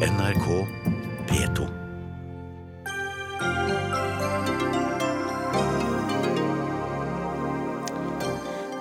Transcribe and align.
NRK 0.00 0.46
P2. 1.28 1.64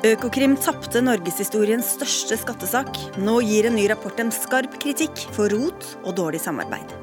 Økokrim 0.08 0.54
tapte 0.64 1.02
norgeshistoriens 1.04 1.90
største 1.98 2.38
skattesak. 2.40 2.96
Nå 3.20 3.42
gir 3.44 3.68
en 3.68 3.76
ny 3.76 3.90
rapport 3.92 4.16
en 4.24 4.32
skarp 4.32 4.80
kritikk 4.80 5.26
for 5.36 5.52
rot 5.52 5.90
og 6.06 6.16
dårlig 6.22 6.40
samarbeid. 6.46 6.96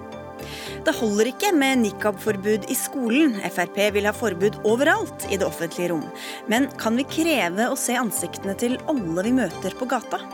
Det 0.88 0.96
holder 0.96 1.34
ikke 1.34 1.52
med 1.52 1.82
nikab-forbud 1.82 2.70
i 2.72 2.78
skolen. 2.86 3.36
Frp 3.52 3.82
vil 3.98 4.08
ha 4.08 4.16
forbud 4.16 4.62
overalt 4.64 5.28
i 5.28 5.36
det 5.36 5.44
offentlige 5.44 5.92
rom. 5.92 6.08
Men 6.48 6.70
kan 6.80 6.96
vi 6.96 7.04
kreve 7.04 7.68
å 7.68 7.76
se 7.76 8.00
ansiktene 8.00 8.56
til 8.56 8.80
alle 8.88 9.28
vi 9.28 9.36
møter 9.42 9.76
på 9.76 9.92
gata? 9.92 10.24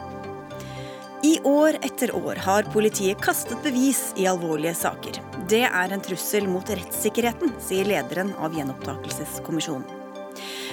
I 1.23 1.39
år 1.45 1.77
etter 1.87 2.11
år 2.19 2.41
har 2.43 2.67
politiet 2.75 3.21
kastet 3.23 3.61
bevis 3.63 4.09
i 4.19 4.25
alvorlige 4.27 4.75
saker. 4.75 5.21
Det 5.47 5.61
er 5.69 5.93
en 5.95 6.03
trussel 6.03 6.49
mot 6.51 6.67
rettssikkerheten, 6.67 7.53
sier 7.63 7.87
lederen 7.87 8.33
av 8.43 8.57
Gjenopptakelseskommisjonen. 8.59 9.87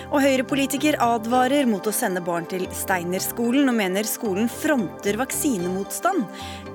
Og 0.09 0.23
Høyre-politiker 0.25 0.97
advarer 1.05 1.69
mot 1.69 1.85
å 1.85 1.93
sende 1.93 2.23
barn 2.25 2.49
til 2.49 2.65
Steinerskolen, 2.73 3.69
og 3.69 3.77
mener 3.77 4.09
skolen 4.09 4.49
fronter 4.49 5.21
vaksinemotstand. 5.21 6.25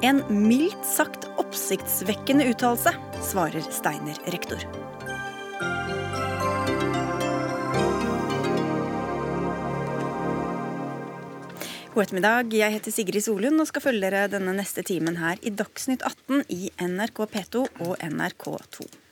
En 0.07 0.23
mildt 0.31 0.87
sagt 0.87 1.27
oppsiktsvekkende 1.43 2.47
uttalelse, 2.55 2.95
svarer 3.27 3.67
Steiner-rektor. 3.75 4.84
God 11.95 12.09
ettermiddag. 12.09 12.49
Jeg 12.59 12.75
heter 12.75 12.91
Sigrid 12.91 13.23
Solund 13.23 13.63
og 13.63 13.69
skal 13.71 13.85
følge 13.85 14.09
dere 14.11 14.27
denne 14.33 14.51
neste 14.57 14.83
timen 14.83 15.21
her 15.21 15.39
i 15.47 15.53
Dagsnytt 15.55 16.03
18 16.03 16.41
i 16.51 16.73
NRK 16.83 17.21
P2 17.31 17.63
og 17.87 17.93
NRK2. 18.03 19.04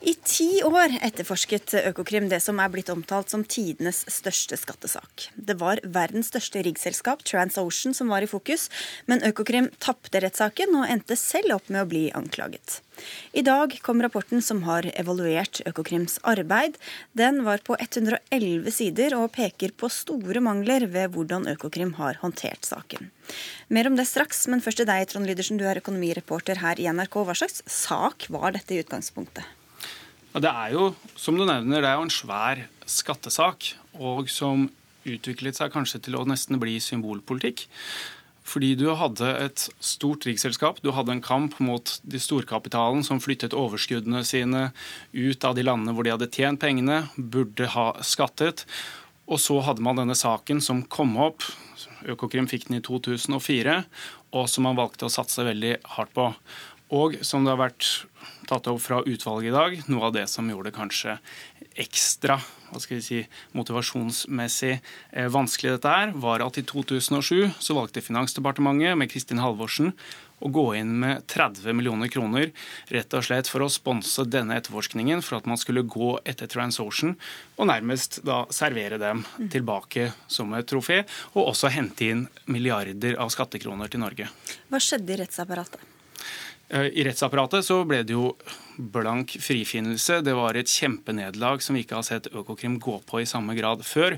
I 0.00 0.14
ti 0.24 0.62
år 0.64 0.94
etterforsket 1.04 1.74
Økokrim 1.82 2.30
det 2.30 2.38
som 2.40 2.56
er 2.62 2.70
blitt 2.72 2.88
omtalt 2.88 3.28
som 3.28 3.42
tidenes 3.44 3.98
største 4.08 4.56
skattesak. 4.56 5.26
Det 5.36 5.58
var 5.60 5.82
verdens 5.84 6.30
største 6.32 6.62
riggselskap, 6.64 7.20
TransOcean, 7.28 7.92
som 7.92 8.08
var 8.08 8.24
i 8.24 8.30
fokus, 8.30 8.70
men 9.04 9.20
Økokrim 9.28 9.68
tapte 9.76 10.22
rettssaken 10.24 10.72
og 10.78 10.86
endte 10.88 11.18
selv 11.20 11.58
opp 11.58 11.68
med 11.68 11.82
å 11.84 11.90
bli 11.90 12.06
anklaget. 12.16 12.78
I 13.36 13.44
dag 13.44 13.76
kom 13.84 14.00
rapporten 14.00 14.40
som 14.44 14.64
har 14.64 14.88
evaluert 14.94 15.60
Økokrims 15.68 16.16
arbeid. 16.24 16.80
Den 17.12 17.44
var 17.44 17.60
på 17.60 17.76
111 17.76 18.72
sider 18.72 19.18
og 19.20 19.34
peker 19.36 19.76
på 19.76 19.92
store 19.92 20.40
mangler 20.40 20.88
ved 20.88 21.12
hvordan 21.12 21.44
Økokrim 21.52 21.98
har 22.00 22.22
håndtert 22.24 22.64
saken. 22.64 23.12
Mer 23.68 23.92
om 23.92 24.00
det 24.00 24.08
straks, 24.08 24.46
men 24.48 24.64
først 24.64 24.80
til 24.80 24.88
deg, 24.88 25.12
Trond 25.12 25.28
Lydersen, 25.28 25.60
du 25.60 25.68
er 25.68 25.84
økonomireporter 25.84 26.64
her 26.64 26.80
i 26.80 26.88
NRK. 26.88 27.20
Hva 27.20 27.36
slags 27.44 27.60
sak 27.68 28.30
var 28.32 28.56
dette 28.56 28.72
i 28.72 28.80
utgangspunktet? 28.80 29.59
Det 30.30 30.46
er 30.46 30.74
jo, 30.76 30.92
som 31.18 31.34
du 31.34 31.42
nevner, 31.42 31.82
det 31.82 31.88
er 31.90 31.98
jo 31.98 32.06
en 32.06 32.14
svær 32.14 32.62
skattesak, 32.86 33.72
og 33.98 34.28
som 34.30 34.68
utviklet 35.08 35.58
seg 35.58 35.72
kanskje 35.74 36.04
til 36.06 36.18
å 36.20 36.26
nesten 36.28 36.60
bli 36.62 36.76
symbolpolitikk. 36.82 37.64
Fordi 38.46 38.72
du 38.78 38.88
hadde 38.98 39.26
et 39.44 39.66
stort 39.84 40.24
riksselskap, 40.26 40.80
du 40.82 40.92
hadde 40.94 41.16
en 41.16 41.22
kamp 41.22 41.58
mot 41.62 41.92
de 42.02 42.20
storkapitalen 42.22 43.04
som 43.06 43.20
flyttet 43.22 43.54
overskuddene 43.54 44.22
sine 44.26 44.70
ut 45.12 45.46
av 45.46 45.58
de 45.58 45.66
landene 45.66 45.94
hvor 45.94 46.06
de 46.06 46.14
hadde 46.14 46.30
tjent 46.34 46.62
pengene, 46.62 47.04
burde 47.16 47.68
ha 47.74 47.92
skattet. 48.06 48.64
Og 49.30 49.38
så 49.42 49.60
hadde 49.66 49.84
man 49.86 49.98
denne 50.00 50.18
saken 50.18 50.62
som 50.64 50.82
kom 50.90 51.14
opp, 51.20 51.46
Økokrim 52.08 52.46
fikk 52.48 52.68
den 52.68 52.78
i 52.78 52.84
2004, 52.84 53.74
og 54.32 54.46
som 54.48 54.64
man 54.64 54.78
valgte 54.78 55.06
å 55.06 55.12
satse 55.12 55.44
veldig 55.44 55.74
hardt 55.96 56.14
på. 56.16 56.30
Og 56.96 57.18
som 57.26 57.44
det 57.44 57.52
har 57.52 57.60
vært 57.60 57.90
tatt 58.50 58.70
opp 58.70 58.80
fra 58.82 59.02
utvalget 59.02 59.50
i 59.50 59.56
dag, 59.56 59.76
noe 59.92 60.08
av 60.08 60.16
det 60.16 60.26
som 60.30 60.48
gjorde 60.50 60.70
det 60.70 60.78
kanskje 60.78 61.18
ekstra 61.80 62.40
hva 62.70 62.78
skal 62.78 62.98
vi 63.00 63.02
si, 63.04 63.20
motivasjonsmessig 63.58 64.72
eh, 64.76 65.28
vanskelig 65.32 65.76
dette 65.76 65.90
her, 65.90 66.12
var 66.22 66.44
at 66.44 66.58
i 66.60 66.64
2007 66.66 67.50
så 67.58 67.76
valgte 67.76 68.04
Finansdepartementet 68.04 68.98
med 68.98 69.10
Kristin 69.10 69.42
Halvorsen 69.42 69.92
å 70.40 70.48
gå 70.48 70.64
inn 70.78 70.94
med 71.02 71.26
30 71.28 71.74
millioner 71.76 72.08
kroner 72.12 72.48
rett 72.94 73.16
og 73.16 73.26
slett 73.26 73.50
for 73.50 73.64
å 73.64 73.70
sponse 73.72 74.24
denne 74.24 74.56
etterforskningen, 74.56 75.20
for 75.24 75.40
at 75.40 75.48
man 75.50 75.60
skulle 75.60 75.84
gå 75.84 76.14
etter 76.24 76.48
TransOcean 76.50 77.16
og 77.58 77.68
nærmest 77.68 78.22
da 78.26 78.42
servere 78.54 79.00
dem 79.02 79.24
tilbake 79.52 80.10
som 80.30 80.54
et 80.56 80.68
trofé, 80.70 81.02
og 81.34 81.52
også 81.52 81.74
hente 81.74 82.08
inn 82.08 82.26
milliarder 82.48 83.20
av 83.20 83.34
skattekroner 83.34 83.92
til 83.92 84.04
Norge. 84.06 84.30
Hva 84.70 84.80
skjedde 84.80 85.16
i 85.16 85.20
rettsapparatet? 85.20 85.99
Eh, 86.70 86.86
I 86.94 87.04
rettsapparatet 87.06 87.66
så 87.66 87.82
ble 87.88 88.04
det 88.06 88.14
jo 88.14 88.30
blank 88.78 89.34
frifinnelse. 89.42 90.20
Det 90.24 90.34
var 90.38 90.56
et 90.56 90.70
kjempenederlag 90.70 91.62
som 91.64 91.76
vi 91.76 91.84
ikke 91.84 91.98
har 91.98 92.06
sett 92.06 92.30
Økokrim 92.30 92.78
gå 92.80 93.00
på 93.06 93.20
i 93.20 93.28
samme 93.28 93.56
grad 93.58 93.82
før. 93.86 94.16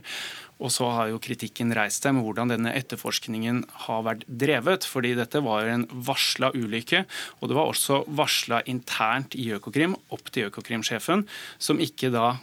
Og 0.63 0.71
så 0.71 0.87
har 0.95 1.09
jo 1.11 1.19
kritikken 1.23 1.73
reist 1.75 2.05
seg 2.05 2.15
med 2.15 2.23
hvordan 2.23 2.53
denne 2.53 2.75
etterforskningen 2.79 3.65
har 3.89 4.05
vært 4.07 4.27
drevet. 4.29 4.85
fordi 4.87 5.15
dette 5.19 5.41
var 5.43 5.67
en 5.67 5.87
varsla 5.91 6.53
ulykke, 6.55 7.05
og 7.41 7.49
det 7.49 7.57
var 7.57 7.73
også 7.73 8.05
varsla 8.07 8.61
internt 8.71 9.35
i 9.35 9.49
Økokrim, 9.57 9.97
opp 10.15 10.31
til 10.31 10.51
Økokrim-sjefen, 10.51 11.27
som 11.59 11.81
ikke 11.81 12.13
da, 12.15 12.37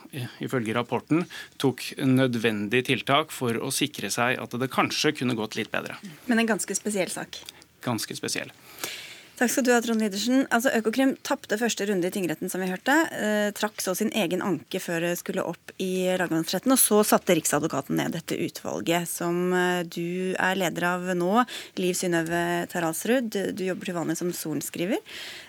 ifølge 0.44 0.76
rapporten, 0.76 1.30
tok 1.58 1.94
nødvendige 2.02 2.90
tiltak 2.92 3.32
for 3.32 3.56
å 3.56 3.72
sikre 3.72 4.12
seg 4.12 4.42
at 4.42 4.60
det 4.60 4.72
kanskje 4.74 5.16
kunne 5.22 5.38
gått 5.38 5.56
litt 5.56 5.72
bedre. 5.72 5.96
Men 6.28 6.44
en 6.44 6.52
ganske 6.58 6.76
spesiell 6.76 7.14
sak. 7.14 7.40
Ganske 7.86 8.18
spesiell. 8.18 8.52
Takk 9.40 9.54
skal 9.54 9.64
du 9.64 9.70
ha, 9.72 9.78
Trond 9.80 10.04
Lidersen. 10.04 10.42
Altså, 10.52 10.68
Økokrim 10.76 11.14
tapte 11.24 11.56
første 11.56 11.86
runde 11.88 12.10
i 12.10 12.12
tingretten, 12.12 12.50
som 12.52 12.60
vi 12.60 12.68
hørte. 12.68 12.92
Eh, 13.16 13.52
trakk 13.56 13.80
så 13.80 13.94
sin 13.96 14.12
egen 14.12 14.42
anke 14.44 14.82
før 14.84 15.06
det 15.06 15.14
skulle 15.22 15.46
opp 15.48 15.72
i 15.80 16.10
lagmannsretten. 16.20 16.74
Og 16.76 16.82
så 16.82 16.98
satte 17.08 17.38
Riksadvokaten 17.40 17.96
ned 17.96 18.18
dette 18.18 18.36
utvalget, 18.36 19.08
som 19.08 19.56
eh, 19.56 19.86
du 19.88 20.36
er 20.36 20.60
leder 20.60 20.90
av 20.90 21.08
nå. 21.16 21.46
Liv 21.80 21.96
Synnøve 21.96 22.44
Taralsrud, 22.68 23.32
du 23.56 23.64
jobber 23.64 23.88
til 23.88 24.00
vanlig 24.02 24.20
som 24.20 24.36
sorenskriver. 24.36 25.00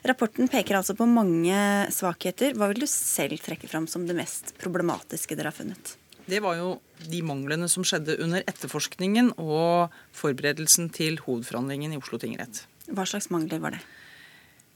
Rapporten 0.07 0.47
peker 0.55 0.79
altså 0.79 0.95
på 0.95 1.11
mange 1.11 1.59
svakheter. 1.91 2.55
Hva 2.55 2.71
vil 2.71 2.85
du 2.85 2.91
selv 2.95 3.43
trekke 3.43 3.67
fram 3.75 3.91
som 3.91 4.07
det 4.07 4.15
mest 4.15 4.55
problematiske 4.63 5.35
dere 5.35 5.51
har 5.51 5.59
funnet? 5.59 5.97
Det 6.31 6.39
var 6.39 6.63
jo 6.63 6.77
de 7.11 7.25
manglene 7.27 7.67
som 7.67 7.83
skjedde 7.83 8.21
under 8.23 8.47
etterforskningen 8.47 9.35
og 9.43 9.91
forberedelsen 10.15 10.93
til 10.95 11.19
hovedforhandlingen 11.25 11.97
i 11.97 11.99
Oslo 11.99 12.23
tingrett. 12.23 12.69
Hva 12.89 13.05
slags 13.07 13.29
mangler 13.33 13.61
var 13.63 13.77
det? 13.77 13.83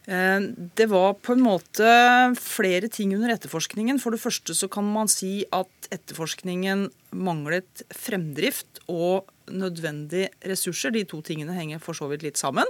Eh, 0.04 0.40
det 0.76 0.86
var 0.92 1.16
på 1.24 1.32
en 1.32 1.44
måte 1.44 1.88
flere 2.36 2.90
ting 2.92 3.14
under 3.16 3.32
etterforskningen. 3.34 4.00
For 4.02 4.14
det 4.14 4.22
første 4.22 4.56
så 4.56 4.68
kan 4.68 4.86
man 4.88 5.08
si 5.08 5.44
at 5.54 5.88
etterforskningen 5.94 6.88
manglet 7.16 7.84
fremdrift 7.94 8.82
og 8.92 9.30
nødvendige 9.48 10.30
ressurser. 10.44 10.92
De 10.92 11.06
to 11.08 11.22
tingene 11.24 11.56
henger 11.56 11.80
for 11.82 11.96
så 11.96 12.10
vidt 12.12 12.26
litt 12.26 12.40
sammen. 12.40 12.68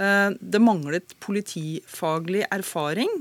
Eh, 0.00 0.30
det 0.40 0.62
manglet 0.62 1.16
politifaglig 1.24 2.46
erfaring, 2.50 3.12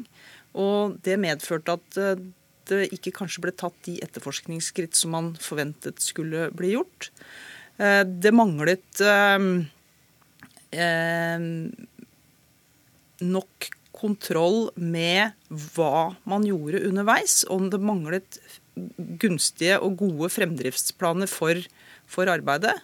og 0.55 0.97
det 1.03 1.19
medførte 1.19 1.75
at 1.75 1.99
eh, 1.99 2.23
det 2.65 2.87
ikke 2.95 3.13
kanskje 3.19 3.43
ble 3.43 3.51
tatt 3.53 3.75
de 3.85 3.99
etterforskningsskritt 4.01 4.95
som 4.97 5.11
man 5.13 5.27
forventet 5.37 5.99
skulle 6.01 6.47
bli 6.55 6.71
gjort. 6.73 7.11
Det 7.77 8.31
manglet 8.33 9.03
eh, 10.75 11.47
nok 13.25 13.69
kontroll 13.95 14.69
med 14.75 15.35
hva 15.49 16.11
man 16.27 16.45
gjorde 16.47 16.83
underveis. 16.87 17.43
Om 17.51 17.69
det 17.71 17.81
manglet 17.81 18.39
gunstige 19.21 19.79
og 19.79 19.99
gode 20.01 20.29
fremdriftsplaner 20.33 21.29
for, 21.31 21.61
for 22.07 22.31
arbeidet. 22.31 22.75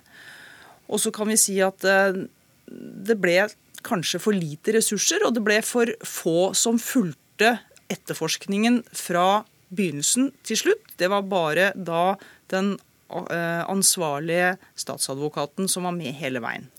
Og 0.91 1.01
så 1.03 1.11
kan 1.15 1.29
vi 1.31 1.39
si 1.39 1.57
at 1.63 1.83
eh, 1.87 2.23
det 2.67 3.17
ble 3.19 3.43
kanskje 3.85 4.21
for 4.21 4.37
lite 4.37 4.75
ressurser, 4.77 5.23
og 5.25 5.35
det 5.35 5.43
ble 5.45 5.59
for 5.65 5.91
få 6.05 6.51
som 6.57 6.79
fulgte 6.81 7.57
etterforskningen 7.91 8.81
fra 8.95 9.43
begynnelsen 9.71 10.31
til 10.47 10.59
slutt. 10.59 10.85
Det 10.99 11.09
var 11.11 11.27
bare 11.27 11.71
da 11.75 12.15
den 12.53 12.75
eh, 13.11 13.63
ansvarlige 13.65 14.55
statsadvokaten 14.79 15.71
som 15.71 15.87
var 15.87 15.95
med 15.95 16.15
hele 16.19 16.43
veien. 16.43 16.69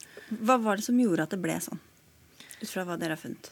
Hva 0.41 0.57
var 0.63 0.79
det 0.79 0.87
som 0.87 1.01
gjorde 1.01 1.27
at 1.27 1.35
det 1.35 1.41
ble 1.43 1.59
sånn, 1.61 1.81
ut 2.63 2.71
fra 2.71 2.87
hva 2.89 2.97
dere 3.01 3.17
har 3.17 3.21
funnet? 3.21 3.51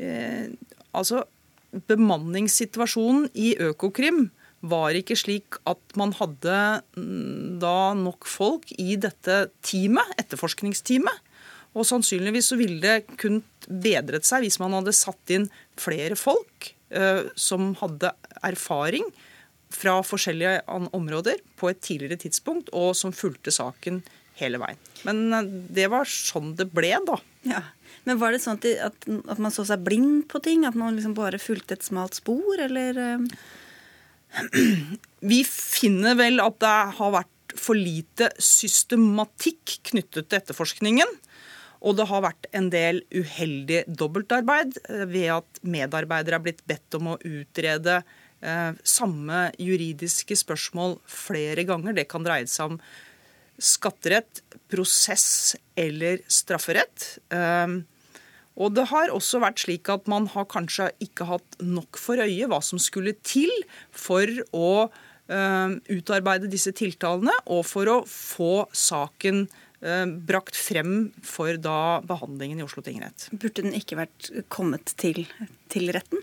Eh, 0.00 0.48
altså, 0.96 1.24
bemanningssituasjonen 1.90 3.28
i 3.38 3.52
Økokrim 3.60 4.28
var 4.60 4.96
ikke 4.96 5.16
slik 5.16 5.56
at 5.68 5.96
man 5.96 6.12
hadde 6.18 6.56
mm, 6.96 7.60
da 7.62 7.92
nok 7.96 8.28
folk 8.28 8.72
i 8.76 8.96
dette 9.00 9.46
teamet, 9.64 10.14
etterforskningsteamet. 10.20 11.26
Og 11.78 11.86
sannsynligvis 11.86 12.50
så 12.50 12.58
ville 12.58 12.80
det 12.82 13.16
kunnet 13.20 13.68
bedret 13.70 14.26
seg 14.26 14.44
hvis 14.44 14.58
man 14.60 14.74
hadde 14.74 14.96
satt 14.96 15.32
inn 15.32 15.46
flere 15.78 16.16
folk 16.18 16.72
eh, 16.90 17.28
som 17.38 17.72
hadde 17.80 18.12
erfaring 18.46 19.06
fra 19.70 20.00
forskjellige 20.02 20.64
områder 20.96 21.38
på 21.60 21.70
et 21.70 21.78
tidligere 21.84 22.18
tidspunkt, 22.24 22.72
og 22.74 22.96
som 22.98 23.14
fulgte 23.14 23.54
saken 23.54 24.00
hele 24.40 24.60
veien. 24.62 24.80
Men 25.08 25.22
eh, 25.36 25.50
det 25.80 25.90
var 25.92 26.08
sånn 26.08 26.54
det 26.58 26.70
ble, 26.74 26.94
da. 27.06 27.20
Ja, 27.48 27.62
Men 28.08 28.20
var 28.20 28.34
det 28.34 28.42
sånn 28.42 28.60
at, 28.60 29.06
at 29.06 29.40
man 29.40 29.52
så 29.54 29.64
seg 29.68 29.84
blind 29.86 30.26
på 30.32 30.42
ting? 30.44 30.66
At 30.68 30.78
man 30.78 30.96
liksom 30.96 31.16
bare 31.18 31.40
fulgte 31.40 31.76
et 31.76 31.86
smalt 31.86 32.18
spor, 32.18 32.60
eller? 32.60 33.20
Vi 35.32 35.42
finner 35.48 36.16
vel 36.18 36.40
at 36.42 36.60
det 36.62 36.76
har 37.00 37.14
vært 37.16 37.36
for 37.58 37.74
lite 37.74 38.30
systematikk 38.38 39.80
knyttet 39.90 40.28
til 40.28 40.38
etterforskningen. 40.38 41.18
Og 41.80 41.96
det 41.96 42.06
har 42.10 42.24
vært 42.24 42.48
en 42.56 42.68
del 42.72 43.00
uheldig 43.08 43.84
dobbeltarbeid 43.88 44.80
eh, 44.84 45.06
ved 45.08 45.30
at 45.38 45.62
medarbeidere 45.64 46.36
er 46.36 46.44
blitt 46.44 46.64
bedt 46.68 46.98
om 46.98 47.14
å 47.14 47.20
utrede 47.24 48.02
eh, 48.44 48.72
samme 48.84 49.46
juridiske 49.56 50.36
spørsmål 50.36 50.98
flere 51.08 51.64
ganger. 51.68 51.96
Det 51.96 52.08
kan 52.10 52.26
dreie 52.26 52.48
seg 52.50 52.74
om 52.74 52.82
skatterett, 53.62 54.42
prosess 54.70 55.56
eller 55.78 56.22
strafferett. 56.30 57.06
Eh, 57.34 57.78
og 58.60 58.74
det 58.76 58.88
har 58.90 59.12
også 59.14 59.40
vært 59.40 59.62
slik 59.62 59.88
at 59.92 60.10
man 60.10 60.26
har 60.34 60.48
kanskje 60.50 60.90
ikke 61.04 61.28
hatt 61.30 61.62
nok 61.62 62.00
for 62.00 62.20
øye 62.20 62.50
hva 62.50 62.58
som 62.64 62.80
skulle 62.82 63.14
til 63.24 63.52
for 63.94 64.28
å 64.56 64.72
eh, 64.88 65.78
utarbeide 65.92 66.50
disse 66.50 66.74
tiltalene, 66.76 67.34
og 67.46 67.64
for 67.68 67.88
å 67.92 67.98
få 68.08 68.54
saken 68.76 69.46
Eh, 69.80 70.06
brakt 70.06 70.56
frem 70.60 71.08
for 71.24 71.56
da 71.56 72.00
behandlingen 72.04 72.60
i 72.60 72.64
Oslo 72.66 72.82
tingrett. 72.84 73.30
Burde 73.32 73.64
den 73.64 73.76
ikke 73.78 73.96
vært 74.02 74.28
kommet 74.52 74.92
til, 75.00 75.24
til 75.72 75.88
retten? 75.96 76.20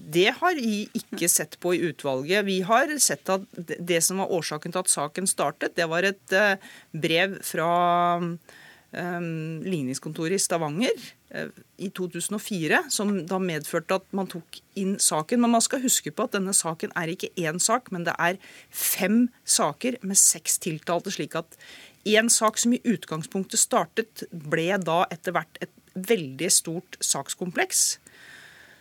Det 0.00 0.30
har 0.40 0.56
vi 0.56 0.86
ikke 0.96 1.28
sett 1.28 1.58
på 1.60 1.74
i 1.76 1.82
utvalget. 1.90 2.46
Vi 2.48 2.60
har 2.66 2.90
sett 3.02 3.28
at 3.30 3.44
det 3.56 4.00
som 4.02 4.22
var 4.22 4.32
årsaken 4.32 4.72
til 4.72 4.82
at 4.82 4.92
saken 4.92 5.28
startet, 5.28 5.76
det 5.76 5.86
var 5.90 6.08
et 6.08 6.34
eh, 6.34 6.56
brev 6.96 7.36
fra 7.44 7.70
um, 8.20 9.60
ligningskontoret 9.62 10.40
i 10.40 10.42
Stavanger 10.42 11.10
i 11.78 11.88
2004, 11.94 12.82
som 12.90 13.12
da 13.28 13.38
medførte 13.42 14.00
at 14.00 14.06
man 14.16 14.28
tok 14.30 14.58
inn 14.78 14.96
saken. 15.00 15.40
Men 15.42 15.54
man 15.54 15.64
skal 15.64 15.82
huske 15.84 16.10
på 16.10 16.26
at 16.26 16.34
denne 16.34 16.54
saken 16.56 16.92
er 16.98 17.12
ikke 17.12 17.30
én 17.38 17.60
sak, 17.62 17.92
men 17.94 18.04
det 18.08 18.16
er 18.18 18.40
fem 18.74 19.28
saker 19.44 20.00
med 20.02 20.18
seks 20.18 20.58
tiltalte. 20.58 21.12
slik 21.14 21.36
at 21.38 21.58
en 22.10 22.30
sak 22.30 22.58
som 22.58 22.72
i 22.72 22.82
utgangspunktet 22.84 23.60
startet, 23.60 24.24
ble 24.32 24.74
da 24.82 25.04
etter 25.10 25.36
hvert 25.36 25.60
et 25.62 25.72
veldig 25.94 26.50
stort 26.50 26.98
sakskompleks. 27.04 28.00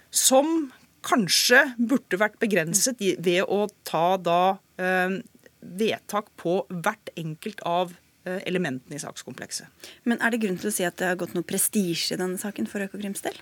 Som 0.10 0.72
kanskje 1.06 1.64
burde 1.78 2.20
vært 2.20 2.40
begrenset 2.42 3.02
ved 3.02 3.44
å 3.48 3.66
ta 3.88 4.18
da 4.22 4.42
eh, 4.82 5.20
vedtak 5.60 6.32
på 6.40 6.62
hvert 6.70 7.12
enkelt 7.20 7.62
av 7.68 7.94
eh, 8.26 8.42
elementene 8.50 8.98
i 8.98 9.04
sakskomplekset. 9.04 9.68
Men 10.10 10.22
er 10.24 10.34
det 10.34 10.42
grunn 10.44 10.60
til 10.60 10.72
å 10.72 10.76
si 10.76 10.88
at 10.88 10.98
det 11.02 11.12
har 11.12 11.20
gått 11.20 11.36
noe 11.38 11.48
prestisje 11.48 12.16
i 12.16 12.22
denne 12.22 12.40
saken 12.42 12.70
for 12.70 12.86
Økokrims 12.86 13.24
del? 13.26 13.40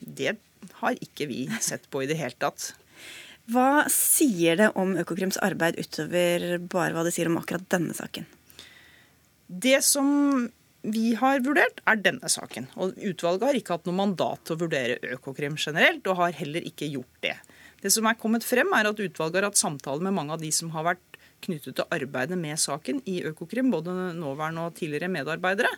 Det 0.00 0.36
har 0.80 1.02
ikke 1.04 1.28
vi 1.30 1.44
sett 1.62 1.88
på 1.90 2.04
i 2.04 2.10
det 2.10 2.18
hele 2.20 2.36
tatt. 2.40 2.72
Hva 3.50 3.86
sier 3.90 4.58
det 4.60 4.70
om 4.78 4.94
Økokrims 5.00 5.40
arbeid 5.42 5.78
utover 5.80 6.60
bare 6.70 6.94
hva 6.94 7.04
det 7.06 7.14
sier 7.16 7.30
om 7.30 7.38
akkurat 7.40 7.66
denne 7.72 7.96
saken? 7.96 8.28
Det 9.50 9.80
som 9.82 10.46
vi 10.82 11.12
har 11.18 11.42
vurdert, 11.44 11.82
er 11.88 11.98
denne 12.00 12.28
saken. 12.32 12.70
Og 12.80 12.96
Utvalget 13.10 13.48
har 13.48 13.58
ikke 13.58 13.76
hatt 13.76 13.88
noe 13.88 13.98
mandat 13.98 14.46
til 14.46 14.56
å 14.56 14.62
vurdere 14.62 14.96
Økokrim 15.16 15.58
generelt, 15.60 16.06
og 16.08 16.20
har 16.22 16.38
heller 16.38 16.64
ikke 16.64 16.88
gjort 16.88 17.20
det. 17.26 17.36
Det 17.80 17.92
som 17.92 18.08
er 18.08 18.18
kommet 18.20 18.44
frem, 18.44 18.72
er 18.76 18.88
at 18.88 19.00
utvalget 19.00 19.40
har 19.40 19.48
hatt 19.50 19.60
samtaler 19.60 20.04
med 20.04 20.16
mange 20.16 20.36
av 20.36 20.42
de 20.42 20.50
som 20.52 20.72
har 20.74 20.86
vært 20.90 21.20
knyttet 21.44 21.78
til 21.78 21.92
arbeidet 21.96 22.36
med 22.36 22.60
saken 22.60 23.00
i 23.08 23.20
Økokrim, 23.28 23.70
både 23.72 23.92
nåværende 24.16 24.66
og 24.68 24.76
tidligere 24.76 25.12
medarbeidere. 25.12 25.70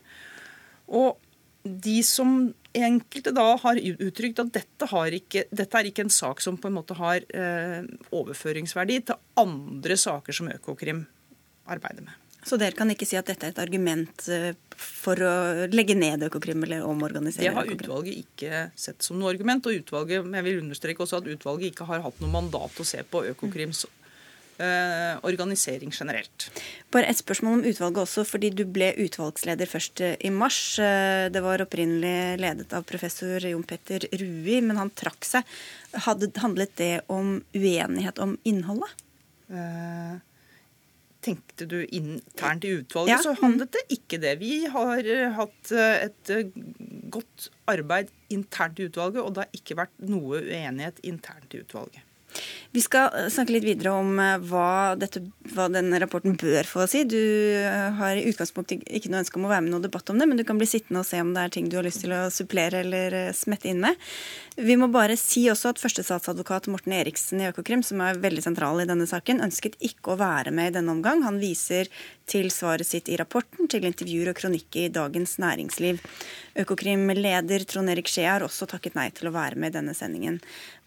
Og 0.91 1.19
de 1.63 2.01
som 2.07 2.51
enkelte 2.75 3.35
da 3.35 3.45
har 3.63 3.79
uttrykt 3.79 4.43
at 4.43 4.51
dette, 4.55 4.89
ikke, 5.19 5.45
dette, 5.51 5.79
er 5.79 5.91
ikke 5.91 6.07
en 6.07 6.15
sak 6.15 6.43
som 6.43 6.59
på 6.59 6.71
en 6.71 6.79
måte 6.81 6.97
har 6.99 7.23
eh, 7.31 7.87
overføringsverdi 8.11 8.99
til 9.07 9.23
andre 9.39 9.99
saker 9.99 10.35
som 10.35 10.51
Økokrim 10.51 11.05
arbeider 11.71 12.03
med. 12.09 12.22
Så 12.43 12.59
dere 12.59 12.75
kan 12.75 12.91
ikke 12.91 13.07
si 13.07 13.17
at 13.19 13.29
dette 13.31 13.47
er 13.47 13.55
et 13.55 13.63
argument 13.63 14.27
eh, 14.33 14.51
for 14.75 15.19
å 15.23 15.33
legge 15.71 15.95
ned 15.95 16.25
Økokrim 16.27 16.65
eller 16.67 16.87
omorganisere 16.89 17.47
Det 17.47 17.55
har 17.55 17.71
utvalget 17.71 18.23
ikke 18.25 18.63
sett 18.75 19.07
som 19.07 19.21
noe 19.21 19.31
argument. 19.31 19.67
Og 19.69 19.83
utvalget, 19.83 20.27
jeg 20.27 20.47
vil 20.49 20.63
understreke 20.65 21.05
også 21.05 21.23
at 21.23 21.31
utvalget 21.31 21.71
ikke 21.71 21.87
har 21.91 22.03
hatt 22.07 22.23
noe 22.23 22.33
mandat 22.33 22.81
å 22.83 22.87
se 22.87 23.05
på 23.07 23.23
Økokrims 23.31 23.85
eh, 24.59 25.19
organisering 25.23 25.93
generelt. 25.95 26.49
Bare 26.93 27.11
et 27.11 27.21
spørsmål 27.21 27.61
om 27.61 27.65
utvalget 27.71 28.03
også, 28.05 28.25
fordi 28.29 28.51
du 28.55 28.65
ble 28.69 28.93
utvalgsleder 29.05 29.71
først 29.71 30.03
eh, 30.05 30.17
i 30.27 30.33
mars. 30.35 30.59
Eh, 30.83 31.29
det 31.33 31.45
var 31.45 31.63
opprinnelig 31.65 32.43
ledet 32.43 32.75
av 32.77 32.87
professor 32.89 33.47
Jon 33.53 33.65
Petter 33.67 34.09
Rui, 34.19 34.59
men 34.61 34.81
han 34.81 34.93
trakk 34.99 35.29
seg. 35.29 35.57
Hadde, 36.09 36.33
handlet 36.43 36.75
det 36.81 36.93
om 37.13 37.39
uenighet 37.55 38.21
om 38.23 38.37
innholdet? 38.49 38.99
Eh, 39.53 40.21
tenkte 41.23 41.67
du 41.71 41.79
internt 41.85 42.65
i 42.67 42.73
utvalget, 42.81 43.15
ja. 43.15 43.19
så 43.23 43.35
handlet 43.39 43.73
det 43.77 43.83
ikke 43.95 44.19
det. 44.23 44.37
Vi 44.43 44.65
har 44.73 45.07
eh, 45.07 45.29
hatt 45.37 45.73
eh, 45.75 46.07
et 46.09 46.33
eh, 46.35 46.49
godt 47.15 47.49
arbeid 47.71 48.11
internt 48.33 48.81
i 48.83 48.89
utvalget, 48.91 49.23
og 49.23 49.37
det 49.37 49.45
har 49.45 49.61
ikke 49.61 49.79
vært 49.85 49.95
noe 50.03 50.43
uenighet 50.43 50.99
internt 51.07 51.55
i 51.55 51.63
utvalget. 51.63 52.03
Vi 52.73 52.81
skal 52.81 53.29
snakke 53.29 53.53
litt 53.53 53.67
videre 53.67 53.93
om 54.01 54.17
hva, 54.49 54.95
dette, 54.97 55.21
hva, 55.53 55.67
denne 55.69 55.99
rapporten 56.01 56.39
bør 56.41 56.65
få 56.65 56.87
si. 56.89 57.03
Du 57.05 57.21
har 57.99 58.17
i 58.17 58.25
utgangspunktet 58.31 58.87
ikke 58.89 59.11
noe 59.13 59.21
ønske 59.21 59.37
om 59.37 59.45
å 59.45 59.51
være 59.51 59.67
med 59.67 59.73
i 59.73 59.75
noen 59.75 59.85
debatt 59.85 60.09
om 60.09 60.17
det, 60.17 60.29
men 60.31 60.41
du 60.41 60.45
kan 60.49 60.61
bli 60.61 60.71
sittende 60.71 61.03
og 61.03 61.09
se 61.09 61.21
om 61.21 61.35
det 61.37 61.45
er 61.45 61.53
ting 61.53 61.69
du 61.69 61.77
har 61.77 61.85
lyst 61.85 62.01
til 62.07 62.15
å 62.17 62.23
supplere 62.33 62.81
eller 62.81 63.19
smette 63.37 63.69
inn 63.69 63.83
med. 63.85 64.01
Vi 64.57 64.79
må 64.81 64.89
bare 64.93 65.19
si 65.21 65.45
også 65.53 65.75
at 65.75 65.83
førstestatsadvokat 65.85 66.71
Morten 66.73 66.97
Eriksen 66.97 67.45
i 67.45 67.51
Økokrim, 67.51 67.85
som 67.85 68.01
er 68.05 68.21
veldig 68.21 68.47
sentral 68.49 68.81
i 68.81 68.89
denne 68.89 69.09
saken, 69.09 69.45
ønsket 69.45 69.77
ikke 69.85 70.15
å 70.15 70.21
være 70.21 70.53
med 70.57 70.73
i 70.73 70.77
denne 70.79 70.97
omgang. 70.97 71.27
Han 71.29 71.41
viser 71.45 71.93
til 72.29 72.49
svaret 72.53 72.89
sitt 72.89 73.09
i 73.13 73.21
rapporten, 73.21 73.69
til 73.69 73.85
intervjuer 73.89 74.33
og 74.33 74.41
kronikker 74.41 74.87
i 74.87 74.93
Dagens 74.93 75.39
Næringsliv. 75.43 76.01
Økokrim-leder 76.65 77.65
Trond 77.69 77.93
Erik 77.93 78.09
Skje 78.13 78.29
har 78.29 78.45
også 78.45 78.69
takket 78.71 78.97
nei 78.97 79.11
til 79.13 79.29
å 79.29 79.37
være 79.37 79.61
med 79.61 79.73
i 79.73 79.77
denne 79.81 79.97
sendingen. 79.97 80.41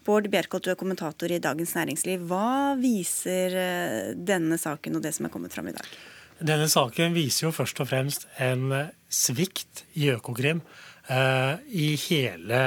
Bård 0.06 0.28
Bjerkholt, 0.30 0.64
du 0.64 0.70
er 0.70 0.78
kommentator 0.78 1.32
i 1.34 1.40
Dagens 1.42 1.74
Næringsliv. 1.74 2.26
Hva 2.30 2.76
viser 2.78 3.56
eh, 3.58 4.12
denne 4.14 4.58
saken 4.62 4.98
og 4.98 5.02
det 5.02 5.16
som 5.16 5.26
er 5.26 5.34
kommet 5.34 5.54
fram 5.56 5.72
i 5.72 5.74
dag? 5.74 5.96
Denne 6.36 6.68
saken 6.70 7.16
viser 7.16 7.48
jo 7.48 7.54
først 7.56 7.80
og 7.82 7.88
fremst 7.90 8.28
en 8.44 8.70
svikt 9.10 9.86
i 9.96 10.10
Økokrim 10.12 10.60
Eh, 11.06 11.54
i 11.70 11.92
hele 12.08 12.60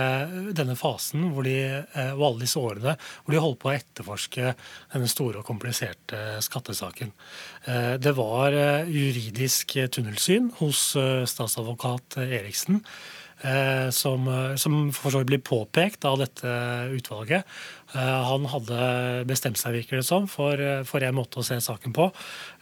denne 0.56 0.78
fasen 0.80 1.26
hvor 1.34 1.44
de, 1.44 1.84
eh, 1.84 2.12
og 2.14 2.22
alle 2.24 2.46
disse 2.46 2.62
årene 2.62 2.94
hvor 2.96 3.36
de 3.36 3.42
holdt 3.44 3.60
på 3.60 3.68
å 3.68 3.74
etterforske 3.76 4.54
denne 4.94 5.10
store 5.12 5.42
og 5.42 5.48
kompliserte 5.50 6.38
skattesaken. 6.46 7.12
Eh, 7.68 7.98
det 8.00 8.14
var 8.16 8.56
juridisk 8.88 9.76
tunnelsyn 9.92 10.54
hos 10.62 10.86
statsadvokat 11.28 12.22
Eriksen. 12.24 12.80
Som, 13.96 14.26
som 14.60 14.74
for 14.92 15.14
så 15.14 15.22
vidt 15.22 15.30
blir 15.30 15.42
påpekt 15.48 16.04
av 16.04 16.18
dette 16.20 16.50
utvalget. 16.92 17.48
Han 17.96 18.44
hadde 18.52 18.80
bestemt 19.30 19.56
seg, 19.56 19.78
virker 19.78 20.02
det 20.02 20.04
som, 20.04 20.28
for, 20.28 20.60
for 20.84 21.06
en 21.08 21.16
måte 21.16 21.40
å 21.40 21.46
se 21.48 21.56
saken 21.64 21.96
på. 21.96 22.10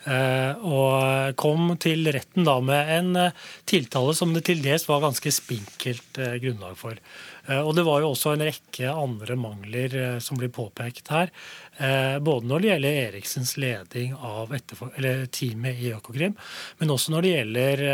Eh, 0.08 0.54
og 0.64 1.36
kom 1.40 1.74
til 1.84 2.08
retten 2.16 2.46
da 2.48 2.60
med 2.64 2.92
en 2.96 3.10
eh, 3.20 3.48
tiltale 3.68 4.14
som 4.16 4.32
det 4.36 4.46
til 4.48 4.62
dels 4.64 4.86
var 4.88 5.04
ganske 5.04 5.34
spinkelt 5.36 6.22
eh, 6.24 6.38
grunnlag 6.44 6.78
for. 6.80 6.96
Og 7.48 7.70
det 7.78 7.86
var 7.88 8.02
jo 8.04 8.10
også 8.12 8.34
en 8.34 8.44
rekke 8.44 8.90
andre 8.92 9.38
mangler 9.40 9.94
som 10.24 10.40
blir 10.40 10.52
påpekt 10.52 11.08
her. 11.14 11.32
Både 12.20 12.50
når 12.50 12.64
det 12.64 12.70
gjelder 12.72 12.98
Eriksens 13.06 13.54
leding 13.62 14.18
av 14.20 14.52
teamet 15.32 15.80
i 15.80 15.94
Økokrim, 15.96 16.36
men 16.82 16.92
også 16.92 17.14
når 17.14 17.24
det 17.24 17.32
gjelder 17.32 17.86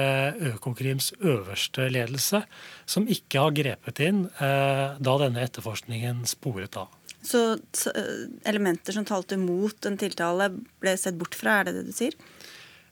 Økokrims 0.55 1.11
øverste 1.21 1.85
ledelse, 1.93 2.41
som 2.89 3.05
ikke 3.05 3.45
har 3.45 3.55
grepet 3.61 4.01
inn 4.07 4.25
da 4.41 5.17
denne 5.21 5.45
etterforskningen 5.45 6.25
sporet 6.33 6.81
av. 6.81 6.89
Så 7.23 7.53
eh, 7.95 8.25
elementer 8.43 8.93
som 8.93 9.05
talte 9.07 9.37
mot 9.39 9.85
en 9.87 9.97
tiltale, 9.99 10.49
ble 10.83 10.95
sett 10.99 11.15
bort 11.19 11.37
fra, 11.39 11.61
er 11.61 11.69
det 11.69 11.77
det 11.77 11.85
du 11.87 11.95
sier? 11.95 12.17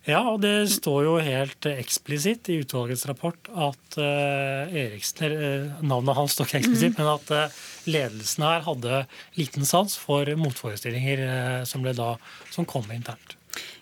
Ja, 0.07 0.23
og 0.31 0.39
det 0.41 0.65
står 0.73 1.03
jo 1.05 1.17
helt 1.21 1.65
eksplisitt 1.69 2.49
i 2.49 2.57
utvalgets 2.63 3.03
rapport 3.05 3.51
at 3.53 3.97
uh, 4.01 4.71
Eriksen 4.73 5.35
uh, 5.35 5.83
Navnet 5.85 6.17
hans 6.17 6.33
står 6.33 6.49
ikke 6.49 6.61
eksplisitt, 6.63 6.95
mm. 6.97 7.03
men 7.03 7.11
at 7.11 7.33
uh, 7.35 7.59
ledelsen 7.85 8.47
her 8.47 8.65
hadde 8.65 9.03
liten 9.37 9.67
sans 9.67 9.93
for 10.01 10.25
motforestillinger 10.41 11.21
som, 11.69 11.85
da, 11.85 12.15
som 12.49 12.65
kom 12.65 12.89
internt. 12.93 13.37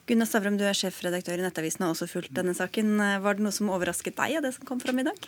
Gunnar 0.09 0.27
Stavrum, 0.27 0.57
du 0.59 0.65
er 0.67 0.75
sjefredaktør 0.75 1.39
i 1.39 1.45
Nettavisen 1.45 1.85
og 1.85 1.91
har 1.91 1.95
også 1.95 2.09
fulgt 2.09 2.35
denne 2.35 2.55
saken. 2.57 2.97
Var 3.23 3.37
det 3.37 3.45
noe 3.45 3.55
som 3.55 3.69
overrasket 3.71 4.17
deg 4.17 4.39
av 4.39 4.47
det 4.47 4.55
som 4.57 4.67
kom 4.67 4.81
fram 4.81 4.99
i 4.99 5.05
dag? 5.07 5.27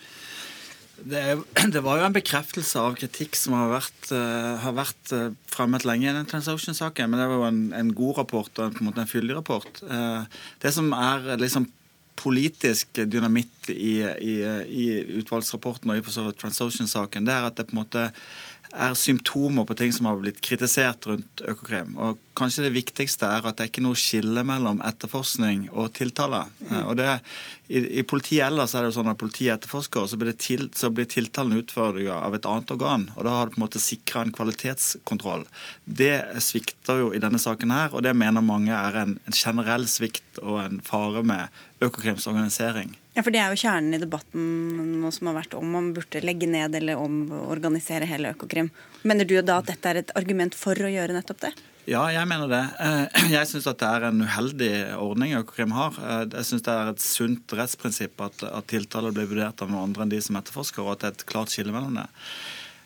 Det, 1.03 1.21
det, 1.73 1.81
var 1.83 1.99
jo 1.99 2.07
en 2.07 2.15
bekreftelse 2.15 2.81
av 2.81 2.95
kritikk 2.99 3.37
som 3.39 3.55
har 3.57 3.71
vært, 3.73 3.99
uh, 4.13 4.61
har 4.63 4.77
vært 4.77 5.13
uh, 5.15 5.27
fremmet 5.51 5.85
lenge 5.87 6.09
i 6.09 6.15
den 6.15 6.29
Transocean-saken. 6.29 7.11
Men 7.11 7.21
det 7.21 7.27
var 7.29 7.39
jo 7.39 7.49
en, 7.49 7.61
en, 7.77 7.93
god 7.97 8.23
rapport 8.23 8.51
og 8.57 8.65
en, 8.67 8.75
på 8.75 8.83
en 8.83 8.91
måte 8.91 9.03
en 9.03 9.11
fyldig 9.11 9.37
rapport. 9.37 9.83
Uh, 9.87 10.25
det 10.63 10.73
som 10.75 10.91
er 10.97 11.35
liksom 11.41 11.69
politisk 12.21 12.99
dynamitt 13.09 13.71
i, 13.73 14.01
i, 14.05 14.35
i 14.69 14.87
utvalgsrapporten 15.21 15.89
og 15.89 15.97
i 15.97 16.33
Transocean-saken, 16.37 17.25
det 17.25 17.33
er 17.33 17.47
at 17.47 17.57
det 17.57 17.69
på 17.69 17.73
en 17.73 17.81
måte 17.81 18.09
er 18.71 18.93
symptomer 18.95 19.65
på 19.67 19.75
ting 19.77 19.91
som 19.93 20.07
har 20.07 20.19
blitt 20.21 20.39
kritisert 20.43 21.05
rundt 21.09 21.41
Økokrim. 21.43 21.93
Og 21.99 22.19
kanskje 22.37 22.65
det 22.65 22.73
viktigste 22.75 23.27
er 23.27 23.43
at 23.45 23.57
det 23.57 23.65
er 23.65 23.71
ikke 23.71 23.83
noe 23.83 23.99
skille 23.99 24.43
mellom 24.47 24.79
etterforskning 24.87 25.65
og 25.71 25.91
tiltale. 25.97 26.45
Mm. 26.69 26.77
Og 26.85 26.95
det, 26.99 27.09
i, 27.67 27.83
i, 27.99 28.05
politiet 28.07 28.45
ellers 28.47 28.75
er 28.75 28.85
det 28.85 28.91
jo 28.91 28.97
sånn 28.99 29.11
at 29.11 29.19
politiet 29.19 29.57
etterforsker, 29.57 30.07
så 30.07 30.19
blir, 30.21 30.37
til, 30.39 30.69
så 30.77 30.91
blir 30.93 31.09
tiltalen 31.11 31.59
utført 31.59 31.99
av 32.15 32.37
et 32.37 32.47
annet 32.47 32.73
organ. 32.77 33.09
Og 33.17 33.27
da 33.27 33.35
har 33.35 33.49
det 33.49 33.57
på 33.57 33.61
en 33.61 33.65
måte 33.65 33.83
sikra 33.83 34.23
en 34.25 34.33
kvalitetskontroll. 34.35 35.45
Det 35.85 36.15
svikter 36.43 37.03
jo 37.03 37.11
i 37.15 37.21
denne 37.23 37.41
saken 37.41 37.75
her, 37.75 37.91
og 37.91 38.07
det 38.07 38.15
mener 38.17 38.45
mange 38.45 38.75
er 38.77 39.03
en, 39.03 39.17
en 39.27 39.35
generell 39.35 39.87
svikt 39.91 40.39
og 40.43 40.63
en 40.63 40.81
fare 40.85 41.25
med 41.27 41.61
Økokrims 41.83 42.29
organisering. 42.29 42.95
Ja, 43.11 43.23
for 43.25 43.31
Det 43.31 43.41
er 43.43 43.51
jo 43.51 43.59
kjernen 43.59 43.95
i 43.95 43.99
debatten 43.99 45.01
nå 45.01 45.09
som 45.11 45.27
har 45.27 45.41
vært 45.41 45.57
om 45.57 45.67
man 45.67 45.89
burde 45.95 46.21
legge 46.23 46.47
ned 46.47 46.77
eller 46.79 46.99
om 46.99 47.25
å 47.35 47.41
organisere 47.51 48.07
hele 48.07 48.31
Økokrim. 48.31 48.71
Mener 49.03 49.27
du 49.27 49.35
da 49.41 49.59
at 49.59 49.67
dette 49.67 49.89
er 49.89 49.99
et 49.99 50.13
argument 50.15 50.55
for 50.55 50.79
å 50.79 50.91
gjøre 50.91 51.17
nettopp 51.17 51.41
det? 51.43 51.51
Ja, 51.89 52.05
jeg 52.13 52.27
mener 52.29 52.47
det. 52.47 52.61
Eh, 52.79 53.27
jeg 53.35 53.49
syns 53.49 53.67
det 53.67 53.89
er 53.89 54.07
en 54.07 54.23
uheldig 54.23 54.71
ordning 55.01 55.35
Økokrim 55.41 55.75
har. 55.75 55.97
Eh, 55.99 56.23
jeg 56.37 56.47
syns 56.53 56.65
det 56.67 56.77
er 56.77 56.93
et 56.93 57.03
sunt 57.03 57.55
rettsprinsipp 57.57 58.23
at, 58.23 58.45
at 58.47 58.71
tiltaler 58.71 59.15
blir 59.15 59.27
vurdert 59.27 59.65
av 59.65 59.73
noen 59.73 59.89
andre 59.89 60.07
enn 60.07 60.15
de 60.15 60.21
som 60.23 60.39
etterforsker, 60.39 60.85
og 60.85 60.95
at 60.95 61.03
det 61.03 61.09
er 61.09 61.17
et 61.17 61.29
klart 61.33 61.51
skille 61.51 61.75
mellom 61.75 61.99
det. 61.99 62.07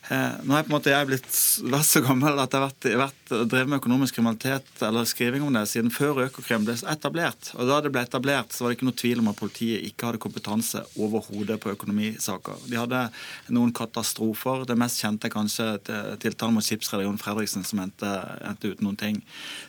Eh, 0.06 0.34
nå 0.46 0.54
er 0.54 0.66
på 0.66 0.70
en 0.70 0.76
måte 0.76 0.92
jeg 0.92 1.08
blitt 1.10 1.38
vært 1.66 1.88
så 1.90 2.02
gammel 2.06 2.38
at 2.38 2.54
jeg 2.54 2.62
har 2.94 3.00
vært, 3.00 3.32
drevet 3.50 3.70
med 3.72 3.80
økonomisk 3.80 4.20
kriminalitet 4.20 4.84
eller 4.86 5.08
skriving 5.10 5.42
om 5.42 5.56
det 5.56 5.64
siden 5.72 5.90
før 5.94 6.28
Økokrim 6.28 6.68
ble 6.68 6.76
etablert. 6.92 7.50
Og 7.56 7.66
Da 7.66 7.80
det 7.82 7.90
ble 7.94 8.04
etablert, 8.06 8.54
så 8.54 8.64
var 8.64 8.72
det 8.72 8.78
ikke 8.78 8.90
noe 8.90 9.00
tvil 9.02 9.24
om 9.24 9.32
at 9.32 9.40
politiet 9.40 9.88
ikke 9.88 10.12
hadde 10.12 10.22
kompetanse 10.22 10.84
overhodet 11.02 11.58
på 11.64 11.72
økonomisaker. 11.74 12.68
De 12.70 12.78
hadde 12.78 13.02
noen 13.56 13.74
katastrofer. 13.74 14.68
Det 14.70 14.78
mest 14.78 15.02
kjente 15.02 15.26
er 15.26 15.34
kanskje 15.34 15.68
tiltalen 16.22 16.54
mot 16.54 16.66
skipsrederen 16.66 17.18
Fredriksen, 17.22 17.66
som 17.66 17.82
endte, 17.82 18.12
endte 18.46 18.76
uten 18.76 18.86
noen 18.86 19.02
ting. 19.02 19.18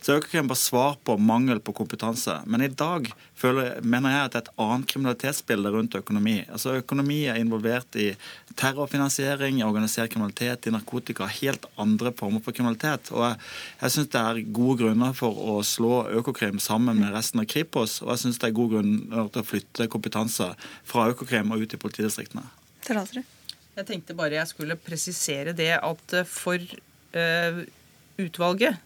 Så 0.05 0.19
Økokrim 0.19 0.53
var 0.53 0.61
svar 0.61 1.01
på 1.01 1.17
mangel 1.17 1.65
på 1.65 1.73
kompetanse. 1.81 2.43
Men 2.45 2.67
i 2.67 2.69
dag 2.69 3.09
føler, 3.41 3.81
mener 3.81 4.13
jeg 4.13 4.29
at 4.29 4.37
det 4.37 4.43
er 4.43 4.45
et 4.45 4.65
annet 4.67 4.93
kriminalitetsbilde 4.93 5.73
rundt 5.73 5.97
økonomi. 5.97 6.39
Altså 6.45 6.77
Økonomi 6.83 7.23
er 7.31 7.41
involvert 7.41 7.97
i 7.97 8.11
terrorfinansiering, 8.57 9.65
organisert 9.65 10.13
kriminalitet, 10.13 10.26
i 10.31 10.73
narkotika, 10.75 11.27
helt 11.27 11.67
andre 11.77 12.13
former 12.17 12.41
for 12.41 12.53
kriminalitet. 12.53 13.13
Og 13.13 13.23
Jeg, 13.25 13.39
jeg 13.83 13.95
syns 13.95 14.11
det 14.13 14.23
er 14.23 14.41
gode 14.59 14.79
grunner 14.83 15.13
for 15.17 15.33
å 15.37 15.63
slå 15.63 16.07
Økokrim 16.19 16.59
sammen 16.63 17.01
med 17.01 17.15
resten 17.15 17.41
av 17.41 17.47
Kripos, 17.51 18.01
og 18.03 18.13
jeg 18.15 18.25
syns 18.25 18.39
det 18.39 18.51
er 18.51 18.57
gode 18.57 18.77
grunner 18.77 19.31
til 19.33 19.43
å 19.43 19.47
flytte 19.47 19.89
kompetanse 19.93 20.51
fra 20.85 21.09
Økokrim 21.13 21.53
og 21.53 21.63
ut 21.65 21.75
i 21.75 21.81
politidistriktene. 21.81 22.47
Jeg 23.77 23.89
tenkte 23.91 24.17
bare 24.17 24.39
jeg 24.39 24.49
skulle 24.49 24.79
presisere 24.81 25.53
det 25.53 25.75
at 25.77 26.19
for 26.31 26.57
uh, 26.57 27.63
utvalget 28.17 28.79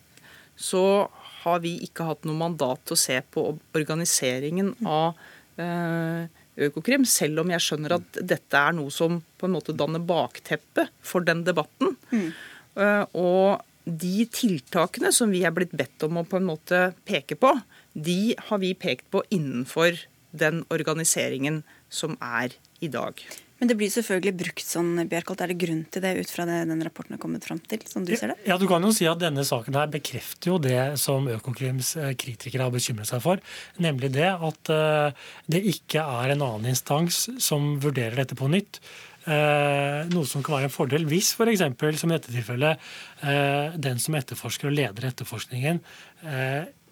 så 0.61 1.09
har 1.43 1.63
vi 1.63 1.77
ikke 1.87 2.05
hatt 2.09 2.27
noe 2.29 2.37
mandat 2.37 2.83
til 2.85 2.97
å 2.97 3.01
se 3.01 3.17
på 3.33 3.45
organiseringen 3.77 4.75
av 4.85 5.15
uh, 5.61 6.27
Økokrim, 6.59 7.07
selv 7.09 7.43
om 7.45 7.51
jeg 7.53 7.63
skjønner 7.65 7.97
at 7.99 8.21
dette 8.27 8.59
er 8.59 8.75
noe 8.77 8.93
som 8.95 9.21
på 9.39 9.49
en 9.49 9.55
måte 9.55 9.75
danner 9.77 10.03
bakteppet 10.03 10.91
for 11.05 11.25
den 11.27 11.45
debatten. 11.47 11.95
Mm. 12.11 12.31
Uh, 12.77 13.05
og 13.17 13.67
de 13.85 14.27
tiltakene 14.31 15.13
som 15.15 15.33
vi 15.33 15.45
er 15.47 15.55
blitt 15.57 15.75
bedt 15.77 16.05
om 16.07 16.21
å 16.21 16.27
på 16.29 16.39
en 16.41 16.49
måte 16.49 16.91
peke 17.09 17.39
på, 17.41 17.55
de 17.95 18.35
har 18.49 18.61
vi 18.63 18.75
pekt 18.79 19.09
på 19.15 19.23
innenfor 19.33 20.03
den 20.31 20.63
organiseringen 20.71 21.63
som 21.91 22.17
er 22.23 22.55
i 22.81 22.91
dag. 22.93 23.19
Men 23.61 23.69
det 23.69 23.77
blir 23.77 23.91
selvfølgelig 23.93 24.33
brukt 24.41 24.65
sånn, 24.65 24.95
Bjerkholt. 25.11 25.43
Er 25.45 25.53
det 25.53 25.59
grunn 25.61 25.83
til 25.93 26.01
det 26.01 26.15
ut 26.17 26.31
fra 26.33 26.47
det 26.49 26.63
den 26.71 26.81
rapporten 26.87 27.17
har 27.17 27.21
kommet 27.21 27.45
fram 27.45 27.61
til? 27.69 27.85
som 27.91 28.07
du 28.09 28.15
ser 28.17 28.33
det? 28.33 28.39
Ja, 28.49 28.57
Du 28.57 28.67
kan 28.71 28.83
jo 28.83 28.93
si 28.97 29.05
at 29.09 29.21
denne 29.21 29.45
saken 29.45 29.77
her 29.77 29.91
bekrefter 29.93 30.55
jo 30.55 30.57
det 30.63 30.97
som 31.01 31.29
Økokrims 31.29 31.93
eh, 32.01 32.15
kritikere 32.17 32.67
har 32.67 32.73
bekymret 32.73 33.11
seg 33.11 33.21
for. 33.25 33.45
Nemlig 33.77 34.15
det 34.17 34.31
at 34.33 34.73
eh, 34.73 35.29
det 35.53 35.63
ikke 35.75 36.01
er 36.01 36.33
en 36.33 36.47
annen 36.49 36.73
instans 36.73 37.27
som 37.37 37.77
vurderer 37.85 38.17
dette 38.17 38.39
på 38.39 38.49
nytt. 38.49 38.81
Eh, 39.29 40.09
noe 40.09 40.25
som 40.25 40.41
kan 40.41 40.57
være 40.57 40.71
en 40.71 40.73
fordel 40.73 41.05
hvis 41.11 41.35
f.eks. 41.37 41.67
For 41.77 42.01
som 42.01 42.11
i 42.11 42.17
dette 42.17 42.33
tilfellet 42.33 42.91
den 43.77 44.01
som 44.01 44.17
etterforsker 44.17 44.71
og 44.71 44.79
leder 44.79 45.11
etterforskningen 45.11 45.83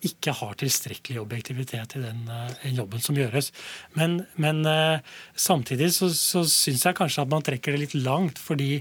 ikke 0.06 0.34
har 0.38 0.56
tilstrekkelig 0.58 1.20
objektivitet 1.22 1.96
i 1.98 2.04
den 2.04 2.24
uh, 2.30 2.54
jobben 2.70 3.02
som 3.02 3.18
gjøres. 3.18 3.50
Men, 3.98 4.22
men 4.40 4.64
uh, 4.66 5.04
samtidig 5.34 5.92
så, 5.96 6.10
så 6.14 6.44
syns 6.48 6.86
jeg 6.86 6.98
kanskje 6.98 7.24
at 7.24 7.32
man 7.32 7.44
trekker 7.46 7.74
det 7.74 7.86
litt 7.86 7.96
langt. 7.98 8.38
fordi 8.38 8.78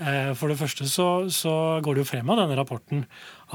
uh, 0.00 0.32
for 0.34 0.50
det 0.50 0.58
første 0.58 0.88
så, 0.90 1.08
så, 1.30 1.54
går 1.84 1.96
det 1.96 2.04
jo 2.04 2.10
frem 2.10 2.32
av 2.32 2.42
denne 2.42 2.58
rapporten 2.58 3.06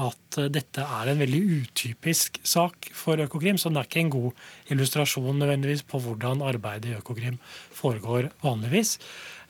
at 0.02 0.40
dette 0.48 0.80
er 0.80 1.10
en 1.10 1.20
veldig 1.20 1.42
utypisk 1.60 2.40
sak 2.48 2.88
for 2.96 3.20
Økokrim. 3.20 3.60
Så 3.60 3.68
det 3.68 3.82
er 3.82 3.90
ikke 3.90 4.06
en 4.06 4.16
god 4.16 4.72
illustrasjon 4.72 5.36
nødvendigvis 5.36 5.84
på 5.84 6.00
hvordan 6.00 6.44
arbeidet 6.48 6.94
i 6.94 6.96
Økokrim 6.96 7.36
foregår 7.76 8.32
vanligvis. 8.44 8.96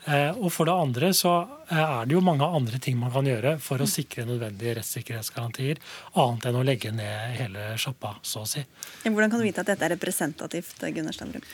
Eh, 0.05 0.35
og 0.35 0.51
for 0.51 0.67
det 0.67 0.73
andre 0.75 1.11
så 1.15 1.31
eh, 1.71 1.79
er 1.79 2.07
det 2.07 2.17
jo 2.17 2.23
mange 2.23 2.43
andre 2.43 2.79
ting 2.83 2.97
man 2.99 3.13
kan 3.13 3.27
gjøre 3.27 3.55
for 3.63 3.79
å 3.79 3.87
sikre 3.87 4.25
nødvendige 4.27 4.75
rettssikkerhetsgarantier, 4.79 5.79
annet 6.19 6.49
enn 6.49 6.59
å 6.59 6.65
legge 6.67 6.91
ned 6.95 7.37
hele 7.39 7.69
sjappa, 7.79 8.17
så 8.21 8.43
å 8.43 8.49
si. 8.49 8.65
Hvordan 9.05 9.31
kan 9.31 9.39
du 9.39 9.47
vite 9.47 9.63
at 9.63 9.71
dette 9.71 9.87
er 9.87 9.95
representativt, 9.95 10.83
Gunnar 10.83 11.15
Stavrum? 11.15 11.47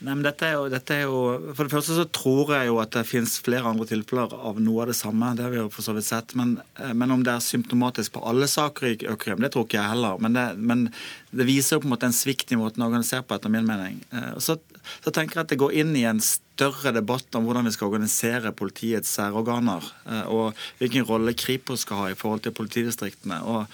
Nei, 0.00 0.14
men 0.14 0.24
dette 0.24 0.46
er, 0.48 0.54
jo, 0.56 0.68
dette 0.72 0.94
er, 0.96 1.02
jo, 1.04 1.52
For 1.52 1.68
det 1.68 1.74
første 1.74 1.92
så 1.98 2.06
tror 2.08 2.54
jeg 2.54 2.70
jo 2.70 2.78
at 2.80 2.94
det 2.94 3.02
finnes 3.04 3.34
flere 3.44 3.68
andre 3.68 3.84
tilfeller 3.84 4.32
av 4.32 4.56
noe 4.64 4.86
av 4.86 4.88
det 4.88 4.96
samme. 4.96 5.34
Det 5.36 5.44
har 5.44 5.52
vi 5.52 5.58
jo 5.58 5.66
for 5.74 5.84
så 5.84 5.92
vidt 5.92 6.08
sett. 6.08 6.32
Men, 6.40 6.54
eh, 6.80 6.94
men 6.96 7.12
om 7.12 7.20
det 7.26 7.34
er 7.34 7.44
symptomatisk 7.44 8.16
på 8.16 8.24
alle 8.24 8.48
saker 8.48 8.88
i 8.88 8.94
Økokrim, 9.02 9.44
det 9.44 9.52
tror 9.52 9.68
ikke 9.68 9.76
jeg 9.76 9.92
heller. 9.92 10.16
Men 10.24 10.38
det, 10.38 10.46
men 10.56 10.86
det, 10.88 11.44
viser 11.44 11.76
jo 11.76 11.84
på 11.84 11.90
en 11.90 11.92
måte 11.98 12.08
en 12.08 12.16
svikt 12.16 12.56
i 12.56 12.60
måten 12.62 12.80
å 12.80 12.88
organisere 12.88 13.28
på, 13.28 13.36
etter 13.36 13.52
min 13.52 13.68
mening. 13.68 14.00
Så 14.40 14.56
så 15.00 15.12
tenker 15.14 15.38
jeg 15.38 15.46
at 15.46 15.52
det 15.52 15.60
går 15.60 15.74
inn 15.82 15.92
i 15.98 16.06
en 16.08 16.20
større 16.60 16.92
debatt 16.92 17.34
om 17.38 17.48
hvordan 17.48 17.64
vi 17.68 17.72
skal 17.72 17.88
organisere 17.88 18.52
politiets 18.52 19.16
særorganer, 19.16 19.86
eh, 20.06 20.28
og 20.28 20.54
hvilken 20.78 21.08
rolle 21.08 21.34
Kripos 21.34 21.86
skal 21.86 22.04
ha 22.04 22.12
i 22.12 22.18
forhold 22.18 22.44
til 22.44 22.56
politidistriktene. 22.56 23.42
og 23.42 23.66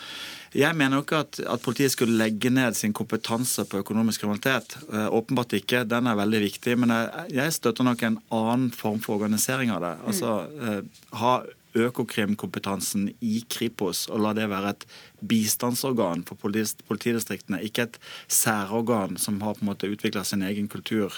jeg 0.57 0.73
mener 0.73 0.97
jo 0.97 1.02
ikke 1.02 1.19
at, 1.21 1.38
at, 1.52 1.61
politiet 1.61 1.93
skulle 1.93 2.16
legge 2.16 2.49
ned 2.49 2.73
sin 2.78 2.95
kompetanse 2.97 3.66
på 3.69 3.83
økonomisk 3.83 4.23
kriminalitet. 4.23 4.78
Eh, 4.88 5.09
åpenbart 5.12 5.52
ikke, 5.52 5.83
den 5.85 6.07
er 6.07 6.16
veldig 6.16 6.40
viktig. 6.47 6.78
Men 6.81 6.95
jeg, 6.95 7.26
jeg, 7.35 7.52
støtter 7.52 7.85
nok 7.85 8.05
en 8.07 8.16
annen 8.33 8.71
form 8.73 9.02
for 9.05 9.19
organisering 9.19 9.75
av 9.75 9.83
det. 9.85 9.93
Altså 10.09 10.33
eh, 10.62 10.81
ha 11.21 11.35
Økokrim-kompetansen 11.76 13.11
i 13.21 13.43
Kripos 13.52 14.07
og 14.09 14.23
la 14.25 14.33
det 14.37 14.47
være 14.49 14.71
et 14.73 14.87
bistandsorgan 15.21 16.25
for 16.25 16.40
politidistriktene, 16.40 17.61
ikke 17.69 17.85
et 17.90 17.99
særorgan 18.33 19.19
som 19.21 19.43
har 19.45 19.59
på 19.59 19.66
en 19.66 19.71
måte 19.75 19.90
utvikla 19.93 20.25
sin 20.25 20.45
egen 20.47 20.71
kultur 20.73 21.12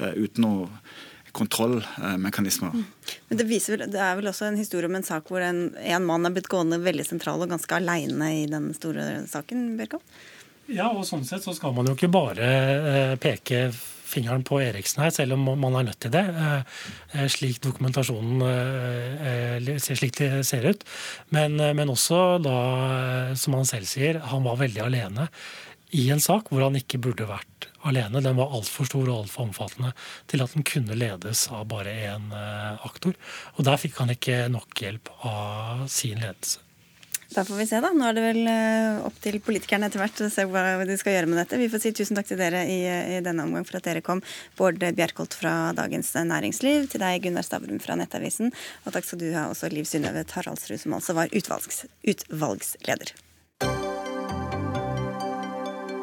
uh, 0.00 0.12
uten 0.12 0.44
noe 0.44 0.68
kontrollmekanismer. 1.36 2.74
Mm. 2.76 2.84
Men 3.28 3.40
det, 3.40 3.46
viser, 3.48 3.86
det, 3.86 4.00
er 4.00 4.18
vel 4.18 4.30
også 4.30 4.50
en 4.50 4.60
historie 4.60 4.90
om 4.90 4.98
en 4.98 5.06
sak 5.06 5.32
hvor 5.32 5.44
en, 5.44 5.64
en 5.80 6.06
mann 6.06 6.28
er 6.28 6.34
blitt 6.34 6.50
gående 6.52 6.80
veldig 6.82 7.08
sentral 7.08 7.42
og 7.42 7.52
ganske 7.52 7.78
aleine 7.78 8.28
i 8.42 8.44
den 8.50 8.70
store 8.76 9.24
saken, 9.30 9.72
Bjørkov? 9.80 10.04
Ja, 10.72 10.92
og 10.92 11.02
sånn 11.08 11.24
sett 11.26 11.44
så 11.44 11.54
skal 11.56 11.74
man 11.74 11.88
jo 11.90 11.96
ikke 11.96 12.12
bare 12.12 12.52
eh, 12.52 13.16
peke 13.20 13.66
fingeren 14.12 14.44
på 14.46 14.60
Eriksen 14.62 15.02
her, 15.04 15.12
selv 15.14 15.36
om 15.36 15.46
man 15.60 15.78
er 15.78 15.88
nødt 15.88 16.00
til 16.02 16.12
det, 16.12 16.24
eh, 16.28 16.62
eh, 17.14 17.28
slik 17.32 17.60
dokumentasjonen 17.64 18.44
eh, 18.46 19.72
slik 19.80 20.18
det 20.20 20.44
ser 20.48 20.68
ut. 20.68 20.84
Men, 21.34 21.56
men 21.56 21.92
også 21.92 22.38
da, 22.42 22.56
som 23.38 23.58
han 23.58 23.68
selv 23.68 23.88
sier, 23.90 24.20
han 24.32 24.44
var 24.46 24.60
veldig 24.60 24.86
alene 24.86 25.28
i 25.92 26.08
en 26.12 26.22
sak 26.24 26.48
hvor 26.48 26.64
han 26.66 26.78
ikke 26.78 27.00
burde 27.02 27.28
vært 27.28 27.68
alene. 27.88 28.24
Den 28.24 28.38
var 28.40 28.54
altfor 28.56 28.88
stor 28.88 29.06
og 29.08 29.22
altfor 29.22 29.46
omfattende 29.48 29.92
til 30.30 30.44
at 30.44 30.56
den 30.56 30.66
kunne 30.66 30.98
ledes 30.98 31.46
av 31.52 31.64
bare 31.70 31.94
én 32.12 32.28
aktor. 32.82 33.16
Og 33.56 33.64
der 33.68 33.80
fikk 33.80 34.02
han 34.02 34.12
ikke 34.14 34.44
nok 34.52 34.84
hjelp 34.84 35.14
av 35.28 35.88
sin 35.92 36.20
ledelse. 36.22 36.62
Da 37.34 37.44
får 37.44 37.56
vi 37.56 37.66
se, 37.66 37.78
da. 37.80 37.90
Nå 37.96 38.04
er 38.04 38.16
det 38.16 38.22
vel 38.24 38.48
eh, 38.50 38.98
opp 39.06 39.16
til 39.24 39.38
politikerne 39.44 39.88
etter 39.88 40.02
hvert 40.02 40.20
å 40.24 40.28
se 40.32 40.44
hva 40.48 40.84
de 40.88 40.96
skal 41.00 41.16
gjøre 41.16 41.30
med 41.30 41.40
dette. 41.40 41.60
Vi 41.60 41.70
får 41.72 41.82
si 41.84 41.92
tusen 41.96 42.18
takk 42.18 42.28
til 42.28 42.40
dere 42.40 42.64
i, 42.68 42.78
i 43.16 43.22
denne 43.24 43.46
omgang 43.46 43.64
for 43.68 43.78
at 43.78 43.88
dere 43.88 44.04
kom. 44.04 44.20
Bård 44.58 44.82
Bjerkholt 44.82 45.36
fra 45.38 45.72
Dagens 45.76 46.12
Næringsliv, 46.28 46.90
til 46.92 47.04
deg 47.04 47.24
Gunnar 47.24 47.46
Stavrum 47.46 47.80
fra 47.82 47.96
Nettavisen, 47.96 48.52
og 48.84 48.96
takk 48.96 49.08
skal 49.08 49.22
du 49.22 49.28
ha 49.32 49.48
også 49.48 49.72
Liv 49.72 49.88
Synnøve 49.88 50.26
Taraldsrud, 50.28 50.80
som 50.84 50.98
altså 50.98 51.16
var 51.16 51.32
utvalgs, 51.32 51.86
utvalgsleder. 52.04 53.14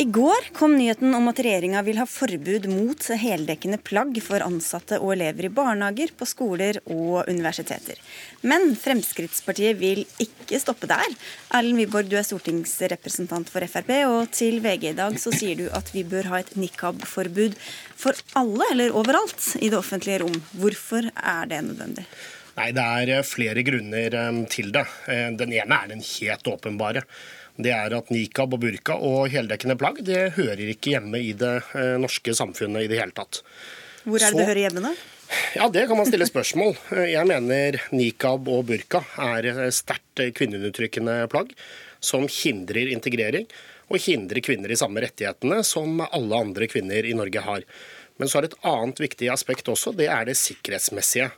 I 0.00 0.04
går 0.04 0.46
kom 0.56 0.78
nyheten 0.78 1.12
om 1.12 1.26
at 1.28 1.42
regjeringa 1.44 1.82
vil 1.84 1.98
ha 2.00 2.06
forbud 2.08 2.64
mot 2.72 3.04
heldekkende 3.20 3.76
plagg 3.84 4.16
for 4.24 4.40
ansatte 4.40 4.96
og 4.96 5.10
elever 5.12 5.44
i 5.44 5.50
barnehager, 5.52 6.14
på 6.16 6.24
skoler 6.24 6.78
og 6.86 7.28
universiteter. 7.28 7.98
Men 8.40 8.70
Fremskrittspartiet 8.80 9.76
vil 9.76 10.06
ikke 10.24 10.56
stoppe 10.62 10.88
der. 10.88 11.04
Erlend 11.52 11.82
Wiborg, 11.82 12.08
du 12.08 12.16
er 12.16 12.24
stortingsrepresentant 12.24 13.52
for 13.52 13.68
Frp, 13.68 13.92
og 14.08 14.32
til 14.32 14.62
VG 14.64 14.86
i 14.94 14.96
dag 15.02 15.18
så 15.20 15.34
sier 15.36 15.58
du 15.58 15.66
at 15.76 15.92
vi 15.92 16.06
bør 16.08 16.30
ha 16.32 16.40
et 16.40 16.54
nikab-forbud 16.56 17.58
for 17.92 18.16
alle, 18.40 18.70
eller 18.72 18.96
overalt, 18.96 19.50
i 19.60 19.68
det 19.68 19.76
offentlige 19.82 20.22
rom. 20.24 20.38
Hvorfor 20.62 21.10
er 21.12 21.50
det 21.52 21.60
nødvendig? 21.66 22.06
Nei, 22.56 22.70
Det 22.72 22.86
er 23.18 23.28
flere 23.28 23.68
grunner 23.68 24.16
eh, 24.16 24.40
til 24.48 24.72
det. 24.72 24.86
Eh, 25.12 25.28
den 25.36 25.52
ene 25.60 25.76
er 25.76 25.92
den 25.92 26.00
helt 26.00 26.48
åpenbare 26.48 27.04
det 27.64 27.72
er 27.76 27.94
at 27.96 28.10
nikab 28.12 28.56
og 28.56 28.62
burka 28.62 28.96
og 28.96 29.30
heldekkende 29.32 29.76
plagg 29.80 30.02
det 30.06 30.32
hører 30.38 30.62
ikke 30.72 30.94
hjemme 30.96 31.20
i 31.22 31.32
det 31.38 31.56
eh, 31.78 31.96
norske 32.00 32.34
samfunnet 32.36 32.86
i 32.86 32.90
det 32.90 33.00
hele 33.00 33.16
tatt. 33.16 33.42
Hvor 34.04 34.16
er 34.16 34.24
det 34.24 34.32
Så, 34.32 34.38
det 34.38 34.48
hører 34.48 34.62
hjemme, 34.66 34.84
da? 34.88 34.94
Ja, 35.54 35.68
Det 35.70 35.86
kan 35.86 35.98
man 35.98 36.08
stille 36.08 36.26
spørsmål. 36.26 36.74
Jeg 37.06 37.26
mener 37.28 37.78
nikab 37.94 38.48
og 38.50 38.64
burka 38.70 39.04
er 39.22 39.70
sterkt 39.74 40.24
kvinneundertrykkende 40.34 41.22
plagg 41.30 41.52
som 42.02 42.26
hindrer 42.26 42.90
integrering 42.90 43.46
og 43.90 44.00
hindrer 44.02 44.42
kvinner 44.44 44.72
i 44.72 44.78
samme 44.78 45.02
rettighetene 45.04 45.60
som 45.66 46.00
alle 46.06 46.42
andre 46.46 46.68
kvinner 46.70 47.06
i 47.06 47.14
Norge 47.16 47.42
har. 47.44 47.66
Men 48.20 48.30
så 48.30 48.38
er 48.38 48.46
det 48.46 48.52
et 48.54 48.66
annet 48.68 49.00
viktig 49.02 49.30
aspekt 49.32 49.70
også, 49.72 49.94
det 49.96 50.10
er 50.12 50.26
det 50.28 50.36
sikkerhetsmessige. 50.38 51.30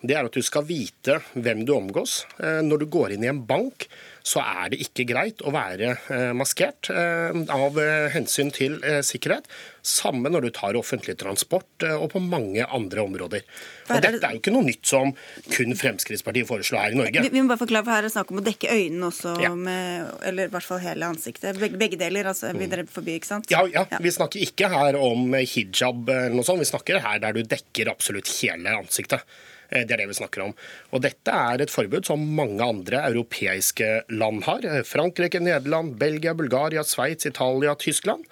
Det 0.00 0.16
er 0.16 0.24
at 0.24 0.36
du 0.36 0.40
skal 0.44 0.64
vite 0.64 1.18
hvem 1.36 1.66
du 1.68 1.74
omgås. 1.76 2.24
Eh, 2.40 2.60
når 2.64 2.82
du 2.82 2.86
går 2.92 3.14
inn 3.14 3.26
i 3.26 3.28
en 3.30 3.42
bank, 3.44 3.84
så 4.24 4.40
er 4.44 4.72
det 4.72 4.80
ikke 4.84 5.06
greit 5.08 5.42
å 5.44 5.52
være 5.52 5.92
eh, 6.12 6.30
maskert 6.36 6.88
eh, 6.92 7.36
av 7.52 7.76
hensyn 8.14 8.52
til 8.54 8.78
sikkerhet. 9.04 9.48
Samme 9.84 10.32
når 10.32 10.46
du 10.46 10.50
tar 10.56 10.76
offentlig 10.76 11.16
transport 11.20 11.84
og 11.88 12.06
på 12.12 12.20
mange 12.20 12.64
andre 12.64 13.04
områder. 13.04 13.44
Og 13.88 14.02
Dette 14.04 14.20
er 14.20 14.36
jo 14.36 14.40
ikke 14.42 14.52
noe 14.52 14.66
nytt 14.66 14.84
som 14.88 15.12
kun 15.48 15.76
Fremskrittspartiet 15.76 16.48
foreslår 16.48 16.84
her 16.84 16.96
i 16.96 16.98
Norge. 17.00 17.24
Vi, 17.24 17.40
må 17.40 17.52
bare 17.52 17.62
forklare, 17.62 17.86
for 17.86 17.96
Her 17.96 18.04
er 18.04 18.08
det 18.08 18.14
snakk 18.14 18.32
om 18.32 18.42
å 18.42 18.44
dekke 18.44 18.72
øynene 18.76 19.08
også, 19.08 19.34
ja. 19.40 19.52
med, 19.56 20.10
eller 20.28 20.50
i 20.50 20.52
hvert 20.52 20.68
fall 20.68 20.82
hele 20.84 21.08
ansiktet. 21.08 21.60
Begge, 21.60 21.80
begge 21.80 22.00
deler 22.00 22.28
altså, 22.32 22.52
videre 22.56 22.84
forby, 22.88 23.16
ikke 23.20 23.32
sant? 23.32 23.52
Ja, 23.52 23.64
ja, 23.72 23.86
vi 24.00 24.12
snakker 24.12 24.44
ikke 24.44 24.68
her 24.72 25.00
om 25.00 25.32
hijab 25.40 26.08
eller 26.08 26.36
noe 26.36 26.46
sånt. 26.46 26.60
Vi 26.60 26.68
snakker 26.68 27.00
her 27.04 27.24
der 27.24 27.36
du 27.36 27.44
dekker 27.44 27.92
absolutt 27.92 28.28
hele 28.40 28.76
ansiktet. 28.82 29.24
Eh, 29.70 29.86
det 29.86 29.96
er 29.96 30.02
det 30.02 30.10
vi 30.10 30.18
snakker 30.20 30.44
om. 30.48 30.54
Og 30.94 31.02
Dette 31.04 31.34
er 31.34 31.62
et 31.62 31.72
forbud 31.72 32.06
som 32.08 32.22
mange 32.36 32.64
andre 32.64 33.04
europeiske 33.08 33.90
land 34.12 34.44
har. 34.48 34.66
Eh, 34.66 34.82
Frankrike, 34.86 35.42
Nederland, 35.42 35.96
Belgia, 36.00 36.34
Bulgaria, 36.34 36.84
Sveits, 36.84 37.28
Italia, 37.30 37.76
Tyskland. 37.78 38.26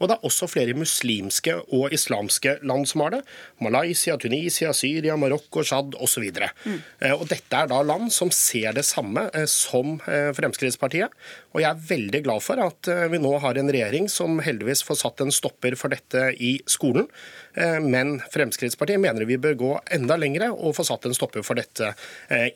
Og 0.00 0.10
det 0.10 0.16
er 0.16 0.26
også 0.26 0.48
flere 0.50 0.74
muslimske 0.76 1.54
og 1.74 1.94
islamske 1.94 2.56
land 2.66 2.88
som 2.90 3.04
har 3.04 3.14
det. 3.16 3.20
Malaysia, 3.62 4.16
Tunisia, 4.20 4.72
Syria, 4.74 5.16
Marokko, 5.20 5.62
Tsjad 5.62 5.94
osv. 6.02 6.26
Mm. 6.64 6.80
Eh, 6.98 7.14
og 7.14 7.28
dette 7.30 7.60
er 7.60 7.70
da 7.70 7.80
land 7.86 8.10
som 8.14 8.32
ser 8.34 8.74
det 8.74 8.86
samme 8.88 9.28
eh, 9.32 9.46
som 9.50 9.96
eh, 10.10 10.32
Fremskrittspartiet. 10.34 11.14
Og 11.54 11.62
jeg 11.62 11.70
er 11.70 11.86
veldig 11.90 12.24
glad 12.26 12.42
for 12.42 12.58
at 12.58 12.90
vi 13.12 13.20
nå 13.22 13.30
har 13.38 13.58
en 13.60 13.70
regjering 13.70 14.08
som 14.10 14.40
heldigvis 14.42 14.82
får 14.86 14.98
satt 15.04 15.22
en 15.22 15.32
stopper 15.34 15.76
for 15.78 15.94
dette 15.94 16.32
i 16.42 16.56
skolen. 16.66 17.06
Men 17.54 18.16
Fremskrittspartiet 18.34 18.98
mener 18.98 19.28
vi 19.28 19.38
bør 19.38 19.54
gå 19.60 19.70
enda 19.94 20.18
lengre 20.18 20.50
og 20.50 20.74
få 20.74 20.86
satt 20.88 21.06
en 21.06 21.14
stopper 21.14 21.46
for 21.46 21.60
dette 21.60 21.92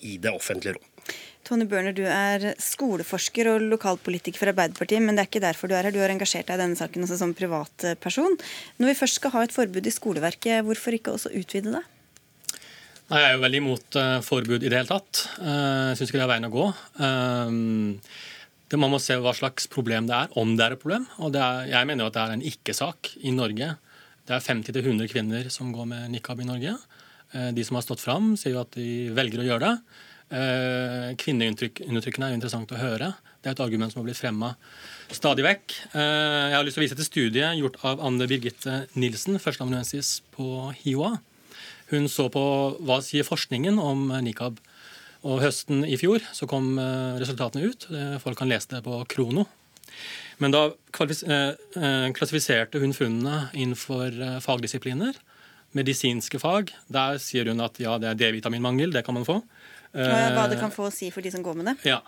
i 0.02 0.16
det 0.18 0.34
offentlige 0.34 0.74
rom. 0.74 0.97
Tone 1.48 1.64
Børner, 1.64 1.94
du 1.96 2.02
er 2.04 2.50
skoleforsker 2.60 3.48
og 3.54 3.62
lokalpolitiker 3.70 4.40
for 4.40 4.52
Arbeiderpartiet, 4.52 5.00
men 5.00 5.16
det 5.16 5.22
er 5.22 5.28
ikke 5.30 5.40
derfor 5.40 5.70
du 5.70 5.76
er 5.78 5.86
her. 5.86 5.94
Du 5.94 6.00
har 6.02 6.12
engasjert 6.12 6.50
deg 6.50 6.58
i 6.58 6.60
denne 6.60 6.76
saken 6.76 7.06
også 7.06 7.16
som 7.22 7.32
privatperson. 7.36 8.34
Når 8.76 8.90
vi 8.90 8.96
først 8.98 9.20
skal 9.20 9.32
ha 9.32 9.44
et 9.46 9.54
forbud 9.54 9.88
i 9.88 9.94
skoleverket, 9.94 10.60
hvorfor 10.66 10.98
ikke 10.98 11.14
også 11.16 11.32
utvide 11.38 11.72
det? 11.78 11.84
Nei, 13.08 13.22
Jeg 13.22 13.28
er 13.30 13.36
jo 13.38 13.44
veldig 13.46 13.60
imot 13.62 13.96
uh, 13.96 14.18
forbud 14.24 14.58
i 14.60 14.68
det 14.68 14.76
hele 14.76 14.90
tatt. 14.90 15.22
Uh, 15.40 15.94
jeg 15.94 16.00
syns 16.00 16.10
ikke 16.10 16.20
det 16.20 16.26
er 16.26 16.32
veien 16.34 16.48
å 16.50 16.52
gå. 16.52 16.66
Um, 17.00 17.94
det 18.68 18.80
Man 18.82 18.92
må 18.92 19.00
se 19.00 19.16
hva 19.16 19.32
slags 19.32 19.70
problem 19.72 20.10
det 20.10 20.18
er, 20.18 20.34
om 20.36 20.52
det 20.58 20.66
er 20.66 20.76
et 20.76 20.82
problem. 20.82 21.06
Og 21.24 21.32
er, 21.32 21.64
Jeg 21.70 21.88
mener 21.88 22.04
jo 22.04 22.10
at 22.10 22.18
det 22.18 22.24
er 22.26 22.34
en 22.36 22.44
ikke-sak 22.52 23.14
i 23.24 23.32
Norge. 23.32 23.70
Det 24.28 24.36
er 24.36 24.44
50-100 24.44 25.08
kvinner 25.08 25.48
som 25.48 25.72
går 25.72 25.88
med 25.88 26.12
nikab 26.12 26.44
i 26.44 26.50
Norge. 26.50 26.76
De 27.56 27.64
som 27.64 27.76
har 27.76 27.84
stått 27.84 28.00
fram, 28.04 28.34
sier 28.40 28.54
jo 28.54 28.60
at 28.60 28.76
de 28.76 29.08
velger 29.16 29.40
å 29.40 29.46
gjøre 29.46 29.70
det. 29.70 30.04
Eh, 30.28 31.14
kvinneundertrykkende 31.16 32.26
er 32.26 32.34
jo 32.34 32.36
interessant 32.36 32.72
å 32.74 32.80
høre. 32.80 33.14
Det 33.40 33.48
er 33.48 33.54
et 33.54 33.62
argument 33.64 33.92
som 33.92 34.02
har 34.02 34.08
blitt 34.10 34.20
fremma 34.20 34.52
stadig 35.14 35.44
vekk. 35.46 35.76
Eh, 35.96 36.48
jeg 36.52 36.56
har 36.58 36.66
lyst 36.66 36.76
til 36.76 36.82
å 36.82 36.84
vise 36.84 36.98
til 36.98 37.08
studiet 37.08 37.56
gjort 37.56 37.78
av 37.88 38.02
Anne 38.04 38.28
Birgitte 38.28 38.82
Nilsen, 38.92 39.38
førsteamanuensis 39.40 40.18
på 40.34 40.68
HiOA. 40.82 41.14
Hun 41.88 42.10
så 42.12 42.28
på 42.28 42.42
hva 42.84 42.98
sier 43.04 43.24
forskningen 43.24 43.80
om 43.80 44.10
nikab. 44.24 44.60
Og 45.24 45.40
høsten 45.42 45.80
i 45.88 45.96
fjor 45.98 46.20
så 46.36 46.46
kom 46.50 46.76
eh, 46.78 47.16
resultatene 47.22 47.64
ut. 47.64 47.88
Folk 48.20 48.38
kan 48.38 48.52
lese 48.52 48.76
det 48.76 48.84
på 48.84 49.00
Krono. 49.08 49.48
Men 50.38 50.52
da 50.52 50.68
klassifiserte 50.94 52.78
hun 52.78 52.92
funnene 52.94 53.48
innenfor 53.56 54.12
fagdisipliner. 54.44 55.16
Medisinske 55.74 56.38
fag, 56.38 56.70
der 56.92 57.18
sier 57.20 57.48
hun 57.50 57.64
at 57.64 57.80
ja, 57.82 57.96
det 57.98 58.12
er 58.12 58.20
D-vitaminmangel, 58.20 58.92
det 58.94 59.02
kan 59.08 59.16
man 59.16 59.26
få. 59.26 59.40
Hva 59.98 60.46
det 60.50 60.60
kan 60.60 60.72
få 60.74 60.88
å 60.88 60.94
si 60.94 61.10
for 61.14 61.24
de 61.24 61.32
som 61.34 61.42
går 61.42 61.58
med 61.58 61.72
det? 61.72 61.76
Ja. 61.88 62.02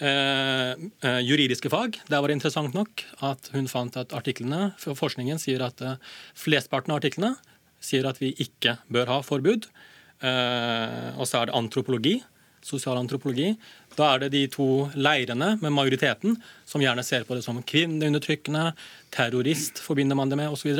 Eh, 0.00 0.72
eh, 1.04 1.20
juridiske 1.24 1.70
fag, 1.72 1.98
der 2.08 2.20
var 2.20 2.30
det 2.30 2.38
interessant 2.38 2.76
nok 2.76 3.02
at 3.24 3.50
hun 3.52 3.68
fant 3.68 3.96
at 4.00 4.14
artiklene 4.16 4.70
for 4.80 4.96
forskningen 4.96 5.40
sier 5.40 5.64
at 5.64 5.76
flesteparten 5.76 6.46
flestparten 6.46 6.94
av 6.94 7.00
artiklene 7.02 7.34
sier 7.82 8.08
at 8.08 8.20
vi 8.22 8.32
ikke 8.42 8.78
bør 8.92 9.12
ha 9.12 9.18
forbud. 9.24 9.68
Eh, 10.24 11.12
og 11.16 11.28
så 11.28 11.42
er 11.42 11.50
det 11.50 11.56
antropologi, 11.58 12.14
sosialantropologi. 12.66 13.52
Da 13.98 14.14
er 14.14 14.24
det 14.24 14.32
de 14.34 14.46
to 14.52 14.88
leirene 14.96 15.54
med 15.60 15.74
majoriteten 15.74 16.38
som 16.68 16.82
gjerne 16.82 17.04
ser 17.06 17.26
på 17.28 17.36
det 17.36 17.44
som 17.46 17.60
kvinneundertrykkende, 17.62 18.70
terrorist 19.14 19.80
forbinder 19.84 20.18
man 20.18 20.32
det 20.32 20.40
med 20.40 20.52
osv. 20.52 20.72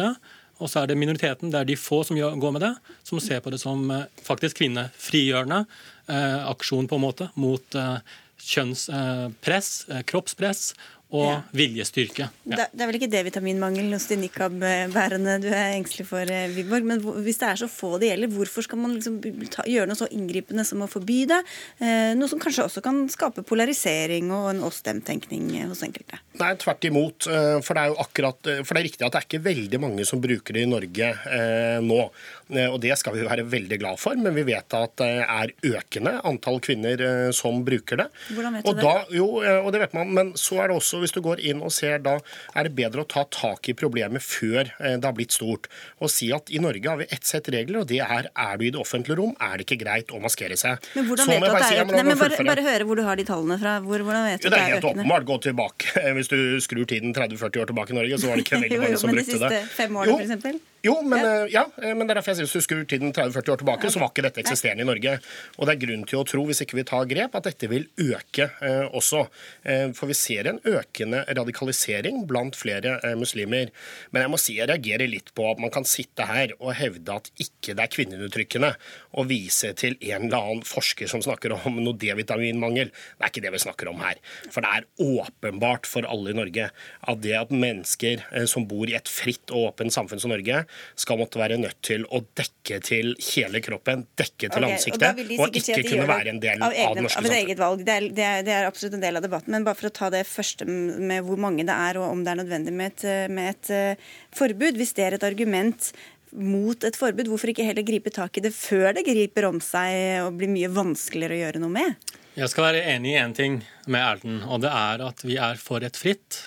Og 0.57 0.71
så 0.73 0.83
er 0.83 0.91
det 0.91 0.99
minoriteten, 0.99 1.51
det 1.53 1.61
er 1.61 1.69
de 1.69 1.77
få 1.77 2.01
som 2.07 2.17
går 2.17 2.55
med 2.55 2.65
det, 2.65 2.73
som 3.05 3.21
ser 3.21 3.43
på 3.45 3.53
det 3.53 3.61
som 3.61 3.91
eh, 3.93 4.07
faktisk 4.25 4.63
kvinnefrigjørende 4.63 5.65
eh, 6.09 6.39
aksjon 6.49 6.89
på 6.89 6.97
en 6.97 7.05
måte 7.05 7.29
mot 7.37 7.77
eh, 7.77 7.99
kjønnspress, 8.47 9.71
eh, 9.91 10.03
kroppspress 10.09 10.71
og 11.15 11.23
ja. 11.23 11.35
viljestyrke. 11.55 12.27
Ja. 12.51 12.57
Det, 12.67 12.81
er 12.83 12.89
vel 12.89 12.97
ikke 12.99 13.09
D-vitaminmangel 13.13 13.93
hos 13.95 14.09
de 14.11 14.17
nikab-bærene 14.19 15.37
du 15.39 15.47
er 15.53 15.77
engstelig 15.77 16.09
for, 16.09 16.27
eh, 16.27 16.49
Wiborg. 16.57 16.89
Men 16.89 17.03
hvis 17.23 17.39
det 17.39 17.47
er 17.47 17.61
så 17.61 17.69
få 17.71 17.93
det 18.03 18.11
gjelder, 18.11 18.33
hvorfor 18.35 18.67
skal 18.67 18.81
man 18.83 18.97
liksom 18.97 19.21
ta, 19.53 19.63
gjøre 19.71 19.87
noe 19.87 19.99
så 19.99 20.09
inngripende 20.11 20.65
som 20.67 20.83
å 20.83 20.91
forby 20.91 21.21
det? 21.31 21.39
Eh, 21.79 22.11
noe 22.19 22.31
som 22.31 22.43
kanskje 22.43 22.65
også 22.67 22.83
kan 22.83 23.05
skape 23.13 23.45
polarisering 23.47 24.33
og 24.35 24.49
en 24.51 24.65
oss-dem-tenkning 24.67 25.53
hos 25.71 25.85
enkelte. 25.87 26.19
Nei, 26.41 26.51
tvert 26.59 26.89
imot. 26.91 27.31
Eh, 27.31 27.61
for 27.63 27.79
det 27.79 27.85
er 27.85 27.95
jo 27.95 28.01
akkurat, 28.03 28.51
for 28.67 28.73
det 28.75 28.83
er 28.83 28.89
riktig 28.89 29.07
at 29.07 29.15
det 29.15 29.23
er 29.23 29.29
ikke 29.31 29.45
veldig 29.47 29.83
mange 29.87 30.09
som 30.11 30.23
bruker 30.25 30.59
det 30.59 30.67
i 30.67 30.73
Norge 30.73 31.13
eh, 31.15 31.79
nå. 31.87 32.01
Og 32.47 32.77
det 32.79 32.95
skal 32.99 33.15
vi 33.17 33.25
være 33.27 33.43
veldig 33.51 33.79
glad 33.83 33.99
for, 33.99 34.19
men 34.19 34.35
vi 34.35 34.45
vet 34.47 34.75
at 34.79 34.93
det 35.01 35.23
er 35.23 35.51
økende 35.67 36.13
antall 36.27 36.61
kvinner 36.63 37.01
som 37.35 37.65
bruker 37.67 37.99
det. 37.99 38.07
Hvordan 38.37 38.55
vet 38.55 38.63
du 38.63 38.71
og 38.71 38.77
det? 38.79 38.85
Da, 38.87 38.93
jo, 39.17 39.27
og 39.65 39.73
det 39.75 39.81
vet 39.83 39.97
man, 39.97 40.13
men 40.15 40.31
så 40.39 40.61
er 40.63 40.71
det 40.71 40.77
også 40.79 40.96
hvis 41.03 41.15
du 41.17 41.21
går 41.25 41.43
inn 41.45 41.63
og 41.65 41.73
ser 41.75 42.01
da, 42.05 42.17
er 42.55 42.69
det 42.69 42.75
bedre 42.79 43.05
å 43.05 43.09
ta 43.09 43.25
tak 43.33 43.71
i 43.71 43.77
problemet 43.77 44.25
før 44.25 44.65
eh, 44.67 44.97
det 44.97 45.07
har 45.07 45.17
blitt 45.17 45.37
stort. 45.37 45.69
Og 46.01 46.13
si 46.13 46.31
at 46.35 46.53
i 46.53 46.61
Norge 46.63 46.89
har 46.89 47.01
vi 47.01 47.09
ett 47.11 47.27
sett 47.27 47.51
regler, 47.53 47.83
og 47.83 47.91
det 47.91 48.03
er 48.05 48.31
er 48.33 48.61
du 48.61 48.67
i 48.67 48.73
det 48.75 48.81
offentlige 48.81 49.19
rom, 49.21 49.35
er 49.43 49.59
det 49.59 49.67
ikke 49.67 49.81
greit 49.85 50.13
å 50.15 50.21
maskere 50.23 50.59
seg. 50.61 50.83
Men 50.97 51.09
hvordan 51.11 51.33
vet 51.33 51.43
du 51.43 51.49
at 51.49 51.57
det 51.57 51.67
er 51.67 51.83
økende? 51.85 52.05
Men 52.11 52.21
bare, 52.21 52.45
bare, 52.51 52.67
høre 52.67 52.89
hvor 52.89 53.01
du 53.01 53.05
har 53.07 53.19
de 53.21 53.27
tallene 53.29 53.59
fra. 53.61 53.77
Hvor, 53.85 54.05
hvordan 54.07 54.29
vet 54.31 54.45
du 54.45 54.49
ja, 54.49 54.55
det 54.55 54.63
er 54.63 54.73
helt 54.77 54.89
åpenbart. 54.93 55.27
Gå 55.27 55.41
tilbake. 55.49 55.93
Hvis 56.17 56.33
du 56.33 56.39
skrur 56.65 56.87
tiden 56.89 57.15
30-40 57.17 57.65
år 57.65 57.73
tilbake 57.73 57.95
i 57.95 58.01
Norge, 58.01 58.21
så 58.23 58.31
var 58.31 58.41
det 58.41 58.47
ikke 58.47 58.63
veldig 58.65 58.81
mange 58.85 59.03
som 59.03 59.13
brukte 59.13 59.37
det. 59.37 59.43
Men 59.43 59.55
de 59.55 59.61
siste 59.61 59.77
fem 59.83 60.01
årene, 60.03 60.39
f.eks.? 60.39 60.73
Jo, 60.87 61.01
men, 61.03 61.19
ja. 61.19 61.33
Eh, 61.33 61.49
ja, 61.51 61.65
eh, 61.83 61.95
men 61.97 62.07
det 62.07 62.15
er 62.15 62.21
derfor 62.21 62.33
jeg 62.33 62.39
sier 62.41 62.49
hvis 62.49 62.61
du 62.61 62.67
skrur 62.67 62.85
tiden 62.89 63.15
30-40 63.15 63.53
år 63.55 63.61
tilbake, 63.63 63.91
så 63.91 64.03
var 64.03 64.13
ikke 64.13 64.27
dette 64.29 64.43
eksisterende 64.43 64.85
i 64.85 64.89
Norge. 64.89 65.17
Og 65.57 65.67
det 65.67 65.75
er 65.75 65.83
grunn 65.83 66.05
til 66.07 66.21
å 66.21 66.27
tro, 66.29 66.45
hvis 66.47 66.63
ikke 66.63 66.79
vi 66.79 66.87
tar 66.87 67.09
grep, 67.11 67.39
at 67.39 67.49
dette 67.49 67.71
vil 67.71 67.89
øke 68.05 68.49
eh, 68.63 68.85
også. 68.87 69.25
Eh, 69.67 69.87
for 69.97 70.11
vi 70.11 70.19
ser 70.19 70.51
en 70.53 70.61
økende 70.87 71.25
radikalisering 71.29 72.25
blant 72.29 72.57
flere 72.57 72.97
eh, 73.03 73.17
muslimer. 73.19 73.73
Men 74.11 74.25
jeg 74.25 74.33
må 74.33 74.41
si 74.41 74.57
jeg 74.57 74.71
reagerer 74.71 75.11
litt 75.11 75.33
på 75.37 75.47
at 75.51 75.61
man 75.63 75.73
kan 75.75 75.87
sitte 75.89 76.27
her 76.29 76.55
og 76.59 76.75
hevde 76.79 77.19
at 77.19 77.31
ikke 77.43 77.75
det 77.77 77.85
er 77.85 77.93
kvinneundertrykkende, 77.93 78.73
å 79.17 79.25
vise 79.29 79.73
til 79.79 79.97
en 80.01 80.29
eller 80.29 80.39
annen 80.39 80.67
forsker 80.67 81.09
som 81.11 81.23
snakker 81.25 81.55
om 81.57 81.81
noe 81.85 81.97
D-vitaminmangel. 81.97 82.93
Det 82.93 83.25
er 83.25 83.33
ikke 83.33 83.45
det 83.47 83.55
vi 83.57 83.63
snakker 83.67 83.91
om 83.93 84.01
her. 84.05 84.21
For 84.53 84.65
det 84.65 84.73
er 84.73 84.89
åpenbart 85.03 85.89
for 85.89 86.07
alle 86.09 86.33
i 86.33 86.39
Norge 86.39 86.71
at 86.71 87.23
det 87.23 87.37
at 87.39 87.53
mennesker 87.55 88.25
eh, 88.31 88.47
som 88.51 88.67
bor 88.69 88.89
i 88.89 88.97
et 88.99 89.11
fritt 89.11 89.53
og 89.53 89.73
åpent 89.73 89.95
samfunn 89.95 90.23
som 90.23 90.33
Norge, 90.33 90.65
skal 90.97 91.21
måtte 91.21 91.41
være 91.41 91.59
nødt 91.61 91.79
til 91.85 92.05
å 92.13 92.23
dekke 92.39 92.81
til 92.85 93.13
hele 93.33 93.61
kroppen, 93.65 94.07
dekke 94.19 94.51
til 94.53 94.65
okay, 94.65 94.77
ansiktet, 94.77 95.21
og, 95.37 95.47
og 95.47 95.59
ikke 95.59 95.83
kunne 95.87 96.07
være 96.09 96.33
en 96.33 96.41
del 96.43 96.63
av, 96.63 96.73
av 96.73 96.97
det 96.97 97.05
norske 97.07 97.23
samfunnet. 97.23 97.85
Det 97.87 97.95
er, 97.95 98.09
det, 98.09 98.27
er, 98.27 98.47
det 98.47 98.55
er, 98.55 98.69
absolutt 98.69 98.97
en 98.99 99.05
del 99.05 99.19
av 99.19 99.25
debatten. 99.25 99.55
Men 99.55 99.67
bare 99.67 99.79
for 99.79 99.91
å 99.91 99.95
ta 99.95 100.11
det 100.13 100.23
første 100.29 100.67
med 101.09 101.25
hvor 101.27 101.41
mange 101.41 101.65
det 101.67 101.75
er, 101.75 102.01
og 102.01 102.13
om 102.13 102.25
det 102.25 102.33
er 102.33 102.41
nødvendig 102.43 102.75
med 102.77 102.93
et, 102.93 103.07
med 103.33 103.55
et 103.55 104.05
forbud. 104.37 104.79
Hvis 104.79 104.95
det 104.97 105.07
er 105.07 105.17
et 105.17 105.27
argument 105.27 105.91
mot 106.37 106.85
et 106.85 106.99
forbud, 106.99 107.29
hvorfor 107.31 107.53
ikke 107.53 107.67
heller 107.67 107.87
gripe 107.87 108.13
tak 108.15 108.37
i 108.37 108.45
det 108.45 108.53
før 108.55 108.93
det 108.97 109.07
griper 109.07 109.49
om 109.49 109.61
seg 109.63 110.27
og 110.27 110.37
blir 110.41 110.53
mye 110.53 110.71
vanskeligere 110.73 111.37
å 111.37 111.43
gjøre 111.45 111.63
noe 111.63 111.75
med? 111.77 112.17
Jeg 112.37 112.53
skal 112.53 112.69
være 112.69 112.85
enig 112.93 113.15
i 113.15 113.21
én 113.21 113.33
ting 113.37 113.63
med 113.89 114.03
Erlend, 114.03 114.43
og 114.45 114.61
det 114.65 114.73
er 114.73 115.05
at 115.07 115.23
vi 115.25 115.39
er 115.41 115.57
for 115.61 115.85
et 115.87 115.97
fritt, 115.97 116.43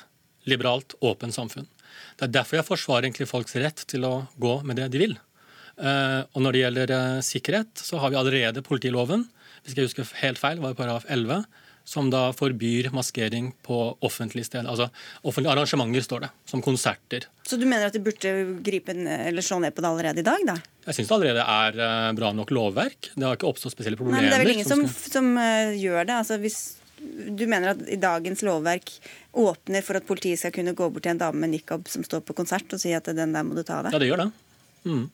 liberalt, 0.49 0.93
åpent 1.01 1.33
samfunn. 1.33 1.65
Det 2.19 2.27
er 2.27 2.35
derfor 2.35 2.59
jeg 2.59 2.67
forsvarer 2.67 3.07
egentlig 3.07 3.29
folks 3.31 3.57
rett 3.57 3.81
til 3.89 4.05
å 4.05 4.13
gå 4.37 4.59
med 4.67 4.77
det 4.77 4.89
de 4.93 5.01
vil. 5.01 5.15
Eh, 5.79 6.21
og 6.35 6.43
når 6.43 6.55
det 6.55 6.61
gjelder 6.61 6.93
eh, 6.93 7.23
sikkerhet, 7.25 7.71
så 7.81 8.01
har 8.03 8.13
vi 8.13 8.19
allerede 8.19 8.63
politiloven. 8.65 9.25
Hvis 9.63 9.77
jeg 9.77 9.89
husker 9.89 10.13
helt 10.21 10.41
feil, 10.41 10.61
var 10.61 10.75
det 10.75 10.79
paragraf 10.81 11.07
11 11.09 11.45
som 11.89 12.10
da 12.13 12.28
forbyr 12.38 12.91
maskering 12.93 13.49
på 13.65 13.78
offentlige 14.06 14.45
steder. 14.45 14.69
Altså 14.69 14.89
offentlige 15.25 15.56
arrangementer, 15.56 16.06
står 16.06 16.25
det, 16.28 16.30
som 16.49 16.62
konserter. 16.62 17.25
Så 17.47 17.58
du 17.58 17.65
mener 17.65 17.88
at 17.89 17.95
de 17.97 18.02
burde 18.06 18.34
gripe 18.65 18.93
eller 18.93 19.45
slå 19.45 19.58
ned 19.63 19.73
på 19.73 19.82
det 19.82 19.89
allerede 19.89 20.21
i 20.21 20.28
dag, 20.28 20.43
da? 20.45 20.60
Jeg 20.86 20.99
syns 20.99 21.10
det 21.10 21.15
allerede 21.17 21.45
er 21.56 21.80
eh, 21.86 22.12
bra 22.19 22.30
nok 22.38 22.54
lovverk. 22.54 23.10
Det 23.15 23.25
har 23.25 23.39
ikke 23.39 23.49
oppstått 23.49 23.73
spesielle 23.73 23.97
problemer. 23.97 24.21
Nei, 24.21 24.28
men 24.28 24.36
det 24.36 24.38
er 24.38 24.45
vel 24.45 24.54
ingen 24.60 24.69
som, 24.69 24.86
som, 24.86 25.15
som 25.17 25.32
uh, 25.41 25.73
gjør 25.78 26.06
det? 26.06 26.19
Altså 26.21 26.39
hvis 26.43 26.60
du 26.99 27.45
mener 27.49 27.73
at 27.73 27.84
i 27.89 27.97
dagens 27.99 28.45
lovverk 28.45 28.93
åpner 29.39 29.86
for 29.86 29.97
at 29.97 30.06
politiet 30.06 30.41
skal 30.41 30.54
kunne 30.54 30.75
gå 30.78 30.89
bort 30.93 31.06
til 31.06 31.15
en 31.15 31.21
dame 31.21 31.41
med 31.41 31.56
nikab 31.56 31.89
som 31.89 32.06
står 32.06 32.21
på 32.28 32.36
konsert 32.38 32.69
og 32.75 32.82
si 32.82 32.93
at 32.93 33.10
den 33.15 33.34
der 33.34 33.45
må 33.47 33.58
du 33.58 33.63
ta 33.63 33.80
av 33.80 33.88
deg? 33.88 33.97
Ja, 33.97 34.04
det 34.04 34.12
gjør 34.12 34.25
det. 34.25 34.32
Mm. 34.86 35.06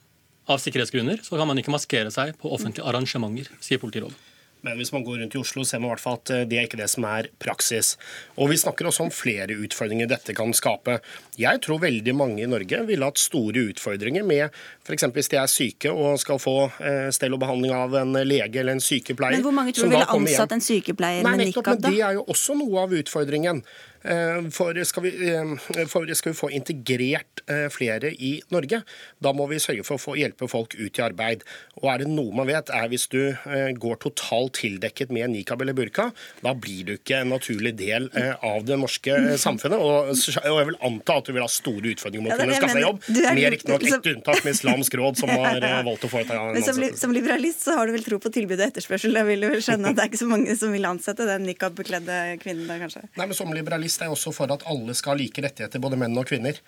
Av 0.51 0.61
sikkerhetsgrunner 0.61 1.23
så 1.23 1.39
kan 1.39 1.47
man 1.49 1.59
ikke 1.61 1.73
maskere 1.73 2.11
seg 2.13 2.35
på 2.41 2.51
offentlige 2.53 2.85
arrangementer, 2.89 3.47
sier 3.63 3.81
politiloven. 3.81 4.17
Men 4.65 4.79
hvis 4.79 4.91
man 4.95 5.03
går 5.05 5.21
rundt 5.21 5.35
i 5.37 5.39
Oslo, 5.41 5.63
ser 5.67 5.81
man 5.81 5.91
i 5.91 5.93
hvert 5.93 6.03
fall 6.03 6.17
at 6.17 6.33
eh, 6.33 6.45
det 6.49 6.57
er 6.57 6.67
ikke 6.67 6.79
det 6.79 6.89
som 6.89 7.05
er 7.07 7.29
praksis. 7.41 7.93
Og 8.41 8.49
Vi 8.49 8.57
snakker 8.57 8.89
også 8.89 9.05
om 9.05 9.13
flere 9.13 9.57
utfordringer 9.61 10.09
dette 10.09 10.33
kan 10.37 10.53
skape. 10.57 10.97
Jeg 11.37 11.61
tror 11.65 11.83
veldig 11.83 12.15
mange 12.17 12.41
i 12.41 12.49
Norge 12.49 12.81
ville 12.87 13.05
hatt 13.05 13.21
store 13.21 13.67
utfordringer 13.71 14.25
med 14.25 14.47
f.eks. 14.85 15.05
hvis 15.15 15.31
de 15.33 15.39
er 15.41 15.51
syke 15.51 15.93
og 15.93 16.17
skal 16.21 16.41
få 16.41 16.55
eh, 16.81 17.09
stell 17.15 17.37
og 17.37 17.43
behandling 17.43 17.75
av 17.77 17.93
en 18.01 18.17
lege 18.25 18.63
eller 18.63 18.77
en 18.79 18.83
sykepleier. 18.83 19.37
Men 19.37 19.45
hvor 19.45 19.55
mange 19.55 19.75
tror 19.75 19.91
du 19.91 19.97
ville 19.97 20.13
ansatt 20.17 20.55
en 20.57 20.63
sykepleier 20.63 21.25
Nei, 21.25 21.35
med 21.37 21.51
nikab, 21.51 21.75
da? 21.77 21.91
Det 21.91 22.01
er 22.01 22.17
jo 22.17 22.25
også 22.33 22.57
noe 22.57 22.87
av 22.87 22.95
utfordringen. 22.95 23.61
Eh, 24.05 24.49
for 24.55 24.81
skal, 24.85 25.07
vi, 25.07 25.13
for 25.91 26.13
skal, 26.13 26.33
vi, 26.33 26.37
få 26.37 26.51
integrert 26.55 27.43
flere 27.71 28.09
i 28.09 28.39
Norge, 28.53 28.79
da 29.21 29.31
må 29.35 29.45
vi 29.51 29.59
sørge 29.61 29.85
for 29.85 29.99
å 29.99 30.01
få 30.01 30.15
hjelpe 30.17 30.47
folk 30.49 30.73
ut 30.77 30.97
i 30.97 31.03
arbeid. 31.05 31.43
Og 31.81 31.89
er 31.91 32.01
det 32.01 32.09
noe 32.09 32.33
man 32.35 32.49
vet, 32.49 32.71
er 32.73 32.89
hvis 32.89 33.05
du 33.11 33.19
går 33.77 33.99
totalt 34.01 34.55
tildekket 34.59 35.11
med 35.13 35.29
nikab 35.33 35.61
eller 35.61 35.75
burka, 35.77 36.09
da 36.41 36.53
blir 36.57 36.85
du 36.87 36.93
ikke 36.95 37.21
en 37.23 37.31
naturlig 37.33 37.73
del 37.77 38.07
eh, 38.17 38.33
av 38.45 38.65
det 38.67 38.77
norske 38.79 39.13
eh, 39.13 39.35
samfunnet. 39.41 39.81
Og, 39.81 40.11
jeg 40.15 40.69
vil 40.69 40.77
anta 40.85 41.19
at 41.19 41.29
du 41.29 41.33
vil 41.35 41.43
ha 41.43 41.49
store 41.51 41.93
utfordringer 41.93 42.25
med 42.25 42.35
å 42.35 42.39
kunne 42.39 42.59
skaffe 42.59 42.77
deg 42.77 42.85
jobb. 42.85 43.01
Med 43.35 43.55
riktignok 43.55 43.85
ett 43.89 44.09
unntak 44.11 44.43
med 44.45 44.55
Islamsk 44.55 44.97
råd, 44.99 45.19
som 45.21 45.31
har 45.35 45.59
eh, 45.59 45.77
valgt 45.87 46.07
å 46.07 46.11
foreta 46.11 46.37
en 46.37 46.55
ansettelse. 46.55 47.01
som, 47.01 47.15
liberalist 47.15 47.65
så 47.65 47.77
har 47.79 47.89
du 47.89 47.95
vel 47.95 48.05
tro 48.05 48.19
på 48.21 48.31
tilbud 48.35 48.57
og 48.59 48.65
etterspørsel. 48.67 49.15
Jeg 49.19 49.29
vil 49.29 49.47
vel 49.49 49.63
skjønne 49.65 49.91
at 49.91 49.99
det 49.99 50.05
er 50.05 50.11
ikke 50.11 50.21
så 50.23 50.29
mange 50.31 50.57
som 50.59 50.75
vil 50.75 50.89
ansette 50.89 51.29
den 51.29 51.47
nikab-bekledde 51.49 52.19
kvinnen 52.43 52.69
der, 52.69 52.81
kanskje. 52.85 53.05
Nei, 53.15 53.29
men 53.29 53.37
Som 53.37 53.53
liberalist 53.55 53.94
er 54.03 54.11
også 54.11 54.33
for 54.35 54.51
at 54.51 54.65
alle 54.69 54.95
skal 54.97 55.15
ha 55.15 55.21
like 55.21 55.43
rettigheter, 55.45 55.81
både 55.83 55.99
menn 55.99 56.17
og 56.19 56.27
kvinner. 56.27 56.59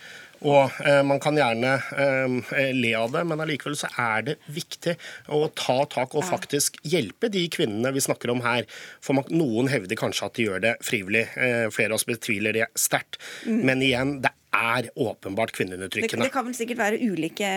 Og 0.45 0.73
eh, 0.85 1.01
Man 1.07 1.21
kan 1.23 1.37
gjerne 1.37 1.73
eh, 1.97 2.71
le 2.77 2.93
av 2.99 3.11
det, 3.15 3.23
men 3.27 3.43
allikevel 3.43 3.77
så 3.79 3.89
er 3.99 4.25
det 4.29 4.37
viktig 4.53 4.95
å 5.33 5.47
ta 5.57 5.79
tak 5.91 6.15
og 6.15 6.27
faktisk 6.27 6.79
hjelpe 6.87 7.31
de 7.33 7.47
kvinnene 7.53 7.93
vi 7.95 8.03
snakker 8.03 8.33
om 8.33 8.43
her. 8.45 8.67
For 9.03 9.17
man, 9.17 9.27
Noen 9.33 9.71
hevder 9.71 9.99
kanskje 9.99 10.29
at 10.29 10.37
de 10.37 10.49
gjør 10.49 10.63
det 10.63 10.75
frivillig. 10.85 11.27
Eh, 11.35 11.67
flere 11.73 11.93
av 11.93 11.99
oss 11.99 12.07
betviler 12.07 12.55
det 12.55 12.69
sterkt. 12.77 13.19
Mm. 13.45 13.63
Men 13.67 13.85
igjen, 13.85 14.17
det 14.25 14.33
er 14.57 14.89
åpenbart 14.95 15.51
kvinneundertrykkende. 15.51 16.23
Det, 16.23 16.29
det, 16.29 16.33
kan 16.33 16.45
vel 16.47 16.55
sikkert 16.57 16.81
være 16.81 16.99
ulike 17.01 17.49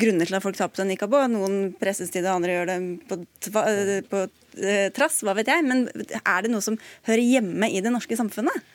grunner 0.00 0.28
til 0.28 0.38
at 0.38 0.44
folk 0.44 0.58
tar 0.58 0.70
på 0.72 0.80
seg 0.80 0.90
nikab. 0.90 1.14
Noen 1.30 1.72
presses 1.80 2.12
til 2.12 2.24
det, 2.24 2.32
andre 2.32 2.56
gjør 2.56 2.70
det 2.72 2.78
på, 3.10 3.20
tva, 3.46 3.64
på 4.10 4.24
eh, 4.64 4.88
trass, 4.96 5.20
hva 5.26 5.36
vet 5.38 5.50
jeg. 5.50 5.66
Men 5.66 5.86
er 6.20 6.44
det 6.46 6.52
noe 6.52 6.64
som 6.64 6.78
hører 7.08 7.24
hjemme 7.24 7.70
i 7.70 7.82
det 7.84 7.94
norske 7.94 8.18
samfunnet? 8.18 8.66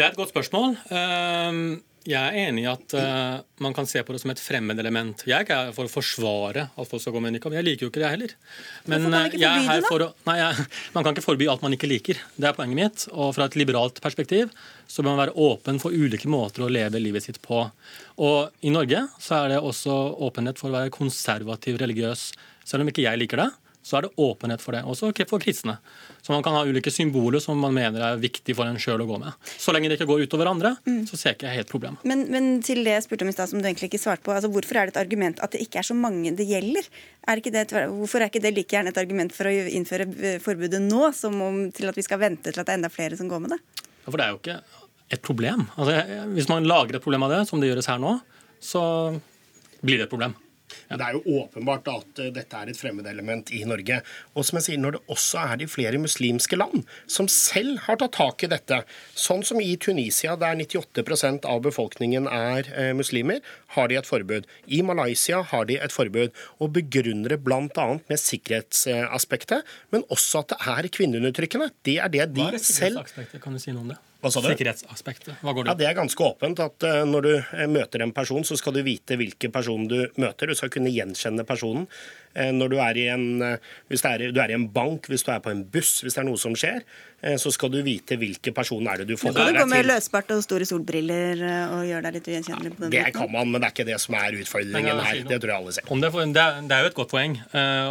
Det 0.00 0.06
er 0.06 0.14
et 0.14 0.16
godt 0.16 0.30
spørsmål. 0.32 0.78
Uh, 0.88 1.76
jeg 2.08 2.16
er 2.16 2.48
enig 2.48 2.62
i 2.62 2.68
at 2.70 2.94
uh, 2.96 3.42
man 3.60 3.74
kan 3.76 3.84
se 3.84 4.00
på 4.00 4.14
det 4.14 4.22
som 4.22 4.30
et 4.32 4.40
fremmedelement. 4.40 5.26
Jeg 5.28 5.34
er 5.36 5.44
ikke 5.44 5.58
her 5.58 5.74
for 5.76 5.84
å 5.84 5.92
forsvare 5.92 6.62
at 6.72 6.88
folk 6.88 7.02
skal 7.04 7.12
gå 7.12 7.20
med 7.20 7.34
nikab. 7.34 7.52
Jeg 7.52 7.66
liker 7.66 7.84
jo 7.84 7.90
ikke 7.92 8.00
det 8.00 8.08
heller. 8.14 8.32
Men 8.88 9.04
kan 9.04 9.12
man 9.12 9.28
ikke 9.28 9.50
eh, 9.60 9.84
forby. 9.84 10.08
Å, 10.08 10.24
nei, 10.30 10.38
jeg, 10.40 10.64
man 10.96 11.04
kan 11.04 11.12
ikke 11.12 11.26
forby 11.26 11.50
alt 11.52 11.66
man 11.66 11.76
ikke 11.76 11.92
liker. 11.92 12.24
Det 12.32 12.48
er 12.48 12.56
poenget 12.56 12.80
mitt. 12.80 13.04
Og 13.12 13.34
fra 13.36 13.50
et 13.50 13.60
liberalt 13.60 14.00
perspektiv 14.00 14.48
så 14.88 15.04
bør 15.04 15.12
man 15.12 15.26
være 15.26 15.36
åpen 15.50 15.84
for 15.84 15.92
ulike 15.92 16.32
måter 16.32 16.64
å 16.64 16.72
leve 16.72 17.04
livet 17.04 17.28
sitt 17.28 17.42
på. 17.44 17.66
Og 18.24 18.64
i 18.64 18.72
Norge 18.72 19.04
så 19.20 19.42
er 19.42 19.52
det 19.52 19.60
også 19.60 20.00
åpenhet 20.24 20.56
for 20.62 20.72
å 20.72 20.78
være 20.78 20.96
konservativ 20.96 21.76
religiøs, 21.84 22.30
selv 22.64 22.86
om 22.86 22.88
ikke 22.88 23.04
jeg 23.04 23.20
liker 23.20 23.44
det 23.44 23.52
så 23.82 23.96
er 23.96 24.04
det 24.04 24.10
åpenhet 24.20 24.60
for 24.60 24.76
det, 24.76 24.82
også 24.84 25.10
for 25.28 25.40
kristne. 25.40 25.78
Så 26.20 26.34
man 26.34 26.42
kan 26.44 26.52
ha 26.52 26.64
ulike 26.68 26.92
symboler 26.92 27.40
som 27.40 27.58
man 27.58 27.72
mener 27.74 28.02
er 28.04 28.20
viktig 28.20 28.54
for 28.56 28.68
en 28.68 28.78
sjøl 28.80 29.00
å 29.00 29.06
gå 29.08 29.16
med. 29.22 29.36
Så 29.56 29.72
lenge 29.72 29.88
det 29.88 29.96
ikke 29.96 30.08
går 30.10 30.26
utover 30.28 30.50
andre, 30.50 30.74
mm. 30.84 31.06
så 31.08 31.16
ser 31.16 31.32
jeg 31.32 31.38
ikke 31.40 31.54
helt 31.54 31.70
problemet. 31.72 32.04
Men, 32.08 32.26
men, 32.32 32.50
til 32.66 32.82
det 32.84 32.98
jeg 32.98 33.06
spurte 33.06 33.24
om 33.24 33.32
i 33.32 33.36
stad, 33.36 33.52
som 33.52 33.62
du 33.62 33.68
egentlig 33.68 33.88
ikke 33.90 34.02
svarte 34.02 34.24
på, 34.26 34.34
altså 34.36 34.50
hvorfor 34.52 34.76
er 34.76 34.90
det 34.90 34.96
et 34.96 35.00
argument 35.02 35.40
at 35.40 35.56
det 35.56 35.62
ikke 35.64 35.80
er 35.80 35.88
så 35.88 35.96
mange 35.96 36.34
det 36.36 36.46
gjelder? 36.50 36.90
Er 37.30 37.40
det 37.40 37.54
det, 37.56 37.64
hvorfor 37.94 38.20
er 38.20 38.32
ikke 38.32 38.44
det 38.44 38.52
like 38.58 38.76
gjerne 38.76 38.92
et 38.92 39.00
argument 39.00 39.34
for 39.36 39.48
å 39.48 39.54
innføre 39.54 40.08
eh, 40.20 40.36
forbudet 40.44 40.82
nå, 40.84 41.08
som 41.16 41.40
om 41.46 41.62
til 41.74 41.88
at 41.88 41.96
vi 41.96 42.04
skal 42.04 42.20
vente 42.20 42.52
til 42.52 42.60
at 42.60 42.68
det 42.68 42.76
er 42.76 42.82
enda 42.82 42.92
flere 42.92 43.16
som 43.16 43.30
går 43.32 43.46
med 43.46 43.56
det? 43.56 43.60
Ja, 44.04 44.10
for 44.10 44.20
det 44.20 44.26
er 44.26 44.36
jo 44.36 44.42
ikke 44.42 44.60
et 45.10 45.24
problem. 45.24 45.64
Altså, 45.80 46.20
hvis 46.36 46.52
man 46.52 46.68
lager 46.68 46.98
et 46.98 47.04
problem 47.04 47.24
av 47.26 47.32
det, 47.32 47.42
som 47.48 47.62
det 47.62 47.72
gjøres 47.72 47.88
her 47.90 47.98
nå, 48.02 48.18
så 48.60 48.84
blir 49.80 49.96
det 49.96 50.06
et 50.06 50.12
problem. 50.12 50.36
Det 50.90 51.00
er 51.00 51.16
jo 51.16 51.40
åpenbart 51.40 51.88
at 51.90 52.22
eh, 52.22 52.32
dette 52.34 52.58
er 52.58 52.70
et 52.70 52.78
fremmedelement 52.78 53.52
i 53.54 53.62
Norge. 53.68 54.00
Og 54.34 54.46
som 54.46 54.58
jeg 54.58 54.66
sier, 54.68 54.82
når 54.82 54.96
det 54.96 55.02
også 55.12 55.44
er 55.44 55.60
de 55.60 55.68
flere 55.70 56.00
muslimske 56.02 56.58
land 56.58 56.84
som 57.10 57.28
selv 57.30 57.82
har 57.86 58.00
tatt 58.00 58.16
tak 58.18 58.44
i 58.44 58.50
dette, 58.50 58.82
sånn 59.18 59.44
som 59.46 59.62
i 59.62 59.72
Tunisia, 59.80 60.36
der 60.40 60.58
98% 60.58 61.48
av 61.48 61.62
befolkningen 61.66 62.28
er 62.30 62.70
eh, 62.74 62.92
muslimer, 62.96 63.40
har 63.76 63.90
de 63.90 64.00
et 64.00 64.08
forbud. 64.08 64.48
I 64.66 64.82
Malaysia 64.86 65.42
har 65.52 65.66
de 65.70 65.78
et 65.80 65.94
forbud, 65.94 66.34
og 66.58 66.74
begrunner 66.76 67.36
det 67.36 67.42
bl.a. 67.46 67.88
med 68.10 68.20
sikkerhetsaspektet, 68.20 69.66
men 69.94 70.06
også 70.10 70.44
at 70.44 70.54
det 70.54 70.60
er 70.74 70.92
kvinneundertrykkende. 70.98 71.70
Det 71.86 71.98
er 72.02 72.12
det 72.12 72.30
de 72.36 72.52
selv 72.62 73.02
Kan 73.40 73.54
du 73.54 73.62
si 73.62 73.72
noe 73.74 73.86
om 73.86 73.92
det? 73.94 74.00
Hva 74.20 74.28
sa 74.32 74.42
du? 74.44 74.50
Sikkerhetsaspektet. 74.52 75.40
Hva 75.40 75.54
går 75.56 75.64
det 75.64 75.72
Ja, 75.72 75.76
Det 75.80 75.86
er 75.88 75.96
ganske 75.96 76.24
åpent. 76.24 76.60
at 76.60 76.84
uh, 76.84 77.04
Når 77.08 77.22
du 77.24 77.32
uh, 77.40 77.66
møter 77.72 78.04
en 78.04 78.12
person, 78.12 78.44
så 78.44 78.56
skal 78.60 78.76
du 78.76 78.82
vite 78.84 79.16
hvilken 79.16 79.52
person 79.52 79.86
du 79.88 80.02
møter. 80.20 80.50
Du 80.50 80.54
skal 80.58 80.72
kunne 80.72 80.92
gjenkjenne 80.92 81.46
personen. 81.48 81.86
Uh, 82.36 82.50
når 82.52 82.68
du 82.68 82.76
er, 82.78 82.98
i 83.00 83.06
en, 83.10 83.56
hvis 83.88 84.04
er, 84.04 84.28
du 84.30 84.40
er 84.40 84.52
i 84.52 84.58
en 84.58 84.68
bank, 84.68 85.08
hvis 85.08 85.24
du 85.24 85.32
er 85.32 85.40
på 85.40 85.52
en 85.52 85.64
buss, 85.64 86.02
hvis 86.04 86.18
det 86.18 86.22
er 86.22 86.28
noe 86.28 86.40
som 86.40 86.56
skjer, 86.56 86.84
så 87.36 87.50
skal 87.52 87.68
du 87.68 87.82
vite 87.84 88.16
hvilken 88.16 88.54
person 88.56 88.86
er 88.88 89.02
det 89.02 89.10
du 89.10 89.18
forholder 89.20 89.50
deg 89.50 89.52
til. 89.52 89.58
Kan 89.58 89.68
du 89.68 89.74
gå 89.74 89.76
med 89.76 89.88
løsbart 89.90 90.30
og 90.32 90.38
store 90.40 90.64
solbriller 90.64 91.42
og 91.44 91.82
gjøre 91.84 92.00
deg 92.06 92.14
litt 92.16 92.30
ugjenkjennelig 92.30 92.70
Ja, 92.94 93.02
Det 93.10 93.12
kan 93.12 93.28
man, 93.28 93.50
men 93.50 93.60
det 93.60 93.68
er 93.68 93.74
ikke 93.74 93.86
det 93.90 93.98
som 94.00 94.16
er 94.16 94.38
utfordringen 94.40 95.02
her. 95.04 95.20
Det 95.28 95.36
tror 95.42 95.52
jeg 95.52 95.58
alle 95.58 95.74
ser. 95.76 95.84
Det, 95.84 96.24
det, 96.32 96.78
er, 96.78 96.86
jo 96.86 96.92
et 96.94 96.96
godt 96.96 97.12
poeng, 97.12 97.36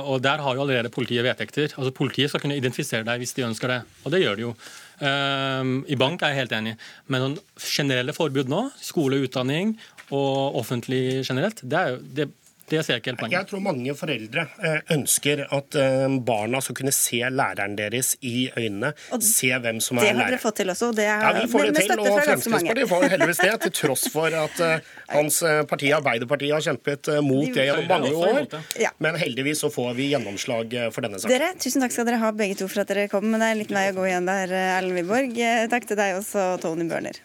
og 0.02 0.18
der 0.26 0.42
har 0.42 0.58
jo 0.58 0.65
allerede 0.65 0.89
politiet 0.89 1.28
vedtekter. 1.28 1.76
Altså 1.78 1.94
Politiet 1.94 2.34
skal 2.34 2.42
kunne 2.42 2.58
identifisere 2.58 3.06
deg 3.06 3.22
hvis 3.22 3.38
de 3.38 3.46
ønsker 3.52 3.76
det, 3.76 3.82
og 4.02 4.18
det 4.18 4.24
gjør 4.24 4.39
de 4.42 4.48
jo. 4.48 4.56
Ehm, 5.00 5.80
I 5.88 5.98
bank 6.00 6.24
er 6.24 6.34
jeg 6.34 6.44
helt 6.44 6.56
enig, 6.58 6.76
men 7.08 7.38
generelle 7.64 8.16
forbud 8.16 8.52
nå, 8.52 8.66
skole, 8.84 9.22
utdanning 9.24 9.76
og 10.10 10.58
offentlig 10.60 11.22
generelt, 11.28 11.62
det, 11.64 11.80
er 11.80 11.94
jo, 11.94 12.00
det, 12.18 12.28
det 12.70 12.82
ser 12.86 12.96
jeg 12.96 13.02
ikke 13.02 13.12
helt 13.12 13.22
poenget. 13.22 13.38
Jeg 13.38 13.50
tror 13.50 13.62
mange 13.64 13.96
foreldre 13.98 14.46
eh, 14.66 14.80
ønsker 14.96 15.42
at 15.56 15.78
eh, 15.80 16.06
barna 16.26 16.62
skal 16.64 16.78
kunne 16.80 16.94
se 16.96 17.22
læreren 17.34 17.76
deres 17.78 18.14
i 18.26 18.50
øynene. 18.58 18.92
Og 19.16 19.26
se 19.26 19.50
hvem 19.50 19.80
som 19.84 20.00
er 20.00 20.10
lærer. 20.10 20.14
Det 20.14 20.24
har 20.24 20.34
dere 20.34 20.42
fått 20.44 20.60
til 20.62 20.74
også. 20.74 20.92
Det 20.98 21.06
er, 21.06 21.24
ja, 21.26 21.32
vi 21.40 21.52
får 21.54 21.70
det 21.70 21.86
til, 21.86 21.96
og 21.96 22.20
Fremskrittspartiet 22.20 22.92
får 22.92 23.08
heldigvis 23.16 23.42
det, 23.46 23.56
til 23.66 23.76
tross 23.82 24.06
for 24.14 24.38
at 24.44 24.62
uh, 24.66 24.92
hans 25.16 25.40
parti, 25.70 25.92
Arbeiderpartiet, 25.96 26.54
har 26.58 26.66
kjempet 26.70 27.12
mot 27.26 27.50
det 27.56 27.70
gjennom 27.70 27.90
mange 27.90 28.14
år. 28.14 28.60
Men 29.04 29.18
heldigvis 29.20 29.66
så 29.66 29.72
får 29.74 29.96
vi 29.98 30.12
gjennomslag 30.14 30.78
for 30.96 31.06
denne 31.06 31.22
saken. 31.22 31.36
Dere, 31.36 31.52
tusen 31.62 31.86
takk 31.86 31.96
skal 31.96 32.10
dere 32.10 32.22
ha 32.22 32.32
begge 32.36 32.60
to 32.62 32.70
for 32.70 32.84
at 32.86 32.94
dere 32.94 33.10
kom, 33.12 33.26
men 33.30 33.42
det 33.42 33.50
er 33.50 33.58
en 33.58 33.64
liten 33.64 33.82
vei 33.82 33.90
å 33.92 33.98
gå 33.98 34.08
igjen 34.12 34.30
der, 34.30 34.56
Erlend 34.78 35.02
Wiborg. 35.02 35.44
Takk 35.74 35.90
til 35.90 36.00
deg 36.00 36.22
også, 36.22 36.52
Tony 36.64 36.88
Børner. 36.90 37.20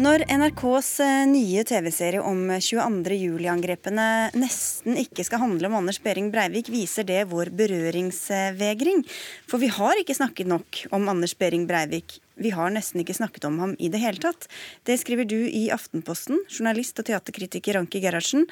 Når 0.00 0.22
NRKs 0.32 0.86
eh, 1.04 1.26
nye 1.28 1.60
TV-serie 1.68 2.22
om 2.24 2.46
22. 2.48 3.18
juli-angrepene 3.20 4.30
nesten 4.32 4.96
ikke 4.96 5.26
skal 5.26 5.42
handle 5.42 5.68
om 5.68 5.76
Anders 5.76 5.98
Behring 6.00 6.30
Breivik, 6.32 6.70
viser 6.72 7.04
det 7.04 7.26
vår 7.28 7.50
berøringsvegring. 7.58 9.02
For 9.50 9.60
vi 9.60 9.68
har 9.68 10.00
ikke 10.00 10.16
snakket 10.16 10.48
nok 10.48 10.80
om 10.96 11.04
Anders 11.12 11.36
Behring 11.36 11.66
Breivik 11.68 12.16
Vi 12.40 12.52
har 12.54 12.72
nesten 12.72 13.02
ikke 13.02 13.16
snakket 13.16 13.44
om 13.48 13.58
ham 13.60 13.74
i 13.78 13.90
det 13.92 14.00
hele 14.00 14.20
tatt. 14.22 14.46
Det 14.88 14.96
skriver 15.00 15.28
du 15.28 15.38
i 15.44 15.66
Aftenposten, 15.74 16.40
journalist 16.48 16.98
og 17.02 17.08
teaterkritiker 17.10 17.76
Anki 17.80 18.00
Gerhardsen. 18.00 18.46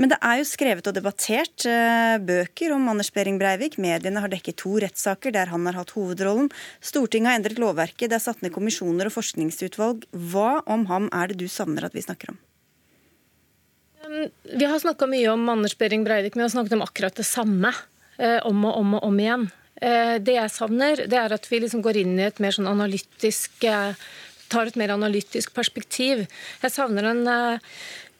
Men 0.00 0.12
det 0.12 0.18
er 0.24 0.40
jo 0.40 0.48
skrevet 0.48 0.88
og 0.88 0.96
debattert 0.96 1.66
eh, 1.68 2.16
bøker 2.22 2.72
om 2.76 2.88
Anders 2.92 3.12
Behring 3.12 3.36
Breivik. 3.40 3.76
Mediene 3.82 4.22
har 4.24 4.32
dekket 4.32 4.58
to 4.62 4.76
rettssaker 4.82 5.34
der 5.36 5.52
han 5.52 5.68
har 5.68 5.76
hatt 5.82 5.92
hovedrollen. 5.96 6.48
Stortinget 6.80 7.30
har 7.32 7.40
endret 7.40 7.60
lovverket, 7.60 8.08
det 8.08 8.18
er 8.18 8.24
satt 8.24 8.40
ned 8.44 8.54
kommisjoner 8.56 9.10
og 9.10 9.16
forskningsutvalg. 9.18 10.08
Hva 10.32 10.62
om 10.64 10.88
ham 10.90 11.10
er 11.12 11.32
det 11.32 11.40
du 11.44 11.48
savner 11.52 11.84
at 11.88 11.96
vi 11.96 12.04
snakker 12.06 12.32
om? 12.32 12.40
Vi 14.06 14.64
har 14.64 14.78
snakka 14.80 15.08
mye 15.10 15.28
om 15.32 15.44
Anders 15.50 15.74
Behring 15.78 16.06
Breivik, 16.06 16.36
men 16.36 16.44
vi 16.44 16.48
har 16.48 16.54
snakket 16.54 16.76
om 16.78 16.84
akkurat 16.86 17.16
det 17.18 17.26
samme. 17.26 17.72
Eh, 18.16 18.40
om 18.48 18.64
og 18.64 18.78
om 18.80 18.96
og 18.96 19.04
om 19.10 19.18
igjen. 19.20 19.48
Eh, 19.82 20.16
det 20.22 20.38
jeg 20.38 20.54
savner, 20.54 21.04
det 21.08 21.18
er 21.20 21.34
at 21.36 21.50
vi 21.50 21.60
liksom 21.62 21.82
går 21.84 22.00
inn 22.02 22.16
i 22.18 22.28
et 22.28 22.40
mer 22.42 22.54
sånn 22.56 22.70
analytisk 22.70 23.66
eh, 23.68 23.98
tar 24.52 24.70
et 24.70 24.78
mer 24.78 24.94
analytisk 24.94 25.54
perspektiv. 25.56 26.24
Jeg 26.62 26.74
savner 26.74 27.10
en, 27.10 27.26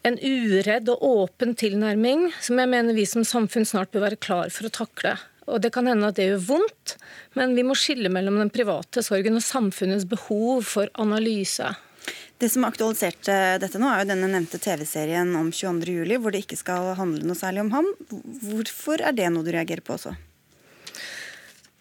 en 0.09 0.19
uredd 0.19 0.90
og 0.92 1.07
åpen 1.07 1.55
tilnærming 1.59 2.29
som 2.42 2.61
jeg 2.61 2.73
mener 2.73 2.97
vi 2.97 3.07
som 3.09 3.25
samfunn 3.27 3.69
snart 3.69 3.92
bør 3.95 4.09
være 4.09 4.21
klar 4.21 4.53
for 4.55 4.69
å 4.69 4.75
takle. 4.83 5.16
Og 5.47 5.62
Det 5.62 5.71
kan 5.75 5.87
hende 5.87 6.09
at 6.11 6.19
det 6.19 6.27
gjør 6.27 6.47
vondt, 6.49 6.97
men 7.38 7.55
vi 7.55 7.62
må 7.62 7.77
skille 7.79 8.11
mellom 8.11 8.40
den 8.40 8.51
private 8.51 9.05
sorgen 9.07 9.38
og 9.38 9.47
samfunnets 9.47 10.09
behov 10.11 10.66
for 10.66 10.90
analyse. 10.99 11.71
Det 12.37 12.51
som 12.53 12.66
aktualiserte 12.66 13.57
dette 13.62 13.79
nå, 13.81 13.88
er 13.88 14.03
jo 14.03 14.11
denne 14.11 14.29
nevnte 14.29 14.59
TV-serien 14.61 15.31
om 15.38 15.49
22.07, 15.55 16.19
hvor 16.21 16.35
det 16.35 16.42
ikke 16.45 16.59
skal 16.59 16.90
handle 16.99 17.25
noe 17.25 17.38
særlig 17.38 17.62
om 17.64 17.73
ham. 17.73 17.92
Hvorfor 18.42 19.01
er 19.01 19.14
det 19.16 19.31
noe 19.33 19.47
du 19.47 19.55
reagerer 19.55 19.87
på 19.87 19.95
også? 19.97 20.12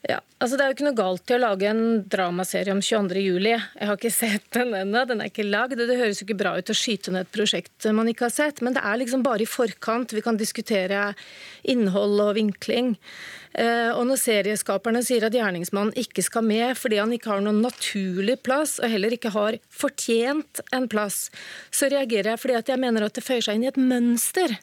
Ja, 0.05 0.19
altså 0.37 0.57
Det 0.57 0.63
er 0.63 0.69
jo 0.69 0.75
ikke 0.75 0.85
noe 0.85 0.97
galt 0.97 1.31
i 1.31 1.33
å 1.33 1.41
lage 1.41 1.69
en 1.71 1.85
dramaserie 2.11 2.73
om 2.75 2.81
22.07. 2.83 3.47
Jeg 3.49 3.87
har 3.89 3.95
ikke 3.97 4.11
sett 4.13 4.45
den 4.53 4.75
ennå, 4.77 5.01
den 5.09 5.23
er 5.23 5.31
ikke 5.31 5.47
lagd. 5.47 5.79
Det 5.79 5.97
høres 5.97 6.21
jo 6.21 6.27
ikke 6.27 6.37
bra 6.43 6.51
ut 6.59 6.69
å 6.69 6.75
skyte 6.77 7.13
ned 7.13 7.25
et 7.25 7.31
prosjekt 7.33 7.87
man 7.95 8.11
ikke 8.11 8.27
har 8.27 8.35
sett. 8.35 8.61
Men 8.61 8.77
det 8.77 8.83
er 8.85 8.99
liksom 9.01 9.23
bare 9.25 9.45
i 9.45 9.49
forkant 9.49 10.13
vi 10.13 10.21
kan 10.25 10.37
diskutere 10.37 11.07
innhold 11.73 12.21
og 12.21 12.35
vinkling. 12.37 12.93
Eh, 13.57 13.89
og 13.95 14.03
når 14.11 14.21
serieskaperne 14.21 15.01
sier 15.05 15.25
at 15.25 15.33
gjerningsmannen 15.33 15.97
ikke 15.97 16.25
skal 16.27 16.45
med 16.45 16.75
fordi 16.77 17.01
han 17.01 17.13
ikke 17.15 17.31
har 17.31 17.41
noen 17.41 17.63
naturlig 17.65 18.37
plass, 18.45 18.77
og 18.83 18.91
heller 18.91 19.15
ikke 19.15 19.33
har 19.33 19.57
fortjent 19.73 20.61
en 20.75 20.89
plass, 20.91 21.29
så 21.73 21.89
reagerer 21.89 22.35
jeg 22.35 22.43
fordi 22.43 22.61
jeg 22.75 22.83
mener 22.83 23.07
at 23.07 23.17
det 23.17 23.25
føyer 23.25 23.47
seg 23.47 23.57
inn 23.57 23.65
i 23.65 23.73
et 23.73 23.81
mønster. 23.81 24.59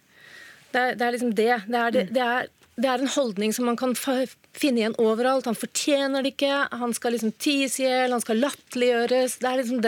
Det 0.73 0.83
er, 0.83 0.95
det 0.97 1.07
er 1.07 1.17
liksom 1.17 1.33
det. 1.35 1.55
Det 1.67 1.81
er, 1.81 1.97
det, 1.97 2.11
det 2.15 2.27
er 2.27 2.53
det 2.81 2.89
er 2.89 3.03
en 3.03 3.15
holdning 3.15 3.53
som 3.53 3.67
man 3.69 3.77
kan 3.77 3.93
finne 3.97 4.81
igjen 4.81 4.99
overalt. 5.03 5.49
Han 5.49 5.59
fortjener 5.59 6.25
det 6.25 6.35
ikke, 6.35 6.53
han 6.73 6.95
skal 6.97 7.17
liksom 7.17 7.35
ties 7.37 7.81
i 7.81 7.89
hjel, 7.89 8.15
han 8.15 8.25
skal 8.25 8.41
latterliggjøres. 8.41 9.41
Det 9.43 9.57
liksom 9.61 9.83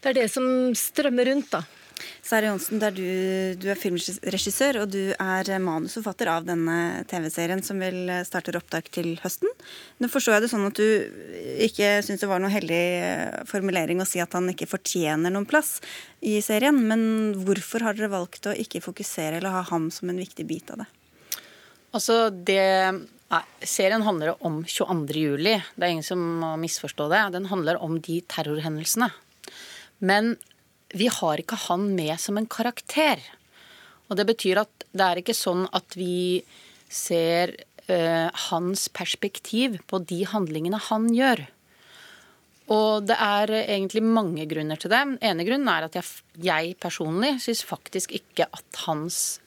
det 0.00 0.08
er 0.10 0.16
det 0.16 0.30
som 0.32 0.46
strømmer 0.76 1.28
rundt, 1.28 1.52
da. 1.52 1.60
Sverre 2.24 2.48
Johnsen, 2.48 2.80
du, 2.96 3.02
du, 3.60 3.66
er 3.68 3.76
filmregissør 3.76 4.78
og 4.80 4.92
du 4.92 5.12
er 5.12 5.50
manusforfatter 5.60 6.30
av 6.32 6.46
denne 6.48 7.02
TV-serien 7.10 7.60
som 7.64 7.80
vil 7.82 8.08
starte 8.24 8.54
opptak 8.56 8.88
til 8.94 9.12
høsten. 9.20 9.50
Nå 10.00 10.08
forstår 10.08 10.38
jeg 10.38 10.46
det 10.46 10.50
sånn 10.52 10.68
at 10.68 10.80
du 10.80 10.86
ikke 11.66 11.90
syns 12.06 12.22
det 12.22 12.30
var 12.30 12.40
noen 12.40 12.54
heldig 12.54 12.84
formulering 13.50 14.00
å 14.00 14.08
si 14.08 14.22
at 14.22 14.36
han 14.38 14.48
ikke 14.52 14.70
fortjener 14.70 15.34
noen 15.34 15.48
plass 15.50 15.76
i 16.24 16.38
serien. 16.44 16.80
Men 16.88 17.04
hvorfor 17.44 17.84
har 17.84 17.98
dere 17.98 18.12
valgt 18.14 18.48
å 18.48 18.56
ikke 18.56 18.84
fokusere 18.84 19.36
eller 19.40 19.58
ha 19.58 19.66
ham 19.68 19.90
som 19.92 20.08
en 20.08 20.24
viktig 20.24 20.48
bit 20.48 20.72
av 20.72 20.84
det? 20.84 20.88
Altså, 21.96 22.28
det 22.30 22.62
Nei, 23.30 23.44
serien 23.62 24.02
handler 24.02 24.32
om 24.42 24.64
22. 24.66 25.14
juli. 25.14 25.52
Det 25.76 25.86
er 25.86 25.92
ingen 25.94 26.06
som 26.06 26.22
må 26.40 26.48
misforstå 26.58 27.04
det. 27.12 27.20
Den 27.36 27.46
handler 27.46 27.78
om 27.78 28.00
de 28.02 28.16
terrorhendelsene. 28.26 29.06
Men 30.02 30.32
vi 30.90 31.06
har 31.06 31.38
ikke 31.38 31.58
han 31.68 31.92
med 31.94 32.16
som 32.18 32.40
en 32.40 32.48
karakter. 32.50 33.22
Og 34.10 34.18
det 34.18 34.26
betyr 34.32 34.64
at 34.64 34.86
det 34.90 35.06
er 35.06 35.20
ikke 35.20 35.36
sånn 35.38 35.68
at 35.70 35.94
vi 35.94 36.42
ser 36.90 37.54
uh, 37.86 38.26
hans 38.50 38.88
perspektiv 38.90 39.78
på 39.86 40.02
de 40.02 40.24
handlingene 40.26 40.80
han 40.90 41.06
gjør. 41.14 41.44
Og 42.74 43.06
det 43.06 43.14
er 43.14 43.54
egentlig 43.60 44.02
mange 44.02 44.48
grunner 44.50 44.78
til 44.78 44.90
det. 44.90 45.04
Den 45.06 45.14
ene 45.30 45.46
grunnen 45.46 45.70
er 45.70 45.86
at 45.86 45.94
jeg, 45.98 46.10
jeg 46.42 46.74
personlig 46.82 47.36
syns 47.46 47.62
faktisk 47.66 48.14
ikke 48.18 48.50
at 48.50 48.82
hans 48.88 49.38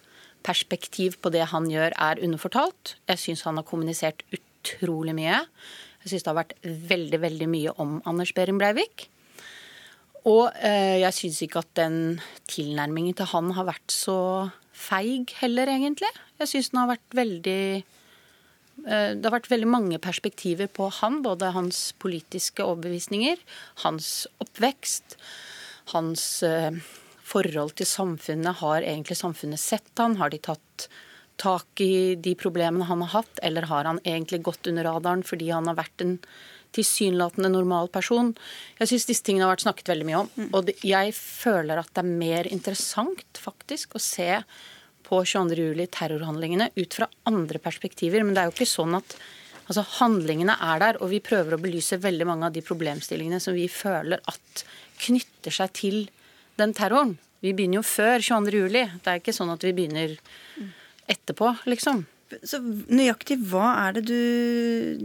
perspektiv 0.45 1.17
på 1.23 1.31
det 1.33 1.47
han 1.53 1.69
gjør, 1.71 1.95
er 1.95 2.21
underfortalt. 2.23 2.97
Jeg 3.09 3.21
syns 3.21 3.45
han 3.47 3.59
har 3.59 3.67
kommunisert 3.67 4.23
utrolig 4.35 5.15
mye. 5.17 5.41
Jeg 6.03 6.11
syns 6.11 6.25
det 6.25 6.31
har 6.31 6.41
vært 6.41 6.55
veldig, 6.63 7.19
veldig 7.23 7.49
mye 7.51 7.73
om 7.79 7.97
Anders 8.09 8.33
Behring 8.35 8.59
Breivik. 8.59 9.07
Og 10.29 10.51
eh, 10.63 10.99
jeg 11.01 11.15
syns 11.17 11.41
ikke 11.43 11.63
at 11.63 11.71
den 11.79 11.97
tilnærmingen 12.51 13.15
til 13.17 13.27
han 13.33 13.51
har 13.57 13.67
vært 13.67 13.91
så 13.91 14.19
feig 14.73 15.33
heller, 15.41 15.71
egentlig. 15.71 16.11
Jeg 16.39 16.51
syns 16.51 16.71
den 16.71 16.81
har 16.81 16.91
vært 16.93 17.17
veldig 17.17 17.63
eh, 17.83 19.09
det 19.15 19.23
har 19.23 19.35
vært 19.35 19.51
veldig 19.51 19.69
mange 19.69 19.99
perspektiver 20.03 20.71
på 20.71 20.89
han, 21.01 21.21
både 21.25 21.51
hans 21.55 21.91
politiske 21.99 22.63
overbevisninger, 22.63 23.39
hans 23.83 24.25
oppvekst, 24.43 25.17
hans 25.91 26.25
eh, 26.47 26.83
forhold 27.33 27.75
til 27.79 27.89
samfunnet? 27.89 28.61
Har 28.61 28.85
egentlig 28.85 29.17
samfunnet 29.19 29.61
sett 29.61 29.91
han? 29.99 30.19
Har 30.21 30.33
de 30.33 30.41
tatt 30.43 30.87
tak 31.41 31.81
i 31.81 32.15
de 32.15 32.35
problemene 32.37 32.85
han 32.85 33.01
har 33.01 33.23
hatt, 33.23 33.39
eller 33.41 33.69
har 33.69 33.89
han 33.89 34.01
egentlig 34.05 34.43
gått 34.45 34.69
under 34.69 34.85
radaren 34.85 35.23
fordi 35.25 35.49
han 35.51 35.69
har 35.69 35.79
vært 35.79 36.05
en 36.05 36.17
tilsynelatende 36.73 37.51
normal 37.53 37.89
person? 37.93 38.33
Jeg 38.79 38.91
syns 38.91 39.09
disse 39.09 39.25
tingene 39.25 39.47
har 39.47 39.55
vært 39.55 39.65
snakket 39.65 39.91
veldig 39.93 40.07
mye 40.09 40.21
om. 40.23 40.31
Mm. 40.37 40.49
Og 40.53 40.71
jeg 40.85 41.15
føler 41.17 41.81
at 41.81 41.91
det 41.93 42.03
er 42.03 42.15
mer 42.23 42.49
interessant 42.53 43.41
faktisk 43.41 43.97
å 43.97 44.03
se 44.03 44.29
på 45.03 45.21
22. 45.27 45.59
juli 45.59 45.87
terrorhandlingene 45.91 46.71
ut 46.77 46.97
fra 46.97 47.09
andre 47.29 47.61
perspektiver. 47.61 48.23
Men 48.23 48.35
det 48.35 48.43
er 48.43 48.49
jo 48.49 48.55
ikke 48.55 48.69
sånn 48.69 48.97
at 48.97 49.17
altså, 49.67 49.83
handlingene 49.99 50.55
er 50.71 50.81
der, 50.85 51.01
og 51.03 51.11
vi 51.11 51.21
prøver 51.23 51.57
å 51.57 51.61
belyse 51.61 52.01
veldig 52.01 52.29
mange 52.29 52.49
av 52.49 52.55
de 52.55 52.63
problemstillingene 52.65 53.41
som 53.43 53.57
vi 53.57 53.67
føler 53.71 54.21
at 54.29 54.65
knytter 55.03 55.53
seg 55.53 55.73
til 55.75 56.03
den 56.59 56.73
terroren. 56.77 57.17
Vi 57.43 57.51
begynner 57.55 57.81
jo 57.81 57.85
før 57.87 58.23
22. 58.23 58.63
juli. 58.63 58.85
Det 59.03 59.11
er 59.11 59.19
ikke 59.19 59.35
sånn 59.35 59.51
at 59.51 59.63
vi 59.65 59.73
begynner 59.75 60.15
etterpå, 61.11 61.51
liksom. 61.67 62.05
Så 62.47 62.57
nøyaktig 62.63 63.37
hva 63.51 63.73
er 63.83 63.97
det 63.97 64.05
du, 64.07 64.21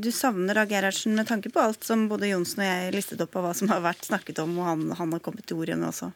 du 0.01 0.09
savner 0.15 0.63
av 0.63 0.71
Gerhardsen, 0.71 1.17
med 1.19 1.29
tanke 1.29 1.51
på 1.53 1.61
alt 1.61 1.85
som 1.85 2.07
både 2.09 2.31
Johnsen 2.31 2.63
og 2.63 2.71
jeg 2.71 2.95
listet 2.95 3.21
opp 3.25 3.37
av 3.37 3.49
hva 3.49 3.53
som 3.59 3.69
har 3.73 3.83
vært 3.85 4.07
snakket 4.09 4.41
om, 4.45 4.55
og 4.63 4.71
han, 4.71 4.87
han 4.97 5.13
har 5.17 5.25
kommet 5.25 5.45
til 5.49 5.61
orde 5.61 5.77
med 5.77 5.91
også? 5.91 6.13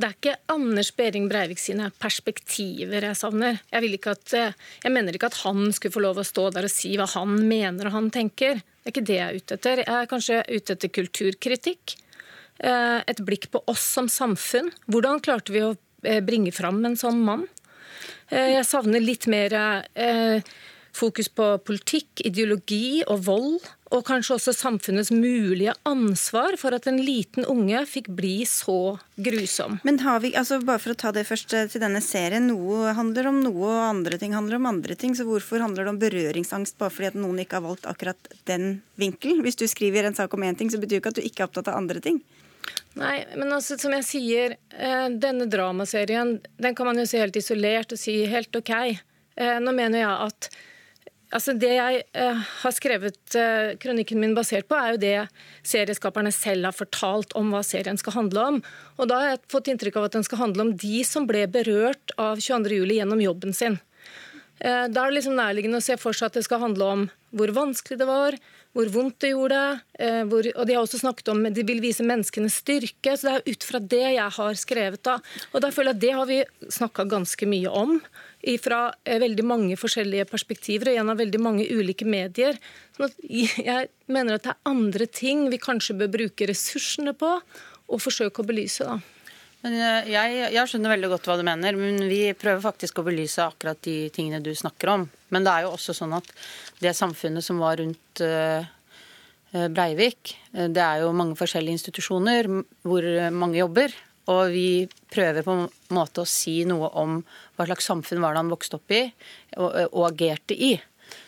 Det 0.00 0.06
er 0.08 0.16
ikke 0.16 0.36
Anders 0.54 0.90
Behring 0.96 1.26
Breivik 1.28 1.60
sine 1.60 1.90
perspektiver 2.00 3.04
jeg 3.04 3.18
savner. 3.20 3.58
Jeg, 3.68 3.90
ikke 3.98 4.14
at, 4.16 4.32
jeg, 4.32 4.92
mener 4.94 5.16
ikke 5.16 5.28
at 5.28 5.40
han 5.42 5.66
skulle 5.76 5.92
få 5.92 6.04
lov 6.06 6.22
å 6.22 6.24
stå 6.24 6.46
der 6.54 6.68
og 6.70 6.72
si 6.72 6.94
hva 6.96 7.08
han 7.12 7.34
mener 7.44 7.90
og 7.90 7.96
han 7.98 8.08
tenker. 8.14 8.62
Det 8.62 8.88
er 8.88 8.94
ikke 8.94 9.08
det 9.10 9.18
jeg 9.18 9.26
er 9.26 9.40
ute 9.42 9.58
etter. 9.58 9.82
Jeg 9.84 9.98
er 9.98 10.08
kanskje 10.08 10.38
ute 10.48 10.76
etter 10.78 10.92
kulturkritikk. 10.96 11.98
Eh, 12.60 13.00
et 13.08 13.22
blikk 13.24 13.48
på 13.52 13.62
oss 13.70 13.84
som 13.96 14.08
samfunn. 14.10 14.68
Hvordan 14.90 15.22
klarte 15.24 15.54
vi 15.54 15.64
å 15.64 15.74
eh, 16.04 16.20
bringe 16.24 16.52
fram 16.52 16.82
en 16.84 16.98
sånn 16.98 17.22
mann? 17.24 17.46
Eh, 18.28 18.56
jeg 18.58 18.68
savner 18.68 19.00
litt 19.00 19.30
mer 19.30 19.56
fokus 20.90 21.28
på 21.30 21.44
politikk, 21.62 22.20
ideologi 22.26 23.00
og 23.06 23.22
vold. 23.24 23.68
Og 23.94 24.04
kanskje 24.06 24.36
også 24.36 24.52
samfunnets 24.54 25.08
mulige 25.10 25.72
ansvar 25.88 26.54
for 26.60 26.76
at 26.76 26.84
en 26.86 26.98
liten 27.02 27.46
unge 27.48 27.80
fikk 27.90 28.10
bli 28.14 28.44
så 28.46 28.98
grusom. 29.18 29.80
Men 29.86 29.98
har 30.04 30.20
vi, 30.22 30.30
altså 30.38 30.60
bare 30.62 30.82
for 30.82 30.94
å 30.94 30.98
ta 30.98 31.10
det 31.14 31.24
først 31.26 31.54
til 31.72 31.82
denne 31.82 32.02
serien, 32.04 32.46
Noe 32.50 32.92
handler 32.94 33.30
om 33.32 33.40
noe, 33.42 33.64
og 33.70 33.86
andre 33.88 34.18
ting 34.20 34.36
handler 34.36 34.60
om 34.60 34.68
andre 34.70 34.98
ting. 34.98 35.16
Så 35.18 35.26
hvorfor 35.26 35.62
handler 35.64 35.88
det 35.88 35.94
om 35.94 36.02
berøringsangst 36.02 36.78
bare 36.78 36.94
fordi 36.94 37.10
at 37.10 37.18
noen 37.18 37.42
ikke 37.42 37.58
har 37.58 37.66
valgt 37.66 37.88
akkurat 37.90 38.30
den 38.50 38.76
vinkelen? 39.00 39.42
Hvis 39.46 39.58
du 39.58 39.66
skriver 39.70 40.06
en 40.06 40.18
sak 40.18 40.36
om 40.36 40.46
én 40.46 40.58
ting, 40.58 40.70
så 40.70 40.78
betyr 40.78 41.00
jo 41.00 41.02
ikke 41.04 41.14
at 41.16 41.22
du 41.22 41.26
ikke 41.26 41.46
er 41.46 41.50
opptatt 41.50 41.72
av 41.72 41.80
andre 41.80 42.04
ting. 42.04 42.22
Nei, 42.98 43.20
men 43.38 43.52
altså, 43.54 43.76
som 43.78 43.92
jeg 43.94 44.06
sier, 44.06 44.56
eh, 44.74 45.06
denne 45.22 45.46
dramaserien 45.50 46.38
den 46.58 46.74
kan 46.74 46.88
man 46.88 46.98
jo 46.98 47.06
se 47.06 47.20
helt 47.22 47.38
isolert 47.38 47.94
og 47.94 48.00
si 48.00 48.16
helt 48.26 48.56
OK. 48.58 48.72
Eh, 48.74 49.58
nå 49.62 49.74
mener 49.76 50.02
jeg 50.02 50.10
at 50.26 50.50
altså 51.30 51.52
Det 51.54 51.68
jeg 51.70 51.98
eh, 52.18 52.38
har 52.64 52.72
skrevet 52.74 53.36
kronikken 53.78 54.18
min 54.18 54.32
basert 54.34 54.66
på, 54.66 54.74
er 54.74 54.96
jo 54.96 54.98
det 54.98 55.18
serieskaperne 55.62 56.32
selv 56.34 56.66
har 56.66 56.74
fortalt 56.74 57.36
om 57.38 57.52
hva 57.54 57.60
serien 57.62 58.00
skal 58.00 58.16
handle 58.16 58.46
om. 58.48 58.58
Og 58.98 59.06
Da 59.06 59.20
har 59.20 59.28
jeg 59.30 59.44
fått 59.54 59.70
inntrykk 59.70 60.00
av 60.00 60.08
at 60.08 60.16
den 60.18 60.26
skal 60.26 60.42
handle 60.42 60.66
om 60.66 60.74
de 60.74 61.04
som 61.06 61.28
ble 61.30 61.44
berørt 61.46 62.10
av 62.18 62.42
22.07. 62.42 62.96
gjennom 62.96 63.22
jobben 63.22 63.54
sin. 63.54 63.78
Da 64.58 64.82
er 64.90 64.90
det 64.90 65.20
liksom 65.20 65.38
nærliggende 65.38 65.78
å 65.78 65.84
se 65.86 65.94
for 65.96 66.12
seg 66.12 66.26
at 66.26 66.40
det 66.40 66.42
skal 66.44 66.60
handle 66.60 66.84
om 66.84 67.06
hvor 67.30 67.54
vanskelig 67.54 67.96
det 68.02 68.10
var, 68.10 68.34
hvor 68.76 68.90
vondt 68.94 69.18
det 69.24 69.32
gjorde. 69.32 69.60
Hvor, 70.30 70.46
og 70.54 70.66
de 70.68 70.74
har 70.76 70.84
også 70.84 71.00
snakket 71.02 71.30
om 71.32 71.42
de 71.50 71.64
vil 71.66 71.82
vise 71.82 72.06
menneskenes 72.06 72.60
styrke. 72.62 73.16
Så 73.18 73.26
det 73.26 73.32
er 73.34 73.54
ut 73.54 73.66
fra 73.66 73.80
det 73.82 74.02
jeg 74.14 74.34
har 74.36 74.58
skrevet 74.58 75.02
da. 75.06 75.16
Og 75.50 75.64
da 75.64 75.72
føler 75.74 75.92
jeg 75.92 75.98
at 75.98 76.04
det 76.04 76.12
har 76.18 76.30
vi 76.30 76.38
snakka 76.78 77.08
ganske 77.10 77.48
mye 77.50 77.72
om 77.82 77.98
fra 78.62 78.78
veldig 79.04 79.44
mange 79.44 79.76
forskjellige 79.76 80.24
perspektiver 80.30 80.92
og 80.92 80.96
gjennom 80.96 81.18
veldig 81.18 81.40
mange 81.42 81.66
ulike 81.68 82.06
medier. 82.08 82.56
Sånn 82.96 83.12
jeg 83.28 83.90
mener 84.08 84.38
at 84.38 84.46
det 84.46 84.54
er 84.54 84.70
andre 84.70 85.10
ting 85.10 85.48
vi 85.52 85.60
kanskje 85.60 85.98
bør 86.00 86.14
bruke 86.14 86.48
ressursene 86.48 87.12
på 87.18 87.34
og 87.90 88.00
forsøke 88.00 88.40
å 88.40 88.46
belyse. 88.46 88.86
da. 88.86 89.00
Men 89.60 89.76
jeg, 90.08 90.36
jeg, 90.54 90.66
skjønner 90.70 90.94
veldig 90.94 91.10
godt 91.12 91.26
hva 91.28 91.36
du 91.36 91.44
mener, 91.44 91.76
men 91.76 92.00
vi 92.08 92.22
prøver 92.38 92.62
faktisk 92.64 93.00
å 93.00 93.04
belyse 93.04 93.44
akkurat 93.44 93.80
de 93.84 94.08
tingene 94.14 94.40
du 94.44 94.54
snakker 94.56 94.94
om. 94.94 95.08
Men 95.28 95.44
det 95.44 95.52
er 95.52 95.66
jo 95.66 95.74
også 95.74 95.94
sånn 95.96 96.14
at 96.16 96.28
det 96.80 96.94
samfunnet 96.96 97.44
som 97.44 97.60
var 97.60 97.76
rundt 97.82 98.22
Breivik, 99.50 100.36
det 100.54 100.80
er 100.80 101.02
jo 101.02 101.10
mange 101.16 101.34
forskjellige 101.34 101.76
institusjoner 101.76 102.46
hvor 102.86 103.06
mange 103.34 103.58
jobber. 103.58 103.92
Og 104.30 104.52
vi 104.52 104.86
prøver 105.10 105.42
på 105.42 105.56
en 105.56 105.66
måte 105.96 106.22
å 106.22 106.28
si 106.28 106.60
noe 106.68 106.90
om 107.00 107.18
hva 107.56 107.66
slags 107.66 107.88
samfunn 107.90 108.22
var 108.22 108.36
det 108.36 108.44
han 108.44 108.52
vokste 108.52 108.78
opp 108.78 108.94
i 108.94 109.02
og, 109.58 109.74
og 109.90 110.04
agerte 110.12 110.54
i. 110.54 110.76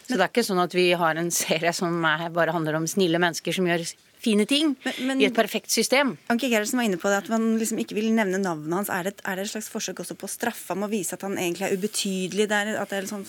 Så 0.06 0.14
det 0.14 0.22
er 0.22 0.30
ikke 0.30 0.46
sånn 0.46 0.62
at 0.62 0.74
vi 0.76 0.90
har 0.98 1.18
en 1.18 1.32
serie 1.34 1.72
som 1.74 1.98
bare 2.02 2.54
handler 2.54 2.78
om 2.78 2.88
snille 2.90 3.20
mennesker 3.22 3.56
som 3.56 3.66
gjør 3.66 3.84
fine 4.22 4.46
ting 4.48 4.74
men, 4.84 5.00
men, 5.08 5.22
i 5.22 5.26
et 5.28 5.36
perfekt 5.36 5.72
system. 5.74 6.14
Anke 6.32 6.50
Gerhardsen 6.50 6.78
var 6.78 6.86
inne 6.88 7.00
på 7.00 7.10
det 7.10 7.22
at 7.24 7.30
man 7.32 7.56
liksom 7.60 7.80
ikke 7.82 7.96
vil 7.98 8.12
nevne 8.14 8.40
navnet 8.42 8.76
hans. 8.78 8.92
Er 8.92 9.08
det, 9.08 9.16
er 9.26 9.38
det, 9.38 9.48
et 9.48 9.54
slags 9.56 9.70
forsøk 9.72 10.04
også 10.04 10.16
på 10.18 10.28
å 10.28 10.32
straffe 10.32 10.72
ham 10.74 10.86
og 10.86 10.92
vise 10.94 11.16
at 11.16 11.26
han 11.26 11.38
egentlig 11.40 11.68
er 11.68 11.76
ubetydelig? 11.76 12.48
Der, 12.52 12.72
at 12.78 12.92
det 12.92 13.02
er 13.02 13.10
sånn, 13.10 13.26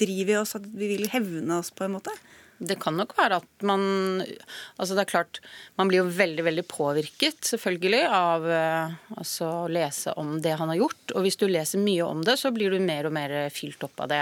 driver 0.00 0.34
i 0.34 0.38
oss, 0.42 0.56
at 0.58 0.66
vi 0.66 0.92
vil 0.96 1.08
hevne 1.12 1.60
oss 1.60 1.72
på 1.74 1.86
en 1.86 1.96
måte? 1.98 2.14
Det 2.60 2.76
kan 2.76 2.92
nok 2.92 3.14
være 3.16 3.38
at 3.40 3.64
man 3.64 3.82
Altså 4.20 4.92
det 4.92 5.06
er 5.06 5.12
klart, 5.14 5.38
man 5.80 5.88
blir 5.88 6.02
jo 6.02 6.12
veldig, 6.12 6.44
veldig 6.44 6.64
påvirket, 6.68 7.38
selvfølgelig, 7.48 8.02
av 8.12 8.48
altså, 8.50 9.48
å 9.64 9.70
lese 9.72 10.12
om 10.20 10.36
det 10.44 10.58
han 10.60 10.72
har 10.72 10.82
gjort. 10.82 11.14
Og 11.14 11.24
hvis 11.24 11.40
du 11.40 11.46
leser 11.48 11.80
mye 11.80 12.04
om 12.04 12.24
det, 12.26 12.36
så 12.40 12.52
blir 12.52 12.72
du 12.72 12.82
mer 12.84 13.08
og 13.08 13.14
mer 13.16 13.36
fylt 13.54 13.84
opp 13.86 14.04
av 14.04 14.10
det. 14.12 14.20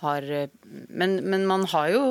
Har, 0.00 0.26
men, 0.88 1.20
men 1.28 1.46
man 1.46 1.68
har 1.70 1.92
jo 1.94 2.04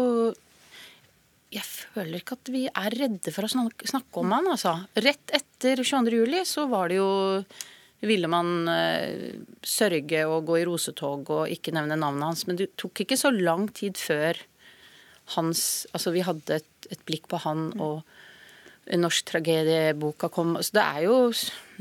jeg 1.49 1.65
føler 1.65 2.19
ikke 2.19 2.37
at 2.37 2.51
vi 2.53 2.67
er 2.69 2.95
redde 2.99 3.33
for 3.33 3.47
å 3.47 3.49
snakke 3.49 4.21
om 4.21 4.35
han, 4.35 4.51
altså. 4.51 4.75
Rett 5.01 5.33
etter 5.33 5.81
22.07. 5.81 6.35
så 6.45 6.67
var 6.69 6.91
det 6.91 6.99
jo 6.99 7.09
ville 8.05 8.29
man 8.31 8.69
uh, 8.69 9.39
sørge 9.65 10.21
og 10.29 10.45
gå 10.47 10.59
i 10.61 10.65
rosetog 10.67 11.31
og 11.35 11.51
ikke 11.51 11.73
nevne 11.75 11.97
navnet 11.99 12.29
hans. 12.29 12.45
Men 12.47 12.59
det 12.59 12.71
tok 12.79 13.03
ikke 13.03 13.17
så 13.19 13.33
lang 13.33 13.67
tid 13.75 13.99
før 13.99 14.39
hans 15.35 15.85
Altså, 15.93 16.13
vi 16.15 16.23
hadde 16.25 16.61
et, 16.61 16.87
et 16.89 17.01
blikk 17.05 17.27
på 17.29 17.37
han, 17.43 17.67
og 17.77 18.01
norsk 18.97 19.27
tragedieboka 19.29 20.29
kom. 20.33 20.55
Så 20.63 20.73
det 20.79 20.85
er 20.85 21.03
jo 21.05 21.17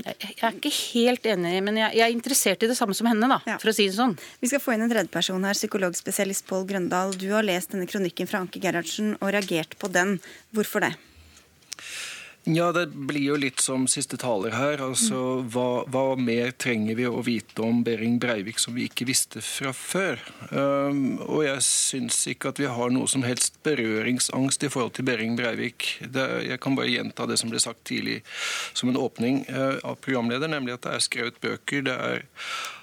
Jeg 0.04 0.36
er 0.46 0.54
ikke 0.54 0.70
helt 0.74 1.26
enig, 1.26 1.56
men 1.66 1.80
jeg, 1.80 1.98
er 2.04 2.14
interessert 2.14 2.62
i 2.62 2.70
det 2.70 2.76
samme 2.78 2.94
som 2.94 3.08
henne, 3.10 3.26
da, 3.30 3.40
ja. 3.48 3.56
for 3.58 3.72
å 3.72 3.74
si 3.74 3.88
det 3.88 3.96
sånn. 3.96 4.14
Vi 4.38 4.50
skal 4.50 4.62
få 4.62 4.76
inn 4.76 4.84
en 4.86 4.92
tredjeperson 4.92 5.46
her, 5.48 5.58
psykologspesialist 5.58 6.46
Pål 6.46 6.68
Grøndal. 6.70 7.16
Du 7.18 7.26
har 7.34 7.46
lest 7.46 7.74
denne 7.74 7.88
kronikken 7.90 8.30
fra 8.30 8.44
Anke 8.44 8.62
Gerhardsen 8.62 9.16
og 9.18 9.32
reagert 9.34 9.74
på 9.80 9.90
den. 9.90 10.18
Hvorfor 10.54 10.86
det? 10.86 10.94
Ja, 12.48 12.70
det 12.72 12.86
blir 12.86 13.26
jo 13.26 13.34
litt 13.36 13.60
som 13.60 13.82
siste 13.90 14.16
taler 14.16 14.54
her. 14.56 14.80
Altså, 14.80 15.42
hva, 15.52 15.82
hva, 15.92 16.14
mer 16.16 16.54
trenger 16.56 16.96
vi 16.96 17.04
å 17.04 17.20
vite 17.24 17.60
om 17.64 17.82
Behring 17.84 18.16
Breivik 18.22 18.62
som 18.62 18.72
vi 18.78 18.86
ikke 18.88 19.04
visste 19.08 19.42
fra 19.44 19.74
før? 19.76 20.22
Um, 20.48 21.18
og 21.26 21.42
jeg 21.44 21.66
syns 21.66 22.22
ikke 22.32 22.54
at 22.54 22.62
vi 22.62 22.70
har 22.72 22.94
noe 22.94 23.10
som 23.10 23.26
helst 23.26 23.60
berøringsangst 23.68 24.64
i 24.64 24.72
forhold 24.72 24.96
til 24.96 25.04
Behring 25.10 25.36
Breivik. 25.36 25.90
Det, 26.00 26.24
jeg 26.48 26.60
kan 26.64 26.78
bare 26.78 26.94
gjenta 26.94 27.28
det 27.28 27.36
som 27.42 27.52
ble 27.52 27.60
sagt 27.60 27.84
tidlig 27.90 28.22
som 28.72 28.88
en 28.88 29.00
åpning 29.00 29.42
uh, 29.52 29.76
av 29.84 30.00
programleder, 30.00 30.48
nemlig 30.48 30.78
at 30.78 30.88
det 30.88 30.96
er 30.96 31.04
skrevet 31.04 31.40
bøker. 31.44 31.84
det 31.90 32.00
er 32.08 32.26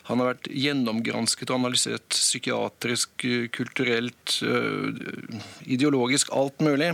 han 0.05 0.21
har 0.21 0.33
vært 0.33 0.49
gjennomgransket 0.53 1.49
og 1.49 1.59
analysert 1.59 2.13
psykiatrisk, 2.13 3.25
kulturelt, 3.55 4.35
øh, 4.45 4.99
ideologisk, 5.65 6.29
alt 6.35 6.61
mulig. 6.61 6.91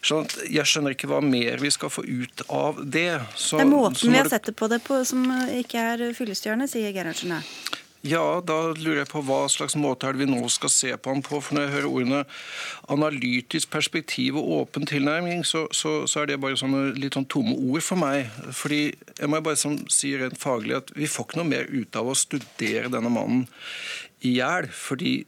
Så 0.00 0.22
jeg 0.48 0.64
skjønner 0.64 0.96
ikke 0.96 1.10
hva 1.10 1.20
mer 1.24 1.60
vi 1.60 1.72
skal 1.74 1.92
få 1.92 2.06
ut 2.06 2.44
av 2.48 2.80
det. 2.80 3.20
Så, 3.36 3.60
det 3.60 3.66
er 3.66 3.72
måten 3.74 4.14
vi 4.14 4.22
har 4.22 4.32
sett 4.32 4.48
det 4.48 4.56
på 4.56 4.70
det 4.72 4.80
på 4.86 5.02
som 5.04 5.28
ikke 5.60 5.84
er 5.92 6.06
fyllestgjørende, 6.16 6.70
sier 6.70 6.96
Gerhardsen 6.96 7.36
her. 7.36 7.52
Ja, 8.00 8.40
da 8.40 8.70
lurer 8.72 9.02
jeg 9.02 9.10
på 9.10 9.20
hva 9.28 9.42
slags 9.52 9.74
måte 9.76 10.08
er 10.08 10.16
det 10.16 10.22
vi 10.22 10.30
nå 10.30 10.46
skal 10.48 10.70
se 10.72 10.94
på 10.96 11.12
han 11.12 11.20
på. 11.24 11.36
For 11.44 11.52
når 11.52 11.66
jeg 11.66 11.72
hører 11.74 11.88
ordene 11.90 12.20
analytisk 12.88 13.68
perspektiv 13.74 14.38
og 14.40 14.52
åpen 14.62 14.88
tilnærming, 14.88 15.42
så, 15.44 15.66
så, 15.76 16.06
så 16.08 16.22
er 16.22 16.30
det 16.30 16.38
bare 16.40 16.56
sånne 16.56 16.94
litt 16.96 17.18
sånn 17.18 17.28
tomme 17.28 17.52
ord 17.58 17.84
for 17.84 18.00
meg. 18.00 18.30
Fordi 18.56 18.86
jeg 18.88 19.28
må 19.28 19.42
bare 19.44 19.60
sånn, 19.60 19.82
si 19.92 20.14
rent 20.16 20.40
faglig 20.40 20.78
at 20.78 20.94
vi 20.96 21.10
får 21.12 21.28
ikke 21.28 21.42
noe 21.42 21.50
mer 21.50 21.68
ut 21.68 22.00
av 22.00 22.08
å 22.08 22.16
studere 22.16 22.88
denne 22.92 23.12
mannen 23.12 23.44
i 24.24 24.38
hjel. 24.38 24.70
Fordi 24.72 25.18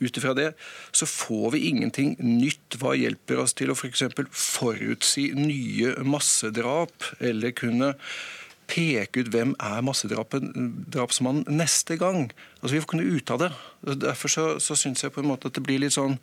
ut 0.00 0.16
ifra 0.16 0.34
det 0.36 0.50
så 0.96 1.08
får 1.08 1.54
vi 1.54 1.62
ingenting 1.70 2.18
nytt. 2.20 2.76
Hva 2.80 2.92
hjelper 3.00 3.40
oss 3.40 3.56
til 3.56 3.72
å 3.72 3.78
f.eks. 3.78 4.04
For 4.12 4.28
forutsi 4.44 5.30
nye 5.36 5.96
massedrap, 6.04 7.14
eller 7.16 7.56
kunne 7.56 7.94
peke 8.70 9.24
ut 9.24 9.30
hvem 9.32 9.52
er 9.58 9.82
massedrapsmannen 9.84 11.44
neste 11.58 11.96
gang. 12.00 12.30
Altså 12.60 12.76
Vi 12.76 12.82
får 12.84 12.90
kunne 12.92 13.08
ut 13.08 13.32
av 13.34 13.42
det. 13.42 13.50
Derfor 14.06 14.32
så, 14.32 14.46
så 14.62 14.76
syns 14.78 15.02
jeg 15.02 15.14
på 15.14 15.24
en 15.24 15.30
måte 15.32 15.50
at 15.50 15.58
det 15.58 15.64
blir 15.66 15.80
litt 15.82 15.96
sånn 15.96 16.18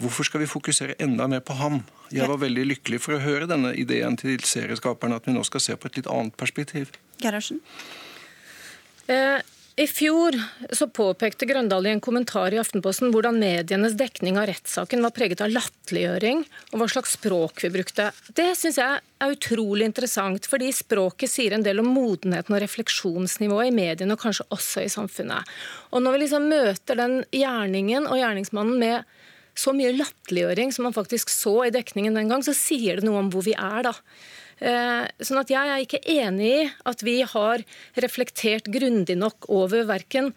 Hvorfor 0.00 0.28
skal 0.28 0.44
vi 0.44 0.50
fokusere 0.50 0.96
enda 1.02 1.26
mer 1.30 1.44
på 1.44 1.56
ham? 1.60 1.82
Jeg 2.10 2.26
var 2.30 2.40
veldig 2.42 2.64
lykkelig 2.72 3.02
for 3.04 3.16
å 3.16 3.22
høre 3.22 3.48
denne 3.50 3.74
ideen 3.78 4.16
til 4.18 4.40
serieskaperne, 4.42 5.20
at 5.20 5.28
vi 5.28 5.36
nå 5.36 5.44
skal 5.46 5.62
se 5.62 5.76
på 5.78 5.90
et 5.90 6.00
litt 6.00 6.10
annet 6.10 6.34
perspektiv. 6.40 6.90
Gerhardsen? 7.22 7.60
Eh, 9.10 9.38
i 9.80 9.86
fjor 9.88 10.36
så 10.76 10.86
påpekte 10.92 11.46
Grøndal 11.48 11.86
i 11.88 11.92
en 11.94 12.02
kommentar 12.04 12.52
i 12.52 12.58
Aftenposten 12.60 13.08
hvordan 13.14 13.38
medienes 13.40 13.94
dekning 13.96 14.36
av 14.36 14.50
rettssaken 14.50 15.00
var 15.06 15.14
preget 15.16 15.40
av 15.40 15.52
latterliggjøring 15.54 16.42
og 16.72 16.74
hva 16.82 16.88
slags 16.92 17.14
språk 17.16 17.62
vi 17.64 17.70
brukte. 17.78 18.10
Det 18.36 18.50
syns 18.60 18.76
jeg 18.80 18.98
er 19.00 19.32
utrolig 19.32 19.86
interessant, 19.88 20.44
fordi 20.50 20.68
språket 20.76 21.32
sier 21.32 21.56
en 21.56 21.64
del 21.64 21.80
om 21.80 21.88
modenheten 21.94 22.56
og 22.56 22.60
refleksjonsnivået 22.60 23.70
i 23.70 23.76
mediene 23.78 24.18
og 24.18 24.20
kanskje 24.26 24.48
også 24.52 24.84
i 24.84 24.92
samfunnet. 24.92 25.48
Og 25.94 26.04
når 26.04 26.16
vi 26.16 26.22
liksom 26.26 26.50
møter 26.52 27.00
den 27.00 27.16
gjerningen 27.32 28.10
og 28.10 28.20
gjerningsmannen 28.20 28.84
med 28.84 29.16
så 29.56 29.72
mye 29.76 29.96
latterliggjøring 29.96 30.76
som 30.76 30.90
man 30.90 30.96
faktisk 30.96 31.32
så 31.32 31.56
i 31.64 31.72
dekningen 31.72 32.20
den 32.20 32.28
gang, 32.28 32.44
så 32.44 32.52
sier 32.56 33.00
det 33.00 33.08
noe 33.08 33.24
om 33.24 33.32
hvor 33.32 33.48
vi 33.48 33.56
er 33.56 33.88
da. 33.88 33.96
Eh, 34.60 35.04
sånn 35.24 35.40
at 35.40 35.52
jeg 35.52 35.72
er 35.72 35.84
ikke 35.84 36.02
enig 36.04 36.50
i 36.52 36.64
at 36.88 37.04
vi 37.06 37.20
har 37.24 37.62
reflektert 38.04 38.68
grundig 38.68 39.16
nok 39.16 39.48
over 39.48 39.86
verken 39.88 40.34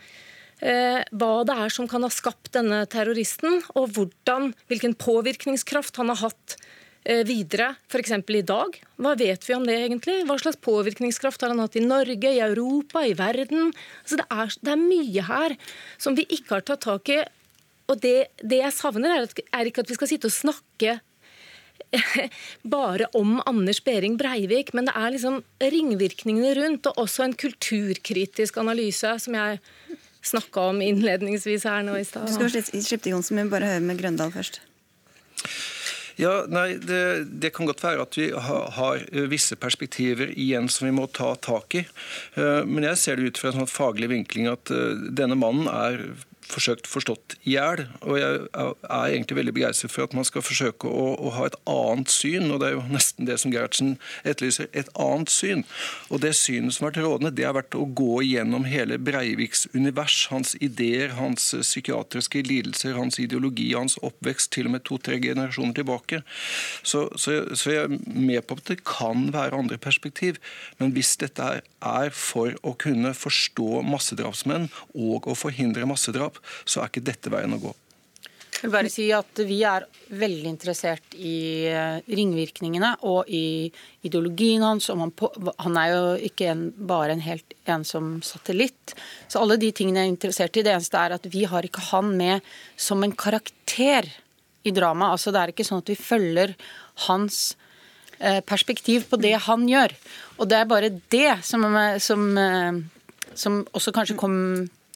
eh, 0.63 1.01
hva 1.11 1.33
det 1.47 1.57
er 1.65 1.73
som 1.75 1.89
kan 1.91 2.05
ha 2.05 2.11
skapt 2.13 2.53
denne 2.55 2.85
terroristen, 2.91 3.59
og 3.75 3.91
hvordan, 3.97 4.53
hvilken 4.71 4.95
påvirkningskraft 4.95 5.99
han 5.99 6.13
har 6.13 6.21
hatt 6.23 6.55
eh, 7.03 7.23
videre, 7.27 7.73
f.eks. 7.91 8.15
i 8.15 8.45
dag. 8.47 8.79
Hva 9.03 9.15
vet 9.19 9.47
vi 9.47 9.57
om 9.57 9.67
det 9.67 9.77
egentlig? 9.81 10.21
Hva 10.29 10.39
slags 10.39 10.61
påvirkningskraft 10.63 11.43
har 11.43 11.51
han 11.51 11.63
hatt 11.63 11.75
i 11.79 11.83
Norge, 11.85 12.31
i 12.31 12.43
Europa, 12.47 13.03
i 13.03 13.15
verden? 13.19 13.73
Altså 14.05 14.23
det, 14.23 14.27
er, 14.31 14.59
det, 14.61 14.75
er, 14.75 14.83
mye 14.87 15.29
her 15.29 15.57
som 15.97 16.15
vi 16.15 16.27
ikke 16.29 16.59
har 16.59 16.67
tatt 16.67 16.87
tak 16.87 17.11
i. 17.11 17.23
Og 17.91 17.99
det, 17.99 18.31
det 18.39 18.63
jeg 18.63 18.75
savner, 18.75 19.17
er, 19.17 19.27
at, 19.27 19.43
er 19.51 19.67
ikke 19.67 19.83
at 19.83 19.91
vi 19.91 19.99
skal 19.99 20.15
sitte 20.15 20.31
og 20.31 20.37
snakke 20.37 21.01
bare 22.75 23.07
om 23.17 23.37
Anders 23.45 23.83
Behring 23.85 24.17
Breivik, 24.17 24.73
men 24.73 24.89
det 24.89 24.95
er 24.97 25.13
liksom 25.13 25.41
ringvirkningene 25.61 26.53
rundt, 26.57 26.89
og 26.89 27.05
også 27.05 27.27
en 27.27 27.37
kulturkritisk 27.37 28.57
analyse, 28.61 29.15
som 29.25 29.37
jeg 29.37 29.61
snakka 30.23 30.69
om 30.71 30.81
innledningsvis 30.81 31.67
her 31.67 31.83
nå 31.85 31.97
i 31.99 32.05
stad. 32.07 32.29
Du 32.29 32.47
skal 32.47 32.63
slippe 32.63 33.03
til 33.03 33.17
Johnsen, 33.17 33.39
men 33.39 33.51
bare 33.51 33.73
høre 33.73 33.83
med 33.83 33.99
Grøndal 33.99 34.33
først. 34.33 34.61
Ja, 36.21 36.43
nei, 36.45 36.75
det, 36.77 37.25
det, 37.41 37.49
kan 37.55 37.65
godt 37.65 37.81
være 37.81 38.03
at 38.05 38.17
vi 38.17 38.27
har, 38.31 38.67
har, 38.75 39.05
visse 39.31 39.57
perspektiver 39.57 40.29
igjen 40.29 40.69
som 40.69 40.85
vi 40.85 40.93
må 40.93 41.07
ta 41.09 41.31
tak 41.41 41.79
i. 41.79 41.81
Eh, 42.37 42.61
men 42.69 42.85
jeg 42.85 42.99
ser 43.01 43.17
det 43.17 43.31
ut 43.31 43.41
fra 43.41 43.49
en 43.49 43.63
sånn 43.63 43.71
faglig 43.71 44.11
vinkling 44.11 44.51
at 44.51 44.69
eh, 44.73 45.07
denne 45.09 45.37
mannen 45.39 45.69
er 45.71 46.05
forsøkt 46.49 46.87
forstått 46.89 47.35
i 47.43 47.55
hjel. 47.55 47.85
Og 48.01 48.19
jeg 48.19 48.39
er 48.53 49.13
egentlig 49.13 49.37
veldig 49.39 49.55
begeistret 49.55 49.93
for 49.93 50.07
at 50.07 50.15
man 50.17 50.27
skal 50.27 50.45
forsøke 50.45 50.89
å, 50.89 51.07
å, 51.15 51.33
ha 51.37 51.47
et 51.49 51.57
annet 51.69 52.11
syn. 52.13 52.49
Og 52.51 52.61
det 52.61 52.69
er 52.69 52.75
jo 52.77 52.83
nesten 52.91 53.29
det 53.29 53.39
som 53.41 53.53
Gerhardsen 53.53 53.95
etterlyser. 54.27 54.69
Et 54.73 54.89
annet 54.99 55.31
syn. 55.33 55.63
Og 56.09 56.23
det 56.23 56.33
synet 56.39 56.75
som 56.75 56.87
har 56.87 56.93
vært 56.93 57.03
rådende, 57.05 57.33
det 57.37 57.47
har 57.47 57.57
vært 57.57 57.77
å 57.77 57.87
gå 57.87 58.21
gjennom 58.27 58.67
hele 58.69 58.99
Breiviks 59.01 59.67
univers. 59.73 60.27
Hans 60.33 60.55
ideer, 60.63 61.15
hans 61.19 61.51
psykiatriske 61.53 62.43
lidelser, 62.47 62.97
hans 62.99 63.19
ideologi, 63.21 63.71
hans 63.77 63.97
oppvekst 64.03 64.53
til 64.55 64.69
og 64.69 64.77
med 64.77 64.85
to-tre 64.87 65.19
generasjoner 65.23 65.77
tilbake. 65.79 66.23
Så, 66.81 67.07
så, 67.19 67.39
så, 67.55 67.73
jeg 67.73 67.87
er 67.87 67.97
med 68.13 68.43
på 68.47 68.57
at 68.59 68.69
det 68.71 68.81
kan 68.87 69.29
være 69.33 69.57
andre 69.63 69.79
perspektiv. 69.81 70.39
Men 70.79 70.93
hvis 70.95 71.15
dette 71.21 71.49
er 71.63 72.13
for 72.15 72.55
å 72.63 72.75
kunne 72.79 73.13
forstå 73.17 73.83
massedrapsmenn 73.87 74.69
og 74.93 75.27
å 75.29 75.35
forhindre 75.37 75.87
massedrap, 75.89 76.32
drap, 76.33 76.43
så 76.65 76.81
er 76.81 76.91
ikke 76.91 77.07
dette 77.11 77.33
veien 77.33 77.55
å 77.55 77.61
gå. 77.61 77.73
Jeg 78.63 78.69
vil 78.69 78.75
bare 78.77 78.91
si 78.91 79.09
at 79.11 79.39
Vi 79.43 79.57
er 79.67 79.83
veldig 80.13 80.47
interessert 80.47 81.15
i 81.17 81.67
eh, 81.67 81.99
ringvirkningene 82.07 82.93
og 83.09 83.27
i 83.27 83.67
ideologien 84.07 84.63
hans. 84.63 84.87
Han, 84.87 85.11
på, 85.11 85.27
han, 85.35 85.79
er 85.81 85.89
jo 85.91 86.03
ikke 86.29 86.47
en, 86.53 86.61
bare 86.71 87.15
en 87.15 87.23
helt 87.25 87.55
ensom 87.67 88.21
satellitt. 88.23 88.93
Så 89.27 89.41
alle 89.41 89.57
de 89.59 89.71
tingene 89.75 90.03
jeg 90.03 90.11
er 90.11 90.13
interessert 90.13 90.59
i. 90.59 90.63
Det 90.63 90.71
eneste 90.75 91.01
er 91.01 91.17
at 91.17 91.27
vi 91.33 91.43
har 91.49 91.65
ikke 91.65 91.83
han 91.89 92.13
med 92.15 92.45
som 92.79 93.03
en 93.03 93.11
karakter 93.11 94.07
i 94.63 94.71
dramaet. 94.71 95.17
Altså, 95.17 95.33
det 95.33 95.41
er 95.41 95.51
ikke 95.51 95.67
sånn 95.67 95.83
at 95.83 95.91
vi 95.91 95.97
følger 95.99 96.55
hans 97.09 97.41
eh, 98.19 98.39
perspektiv 98.47 99.09
på 99.11 99.19
det 99.19 99.33
han 99.49 99.67
gjør. 99.67 99.97
Og 100.37 100.47
det 100.47 100.61
er 100.61 100.71
bare 100.71 100.93
det 101.11 101.41
som, 101.43 101.67
som, 101.99 102.29
eh, 102.39 102.79
som 103.35 103.59
også 103.75 103.91
kanskje 103.97 104.19
kom 104.23 104.39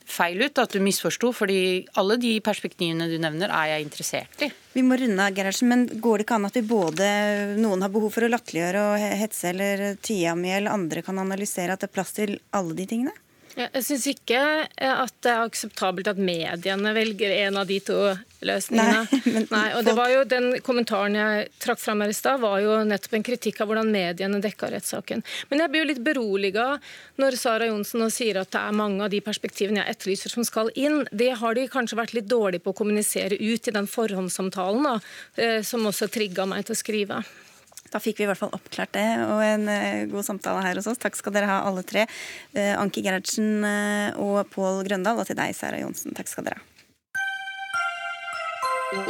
feil 0.08 0.41
ut, 0.41 0.62
at 0.62 0.74
du 0.74 0.80
misforsto. 0.84 1.34
fordi 1.36 1.86
alle 1.99 2.18
de 2.18 2.38
perspektivene 2.41 3.10
du 3.12 3.18
nevner, 3.22 3.51
er 3.51 3.74
jeg 3.74 3.86
interessert 3.88 4.45
i. 4.45 4.49
Vi 4.74 4.84
må 4.86 4.97
runde 4.99 5.24
av, 5.24 5.36
Gerhardsen, 5.36 5.70
men 5.70 5.86
går 6.01 6.18
det 6.18 6.28
ikke 6.28 6.39
an 6.39 6.49
at 6.49 6.58
vi 6.58 6.66
både 6.70 7.08
noen 7.60 7.84
har 7.84 7.93
behov 7.93 8.14
for 8.14 8.26
å 8.26 8.32
latterliggjøre 8.32 8.84
og 8.91 9.05
hetse 9.22 9.51
eller 9.51 9.88
tie 10.01 10.28
ham 10.30 10.43
i, 10.45 10.53
eller 10.58 10.76
andre 10.76 11.03
kan 11.05 11.20
analysere 11.20 11.74
at 11.74 11.84
det 11.84 11.89
er 11.89 11.97
plass 11.97 12.14
til 12.18 12.38
alle 12.55 12.78
de 12.78 12.88
tingene? 12.89 13.16
Jeg 13.58 13.84
syns 13.88 14.03
ikke 14.12 14.39
eh, 14.70 14.93
at 14.93 15.14
det 15.26 15.32
er 15.34 15.47
akseptabelt 15.47 16.12
at 16.12 16.20
mediene 16.22 16.93
velger 16.93 17.34
en 17.47 17.58
av 17.64 17.70
de 17.70 17.80
to 17.82 17.97
løsningene. 18.46 19.06
Nei, 19.10 19.34
men, 19.34 19.48
Nei, 19.50 19.66
og 19.78 19.86
det 19.88 19.94
var 19.98 20.12
jo 20.12 20.24
Den 20.28 20.50
kommentaren 20.66 21.18
jeg 21.18 21.48
trakk 21.64 21.82
fram 21.82 22.04
her 22.04 22.12
i 22.14 22.18
stad, 22.18 22.42
var 22.44 22.60
jo 22.62 22.76
nettopp 22.88 23.16
en 23.18 23.26
kritikk 23.26 23.62
av 23.64 23.72
hvordan 23.72 23.90
mediene 23.94 24.42
dekka 24.44 24.70
rettssaken. 24.74 25.24
Men 25.50 25.64
jeg 25.64 25.74
blir 25.74 25.84
jo 25.84 25.90
litt 25.92 26.04
beroliga 26.06 26.68
når 27.22 27.40
Sara 27.40 27.70
Johnsen 27.72 28.04
nå 28.04 28.12
sier 28.14 28.42
at 28.42 28.52
det 28.54 28.62
er 28.62 28.78
mange 28.78 29.04
av 29.06 29.14
de 29.14 29.24
perspektivene 29.26 29.82
jeg 29.82 29.96
etterlyser 29.96 30.36
som 30.36 30.46
skal 30.48 30.72
inn. 30.78 31.04
Det 31.12 31.32
har 31.42 31.58
de 31.58 31.66
kanskje 31.72 32.00
vært 32.00 32.16
litt 32.18 32.30
dårlige 32.30 32.66
på 32.66 32.76
å 32.76 32.78
kommunisere 32.78 33.40
ut 33.40 33.68
i 33.68 33.76
den 33.76 33.90
forhåndssamtalen 33.90 34.86
da, 34.86 34.96
eh, 35.42 35.60
som 35.66 35.86
også 35.90 36.10
trigga 36.14 36.46
meg 36.50 36.68
til 36.68 36.78
å 36.78 36.82
skrive. 36.84 37.22
Da 37.88 38.02
fikk 38.04 38.20
vi 38.20 38.26
i 38.26 38.28
hvert 38.28 38.42
fall 38.42 38.52
oppklart 38.52 38.92
det, 38.98 39.08
og 39.32 39.40
en 39.46 39.70
uh, 39.72 40.08
god 40.12 40.28
samtale 40.28 40.66
her 40.66 40.76
hos 40.76 40.90
oss. 40.92 41.00
Takk 41.00 41.16
skal 41.16 41.32
dere 41.38 41.48
ha, 41.48 41.62
alle 41.70 41.86
tre. 41.88 42.04
Uh, 42.52 42.76
Anki 42.76 43.06
Gerhardsen 43.06 43.64
og 44.20 44.42
Pål 44.52 44.84
Grøndal, 44.90 45.24
og 45.24 45.30
til 45.30 45.40
deg, 45.40 45.56
Sara 45.56 45.80
Johnsen. 45.80 46.18
Takk 46.18 46.28
skal 46.28 46.50
dere 46.50 46.60
ha. 46.60 46.77
Siden 48.88 49.04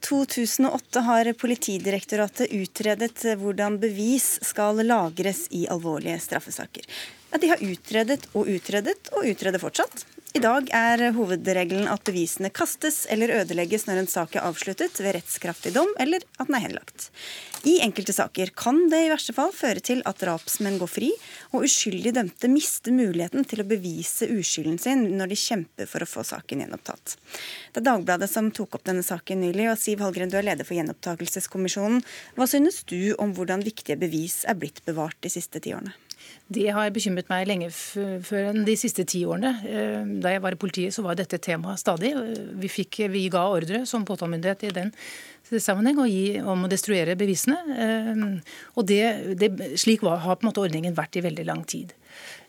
2008 0.00 1.00
har 1.00 1.32
Politidirektoratet 1.32 2.52
utredet 2.52 3.24
hvordan 3.40 3.80
bevis 3.80 4.44
skal 4.44 4.84
lagres 4.84 5.46
i 5.56 5.64
alvorlige 5.72 6.20
straffesaker. 6.20 6.84
De 7.40 7.48
har 7.48 7.64
utredet 7.64 8.28
og 8.34 8.44
utredet 8.44 9.08
og 9.16 9.32
utreder 9.32 9.64
fortsatt. 9.64 10.04
I 10.38 10.42
dag 10.44 10.68
er 10.70 11.00
hovedregelen 11.16 11.88
at 11.90 12.04
bevisene 12.06 12.46
kastes 12.54 13.00
eller 13.10 13.32
ødelegges 13.40 13.88
når 13.88 14.04
en 14.04 14.06
sak 14.12 14.36
er 14.38 14.44
avsluttet 14.46 15.00
ved 15.02 15.16
rettskraftig 15.16 15.72
dom, 15.74 15.90
eller 15.98 16.22
at 16.38 16.46
den 16.46 16.54
er 16.54 16.62
henlagt. 16.62 17.08
I 17.66 17.80
enkelte 17.82 18.14
saker 18.14 18.52
kan 18.54 18.84
det 18.92 19.00
i 19.02 19.10
verste 19.10 19.34
fall 19.34 19.50
føre 19.50 19.82
til 19.82 20.04
at 20.06 20.22
drapsmenn 20.22 20.78
går 20.78 20.92
fri, 20.92 21.10
og 21.50 21.66
uskyldig 21.66 22.14
dømte 22.14 22.52
mister 22.52 22.94
muligheten 22.94 23.50
til 23.50 23.64
å 23.64 23.66
bevise 23.66 24.30
uskylden 24.30 24.78
sin 24.78 25.08
når 25.18 25.34
de 25.34 25.42
kjemper 25.42 25.90
for 25.90 26.06
å 26.06 26.10
få 26.12 26.22
saken 26.30 26.62
gjenopptatt. 26.62 27.18
Det 27.74 27.82
er 27.82 27.90
Dagbladet 27.90 28.30
som 28.30 28.54
tok 28.54 28.78
opp 28.78 28.86
denne 28.86 29.02
saken 29.02 29.42
nylig, 29.42 29.72
og 29.72 29.80
Siv 29.82 30.06
Hallgren, 30.06 30.30
du 30.30 30.38
er 30.38 30.46
leder 30.52 30.68
for 30.68 30.78
Gjenopptakelseskommisjonen. 30.78 32.04
Hva 32.38 32.46
synes 32.46 32.84
du 32.86 33.00
om 33.18 33.34
hvordan 33.34 33.66
viktige 33.66 33.98
bevis 33.98 34.44
er 34.46 34.60
blitt 34.60 34.84
bevart 34.86 35.18
de 35.26 35.34
siste 35.34 35.58
ti 35.66 35.74
årene? 35.74 35.98
Det 36.48 36.64
har 36.72 36.88
bekymret 36.94 37.28
meg 37.28 37.44
lenge 37.48 37.68
før 37.70 38.46
enn 38.48 38.62
de 38.64 38.74
siste 38.80 39.04
ti 39.08 39.20
årene. 39.28 39.50
Eh, 39.68 40.12
da 40.24 40.32
jeg 40.32 40.42
var 40.44 40.54
i 40.56 40.60
politiet, 40.60 40.94
så 40.96 41.04
var 41.04 41.18
dette 41.18 41.36
tema 41.44 41.74
stadig. 41.76 42.14
Vi, 42.56 42.70
fikk, 42.72 43.02
vi 43.12 43.26
ga 43.32 43.42
ordre 43.52 43.82
som 43.88 44.06
påtalemyndighet 44.08 44.64
i 44.64 44.72
den 44.78 44.94
sammenheng 45.52 46.00
gi, 46.08 46.38
om 46.40 46.64
å 46.64 46.70
destruere 46.72 47.18
bevisene. 47.20 47.58
Eh, 47.84 48.24
og 48.80 48.88
det, 48.88 49.02
det, 49.40 49.52
slik 49.80 50.06
var, 50.08 50.22
har 50.24 50.40
på 50.40 50.46
en 50.46 50.50
måte 50.50 50.64
ordningen 50.64 50.96
vært 50.96 51.20
i 51.20 51.24
veldig 51.28 51.44
lang 51.50 51.66
tid. 51.68 51.92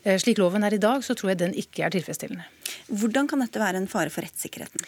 Eh, 0.03 0.15
slik 0.15 0.39
loven 0.39 0.63
er 0.63 0.77
i 0.77 0.79
dag, 0.79 1.03
så 1.03 1.11
tror 1.17 1.33
jeg 1.33 1.41
den 1.41 1.55
ikke 1.59 1.83
er 1.83 1.91
tilfredsstillende. 1.91 2.45
Hvordan 2.87 3.27
kan 3.27 3.41
dette 3.41 3.59
være 3.59 3.81
en 3.81 3.87
fare 3.89 4.11
for 4.13 4.23
rettssikkerheten? 4.23 4.85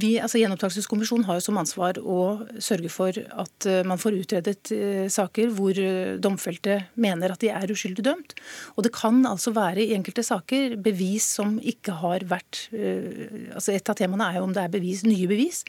Vi, 0.00 0.16
altså 0.18 0.40
Gjenopptakelseskommisjonen 0.40 1.26
har 1.28 1.38
jo 1.38 1.44
som 1.44 1.58
ansvar 1.60 2.00
å 2.00 2.48
sørge 2.58 2.90
for 2.90 3.14
at 3.14 3.66
eh, 3.68 3.84
man 3.86 4.00
får 4.00 4.16
utredet 4.18 4.72
uh, 4.74 5.06
saker 5.12 5.52
hvor 5.54 5.76
domfelte 6.22 6.80
mener 7.00 7.30
at 7.30 7.42
de 7.44 7.52
er 7.52 7.70
uskyldig 7.70 8.04
dømt. 8.08 8.34
Og 8.74 8.86
det 8.86 8.92
kan 8.96 9.20
altså 9.28 9.52
være 9.54 9.84
i 9.84 9.94
enkelte 9.94 10.24
saker 10.26 10.74
bevis 10.82 11.28
som 11.38 11.58
ikke 11.60 11.94
har 12.00 12.24
vært 12.28 12.62
altså 12.70 13.72
Et 13.74 13.88
av 13.90 13.96
temaene 13.96 14.26
er 14.30 14.38
jo 14.38 14.44
om 14.46 14.52
det 14.54 14.62
er 14.62 14.72
bevis, 14.72 15.02
nye 15.06 15.28
bevis. 15.30 15.62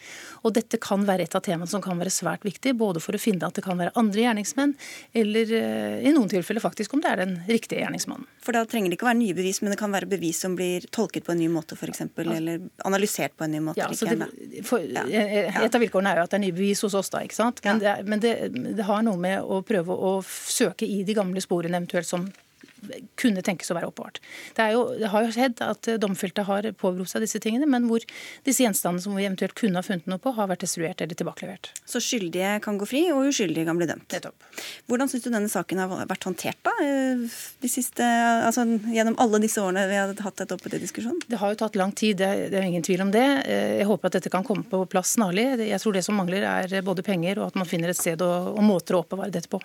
Og 0.46 0.54
dette 0.56 0.80
kan 0.82 1.04
være 1.08 1.26
et 1.28 1.36
av 1.38 1.44
temaene 1.46 1.70
som 1.70 1.84
kan 1.84 2.00
være 2.00 2.14
svært 2.14 2.46
viktig, 2.48 2.74
både 2.80 3.02
for 3.04 3.16
å 3.16 3.22
finne 3.22 3.48
at 3.48 3.58
det 3.58 3.64
kan 3.66 3.80
være 3.80 3.94
andre 4.00 4.24
gjerningsmenn, 4.24 4.74
eller 5.18 5.54
i 6.02 6.14
noen 6.14 6.30
tilfeller 6.32 6.64
faktisk 6.64 6.96
om 6.96 7.04
det 7.04 7.12
er 7.12 7.22
den 7.24 7.36
riktige 7.50 7.84
gjerningsmannen. 7.84 8.28
For 8.44 8.56
da 8.56 8.66
trenger 8.72 8.92
det 8.92 8.98
ikke 8.98 9.06
å 9.08 9.10
være 9.12 9.20
nye 9.20 9.38
bevis, 9.38 9.62
men 9.62 9.74
det 9.74 9.80
kan 9.80 9.94
være 9.94 10.10
bevis 10.12 10.42
som 10.46 10.56
blir 10.58 10.86
tolket 10.96 11.26
på 11.28 11.34
en 11.36 11.42
ny 11.42 11.50
måte 11.52 11.78
f.eks., 11.78 12.06
eller 12.22 12.68
analysert 12.88 13.36
på 13.38 13.46
en 13.48 13.56
ny 13.56 13.64
måte. 13.68 13.82
Ja, 13.82 13.90
det, 13.92 14.64
for, 14.68 14.84
et 14.84 15.76
av 15.76 15.84
vilkårene 15.84 16.14
er 16.14 16.22
jo 16.22 16.28
at 16.28 16.34
det 16.34 16.40
er 16.40 16.46
nye 16.46 16.56
bevis 16.56 16.84
hos 16.88 16.96
oss, 16.98 17.12
da. 17.14 17.24
ikke 17.26 17.38
sant? 17.38 17.62
Men, 17.68 17.82
det, 17.84 17.98
men 18.08 18.24
det, 18.24 18.36
det 18.80 18.88
har 18.88 19.04
noe 19.06 19.20
med 19.22 19.42
å 19.44 19.62
prøve 19.68 19.96
å 19.96 20.16
søke 20.26 20.88
i 20.88 21.02
de 21.08 21.18
gamle 21.18 21.44
sporene 21.44 21.82
eventuelt 21.82 22.10
som 22.10 22.30
kunne 23.20 23.44
tenkes 23.46 23.72
å 23.72 23.78
være 23.78 23.90
oppbevart. 23.92 24.20
Det, 24.58 24.68
jo, 24.74 24.84
det, 24.98 25.10
har 25.14 25.26
jo 25.26 25.34
skjedd 25.36 25.62
at 25.66 25.90
domfelte 26.02 26.46
har 26.48 26.68
påberopt 26.74 27.12
seg 27.14 27.26
disse 27.26 27.42
tingene, 27.44 27.68
men 27.70 27.88
hvor 27.90 28.04
disse 28.48 28.66
gjenstandene 28.66 29.04
som 29.04 29.18
vi 29.18 29.26
eventuelt 29.28 29.56
kunne 29.58 29.80
ha 29.80 29.86
funnet 29.86 30.10
noe 30.10 30.22
på, 30.22 30.34
har 30.38 30.50
vært 30.52 30.66
destruert 30.66 31.04
eller 31.04 31.18
tilbakelevert. 31.18 31.72
Så 31.88 32.02
skyldige 32.04 32.56
kan 32.64 32.80
gå 32.82 32.88
fri, 32.90 33.04
og 33.14 33.30
uskyldige 33.32 33.68
kan 33.70 33.80
bli 33.80 33.90
dømt. 33.90 34.08
Nettopp. 34.12 34.48
Hvordan 34.90 35.12
syns 35.12 35.26
du 35.26 35.30
denne 35.32 35.52
saken 35.52 35.84
har 35.84 36.08
vært 36.10 36.28
håndtert 36.28 36.62
da, 36.66 36.74
de 37.62 37.72
siste, 37.72 38.06
altså, 38.48 38.66
gjennom 38.92 39.18
alle 39.22 39.42
disse 39.44 39.62
årene 39.62 39.88
vi 39.92 40.00
har 40.00 40.16
hatt 40.26 40.42
dette 40.42 40.58
oppe 40.58 40.72
til 40.72 40.84
diskusjon? 40.84 41.20
Det 41.28 41.40
har 41.42 41.54
jo 41.54 41.62
tatt 41.62 41.78
lang 41.80 41.94
tid, 41.98 42.20
det, 42.22 42.32
det 42.54 42.62
er 42.62 42.70
ingen 42.70 42.86
tvil 42.86 43.06
om 43.06 43.14
det. 43.14 43.28
Jeg 43.48 43.90
håper 43.90 44.12
at 44.12 44.20
dette 44.20 44.34
kan 44.34 44.48
komme 44.48 44.66
på 44.68 44.84
plass 44.92 45.16
snarlig. 45.18 45.48
Jeg 45.62 45.82
tror 45.84 45.96
det 45.98 46.06
som 46.08 46.18
mangler 46.20 46.48
er 46.48 46.82
både 46.86 47.06
penger 47.06 47.42
og 47.42 47.52
at 47.52 47.60
man 47.60 47.70
finner 47.70 47.92
et 47.92 48.00
sted 48.00 48.22
og, 48.26 48.56
og 48.56 48.66
måter 48.66 48.98
å 48.98 49.06
oppbevare 49.06 49.34
dette 49.34 49.52
på. 49.52 49.62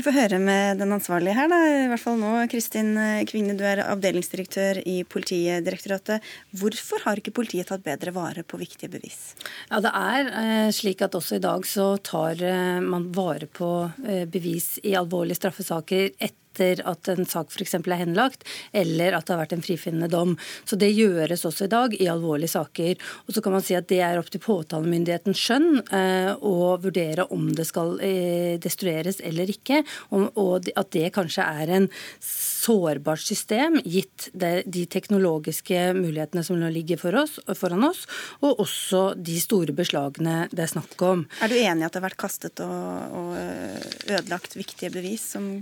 Vi 0.00 0.04
får 0.06 0.14
høre 0.16 0.38
med 0.40 0.78
den 0.80 0.94
ansvarlige 0.96 1.34
her, 1.36 1.48
da. 1.52 1.56
i 1.68 1.88
hvert 1.90 2.00
fall 2.00 2.14
nå. 2.16 2.30
Kristin 2.48 2.94
Kvigne, 3.28 3.52
du 3.52 3.66
er 3.68 3.82
avdelingsdirektør 3.84 4.78
i 4.88 5.02
Politidirektoratet. 5.04 6.24
Hvorfor 6.56 7.04
har 7.04 7.20
ikke 7.20 7.34
politiet 7.36 7.68
tatt 7.68 7.84
bedre 7.84 8.14
vare 8.16 8.40
på 8.40 8.56
viktige 8.56 8.88
bevis? 8.94 9.34
Ja, 9.68 9.82
Det 9.84 9.92
er 9.92 10.30
eh, 10.40 10.70
slik 10.72 11.04
at 11.04 11.18
også 11.20 11.36
i 11.36 11.44
dag 11.44 11.68
så 11.68 11.90
tar 12.00 12.40
eh, 12.40 12.80
man 12.80 13.10
vare 13.12 13.44
på 13.44 13.68
eh, 14.08 14.24
bevis 14.24 14.78
i 14.80 14.96
alvorlige 14.96 15.42
straffesaker 15.42 16.14
etter 16.16 16.40
etter 16.60 16.82
at 16.88 17.08
en 17.08 17.26
sak 17.28 17.50
f.eks. 17.50 17.74
er 17.74 18.00
henlagt, 18.00 18.44
eller 18.72 19.16
at 19.16 19.26
det 19.26 19.34
har 19.34 19.42
vært 19.42 19.54
en 19.56 19.64
frifinnende 19.64 20.10
dom. 20.12 20.36
Så 20.64 20.76
Det 20.76 20.90
gjøres 20.92 21.44
også 21.44 21.66
i 21.66 21.72
dag 21.72 21.94
i 21.96 22.08
alvorlige 22.10 22.54
saker. 22.54 22.96
Og 23.26 23.34
Så 23.34 23.42
kan 23.42 23.52
man 23.52 23.64
si 23.64 23.74
at 23.74 23.88
det 23.88 24.00
er 24.00 24.18
opp 24.18 24.30
til 24.30 24.40
påtalemyndighetens 24.40 25.40
skjønn 25.40 25.82
eh, 25.92 26.32
å 26.36 26.76
vurdere 26.80 27.26
om 27.32 27.50
det 27.54 27.66
skal 27.68 27.98
eh, 28.00 28.58
destrueres 28.60 29.20
eller 29.20 29.50
ikke, 29.50 29.82
og, 30.10 30.68
at 30.76 30.90
det 30.92 31.12
kanskje 31.14 31.44
er 31.44 31.70
en 31.74 31.88
sårbart 32.20 33.22
system, 33.22 33.80
gitt 33.84 34.28
de 34.34 34.84
teknologiske 34.90 35.90
mulighetene 35.96 36.44
som 36.44 36.58
nå 36.60 36.70
ligger 36.72 37.00
for 37.00 37.16
oss, 37.16 37.38
foran 37.56 37.86
oss, 37.86 38.04
og 38.44 38.60
også 38.62 39.02
de 39.16 39.38
store 39.40 39.74
beslagene 39.76 40.48
det 40.52 40.66
er 40.66 40.72
snakk 40.74 40.96
om. 41.06 41.26
Er 41.40 41.52
du 41.52 41.56
enig 41.56 41.84
i 41.84 41.88
at 41.88 41.94
det 41.94 42.00
har 42.00 42.08
vært 42.10 42.20
kastet 42.20 42.62
og, 42.64 43.16
og 43.16 44.10
ødelagt 44.10 44.56
viktige 44.58 44.92
bevis 44.94 45.30
som 45.34 45.52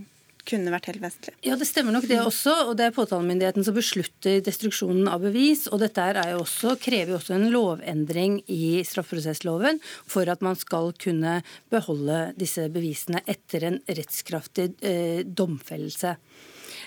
kunne 0.48 0.72
vært 0.72 0.88
helt 0.90 1.02
vesentlig. 1.02 1.34
Ja, 1.46 1.56
det 1.58 1.68
stemmer 1.68 1.94
nok 1.94 2.08
det 2.08 2.20
også. 2.22 2.54
Og 2.70 2.74
det 2.78 2.88
er 2.88 2.96
påtalemyndigheten 2.96 3.66
som 3.66 3.76
beslutter 3.76 4.40
destruksjonen 4.44 5.08
av 5.10 5.24
bevis. 5.26 5.66
Og 5.70 5.82
dette 5.82 6.06
jo 6.32 6.42
også, 6.42 6.76
krever 6.82 7.14
jo 7.14 7.20
også 7.20 7.36
en 7.36 7.48
lovendring 7.54 8.40
i 8.50 8.80
straffeprosessloven 8.86 9.80
for 10.08 10.30
at 10.30 10.44
man 10.44 10.58
skal 10.58 10.92
kunne 11.00 11.40
beholde 11.72 12.20
disse 12.38 12.68
bevisene 12.72 13.22
etter 13.28 13.68
en 13.68 13.82
rettskraftig 13.88 14.70
eh, 14.84 15.24
domfellelse. 15.24 16.16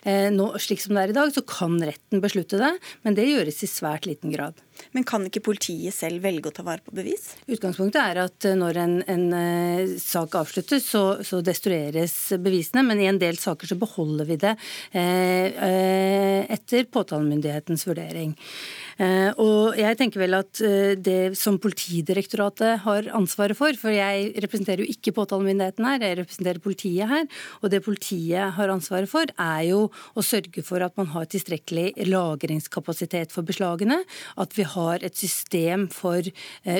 Eh, 0.03 0.29
nå, 0.34 0.51
slik 0.61 0.84
som 0.84 0.95
det 0.95 1.05
er 1.05 1.13
i 1.13 1.17
dag, 1.17 1.32
så 1.34 1.43
kan 1.47 1.77
retten 1.84 2.23
beslutte 2.23 2.59
det, 2.61 2.73
men 3.05 3.17
det 3.17 3.29
gjøres 3.29 3.63
i 3.65 3.69
svært 3.69 4.07
liten 4.09 4.34
grad. 4.34 4.59
Men 4.95 5.05
kan 5.07 5.25
ikke 5.27 5.43
politiet 5.45 5.93
selv 5.93 6.23
velge 6.25 6.49
å 6.49 6.55
ta 6.55 6.65
vare 6.65 6.82
på 6.84 6.95
bevis? 6.97 7.32
Utgangspunktet 7.45 8.01
er 8.01 8.21
at 8.23 8.47
eh, 8.49 8.57
når 8.57 8.79
en, 8.82 8.95
en 9.11 9.25
uh, 9.36 9.93
sak 10.01 10.36
avsluttes, 10.39 10.88
så, 10.88 11.03
så, 11.25 11.41
destrueres 11.45 12.15
bevisene. 12.41 12.84
Men 12.88 13.01
i 13.01 13.09
en 13.09 13.19
del 13.21 13.38
saker 13.41 13.69
så 13.69 13.77
beholder 13.79 14.29
vi 14.29 14.39
det 14.41 14.55
uh, 14.55 16.39
etter 16.51 16.89
påtalemyndighetens 16.91 17.86
vurdering. 17.89 18.34
Og 19.01 19.77
jeg 19.79 19.97
tenker 19.97 20.21
vel 20.21 20.35
at 20.37 20.59
det 21.01 21.33
som 21.39 21.55
Politidirektoratet 21.61 22.83
har 22.83 23.07
ansvaret 23.17 23.57
for, 23.57 23.73
for 23.79 23.89
jeg 23.93 24.29
representerer 24.43 24.83
jo 24.83 24.93
ikke 24.93 25.13
påtalemyndigheten 25.17 25.87
her, 25.87 26.03
jeg 26.05 26.17
representerer 26.19 26.61
politiet 26.61 27.09
her, 27.09 27.25
og 27.61 27.71
det 27.73 27.81
politiet 27.85 28.53
har 28.57 28.73
ansvaret 28.73 29.09
for, 29.09 29.25
er 29.41 29.63
jo 29.71 29.79
å 29.89 30.25
sørge 30.25 30.61
for 30.65 30.85
at 30.85 30.93
man 30.99 31.09
har 31.15 31.25
tilstrekkelig 31.31 32.05
lagringskapasitet 32.11 33.33
for 33.33 33.47
beslagene, 33.47 34.01
at 34.37 34.53
vi 34.57 34.67
har 34.69 35.01
et 35.01 35.17
system 35.17 35.87
for 35.91 36.21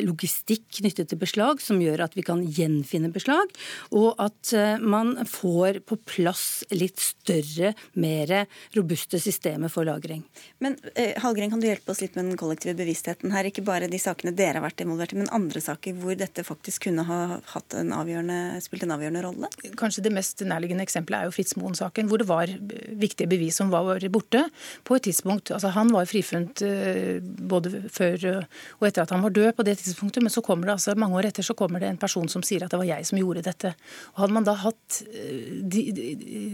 logistikk 0.06 0.68
knyttet 0.82 1.10
til 1.10 1.22
beslag 1.22 1.64
som 1.64 1.82
gjør 1.82 2.06
at 2.06 2.18
vi 2.18 2.26
kan 2.28 2.44
gjenfinne 2.46 3.10
beslag, 3.14 3.50
og 3.98 4.14
at 4.22 4.54
man 4.82 5.16
får 5.26 5.82
på 5.90 5.98
plass 6.06 6.62
litt 6.76 7.02
større, 7.02 7.74
mer 7.98 8.46
robuste 8.78 9.18
systemer 9.22 9.74
for 9.74 9.90
lagring. 9.90 10.22
Men 10.62 10.78
Halgren, 11.22 11.50
kan 11.54 11.62
du 11.62 11.70
hjelpe 11.70 11.94
oss 11.96 12.02
litt 12.04 12.11
med 12.18 12.30
den 12.30 12.40
kollektive 12.40 12.76
bevisstheten 12.80 13.34
her? 13.34 13.48
Ikke 13.50 13.64
bare 13.66 13.90
de 13.92 14.00
sakene 14.02 14.34
dere 14.36 14.60
har 14.60 14.66
vært 14.66 14.84
involvert 14.84 15.16
i, 15.16 15.20
men 15.22 15.32
andre 15.34 15.62
saker 15.64 15.98
hvor 16.02 16.18
dette 16.18 16.46
faktisk 16.48 16.88
kunne 16.88 17.06
ha 17.08 17.22
en 17.38 18.34
spilt 18.64 18.86
en 18.86 18.96
avgjørende 18.96 19.24
rolle? 19.26 19.50
Kanskje 19.80 20.06
det 20.06 20.14
mest 20.16 20.44
nærliggende 20.46 20.86
eksempelet 20.86 21.22
er 21.22 21.30
jo 21.30 21.36
Fritz 21.36 21.56
Moen-saken, 21.60 22.10
hvor 22.10 22.22
det 22.22 22.30
var 22.30 22.52
viktige 23.02 23.30
bevis 23.32 23.60
som 23.62 23.72
var 23.74 24.02
borte 24.12 24.46
på 24.88 24.98
et 24.98 25.08
tidspunkt. 25.10 25.52
Altså, 25.52 25.72
han 25.76 25.92
var 25.94 26.10
frifunnet 26.10 26.64
eh, 26.66 27.20
både 27.22 27.86
før 27.92 28.28
og 28.80 28.88
etter 28.88 29.04
at 29.04 29.14
han 29.14 29.24
var 29.24 29.34
død 29.36 29.52
på 29.58 29.66
det 29.68 29.78
tidspunktet, 29.82 30.24
men 30.24 30.34
så 30.34 30.44
kommer 30.46 30.70
det 30.70 30.76
altså, 30.78 30.96
mange 31.00 31.18
år 31.20 31.30
etter 31.30 31.46
så 31.46 31.56
kommer 31.58 31.82
det 31.82 31.92
en 31.92 32.02
person 32.02 32.30
som 32.32 32.44
sier 32.46 32.66
at 32.66 32.74
det 32.74 32.80
var 32.82 32.90
jeg 32.90 33.08
som 33.08 33.20
gjorde 33.20 33.46
dette. 33.46 33.74
Og 34.16 34.24
Hadde 34.24 34.38
man 34.38 34.48
da 34.48 34.56
hatt 34.64 35.02
eh, 35.12 35.62
de, 35.62 35.84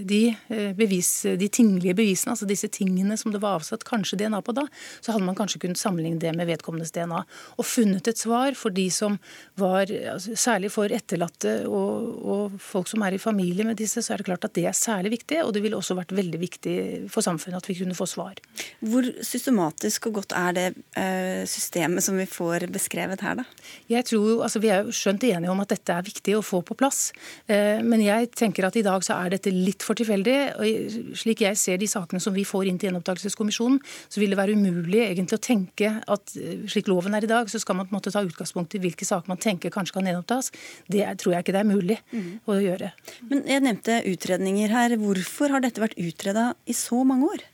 de, 0.08 0.22
eh, 0.54 0.72
bevis, 0.78 1.12
de 1.40 1.50
tinglige 1.52 1.96
bevisene, 1.98 2.36
altså 2.36 2.50
disse 2.50 2.70
tingene 2.74 3.18
som 3.20 3.34
det 3.34 3.42
var 3.44 3.60
avsatt 3.60 3.86
kanskje 3.88 4.20
DNA 4.22 4.42
på 4.46 4.56
da, 4.58 4.68
så 5.02 5.16
hadde 5.16 5.28
man 5.28 5.37
kanskje 5.38 5.62
kunne 5.64 5.80
sammenligne 5.80 6.20
det 6.22 6.34
med 6.36 6.50
vedkommendes 6.50 6.94
DNA. 6.96 7.22
Og 7.58 7.68
funnet 7.68 8.10
et 8.10 8.20
svar 8.20 8.58
for 8.58 8.74
de 8.74 8.88
som 8.94 9.18
var 9.60 9.88
altså, 9.88 10.36
Særlig 10.48 10.70
for 10.72 10.92
etterlatte 10.94 11.54
og, 11.68 12.04
og, 12.24 12.58
folk 12.62 12.88
som 12.88 13.02
er 13.04 13.16
i 13.16 13.20
familie 13.20 13.66
med 13.68 13.76
disse, 13.80 14.00
så 14.06 14.14
er 14.14 14.22
det 14.22 14.28
klart 14.30 14.46
at 14.48 14.54
det 14.56 14.64
er 14.70 14.76
særlig 14.78 15.12
viktig. 15.18 15.42
Og 15.44 15.52
det 15.56 15.64
ville 15.64 15.76
også 15.76 15.98
vært 15.98 16.14
veldig 16.16 16.40
viktig 16.40 16.76
for 17.12 17.26
samfunnet 17.26 17.60
at 17.60 17.68
vi 17.68 17.76
kunne 17.80 17.98
få 17.98 18.08
svar. 18.08 18.40
Hvor 18.80 19.08
systematisk 19.26 20.08
og 20.10 20.20
godt 20.22 20.36
er 20.38 20.56
det 20.56 20.68
eh, 21.00 21.44
systemet 21.50 22.06
som 22.06 22.20
vi 22.20 22.28
får 22.30 22.68
beskrevet 22.74 23.24
her, 23.26 23.42
da? 23.42 23.48
Jeg 23.92 24.06
tror, 24.08 24.44
altså 24.46 24.62
Vi 24.64 24.72
er 24.74 24.86
jo 24.86 24.96
skjønt 24.96 25.26
enige 25.28 25.52
om 25.52 25.62
at 25.64 25.74
dette 25.74 25.94
er 25.94 26.06
viktig 26.06 26.38
å 26.38 26.46
få 26.46 26.62
på 26.66 26.78
plass. 26.78 27.12
Eh, 27.48 27.84
men 27.84 28.04
jeg 28.06 28.32
tenker 28.38 28.68
at 28.68 28.78
i 28.80 28.86
dag 28.86 29.04
så 29.06 29.18
er 29.18 29.36
dette 29.36 29.54
litt 29.54 29.86
for 29.86 29.98
tilfeldig. 29.98 30.38
og 30.58 31.18
Slik 31.18 31.44
jeg 31.46 31.60
ser 31.60 31.82
de 31.82 31.90
sakene 31.90 32.22
som 32.24 32.36
vi 32.36 32.46
får 32.48 32.70
inn 32.70 32.80
til 32.80 32.92
Gjenopptakelseskommisjonen, 32.92 33.80
så 34.08 34.22
vil 34.22 34.34
det 34.34 34.40
være 34.40 34.56
umulig 34.58 35.04
egentlig 35.28 35.40
å 35.40 35.46
tenke 35.48 35.92
at 36.08 36.36
eh, 36.40 36.64
slik 36.72 36.88
loven 36.88 37.16
er 37.18 37.26
i 37.26 37.30
dag, 37.30 37.50
så 37.52 37.60
skal 37.62 37.78
man 37.78 37.88
på 37.88 37.94
en 37.94 38.00
måte 38.00 38.14
ta 38.14 38.24
utgangspunkt 38.26 38.76
i 38.78 38.82
hvilke 38.84 39.06
saker 39.08 39.30
man 39.30 39.42
tenker 39.42 39.74
kanskje 39.74 39.98
kan 39.98 40.08
gjenopptas. 40.08 40.52
Det 40.88 41.04
tror 41.20 41.36
jeg 41.36 41.46
ikke 41.46 41.56
det 41.56 41.64
er 41.64 41.70
mulig 41.70 42.00
mm. 42.12 42.32
å 42.48 42.58
gjøre. 42.62 42.92
Men 43.30 43.44
jeg 43.50 43.66
nevnte 43.66 44.00
utredninger 44.08 44.74
her. 44.74 44.98
Hvorfor 45.02 45.54
har 45.54 45.64
dette 45.64 45.84
vært 45.84 46.00
utreda 46.00 46.54
i 46.66 46.76
så 46.78 47.04
mange 47.08 47.34
år? 47.36 47.46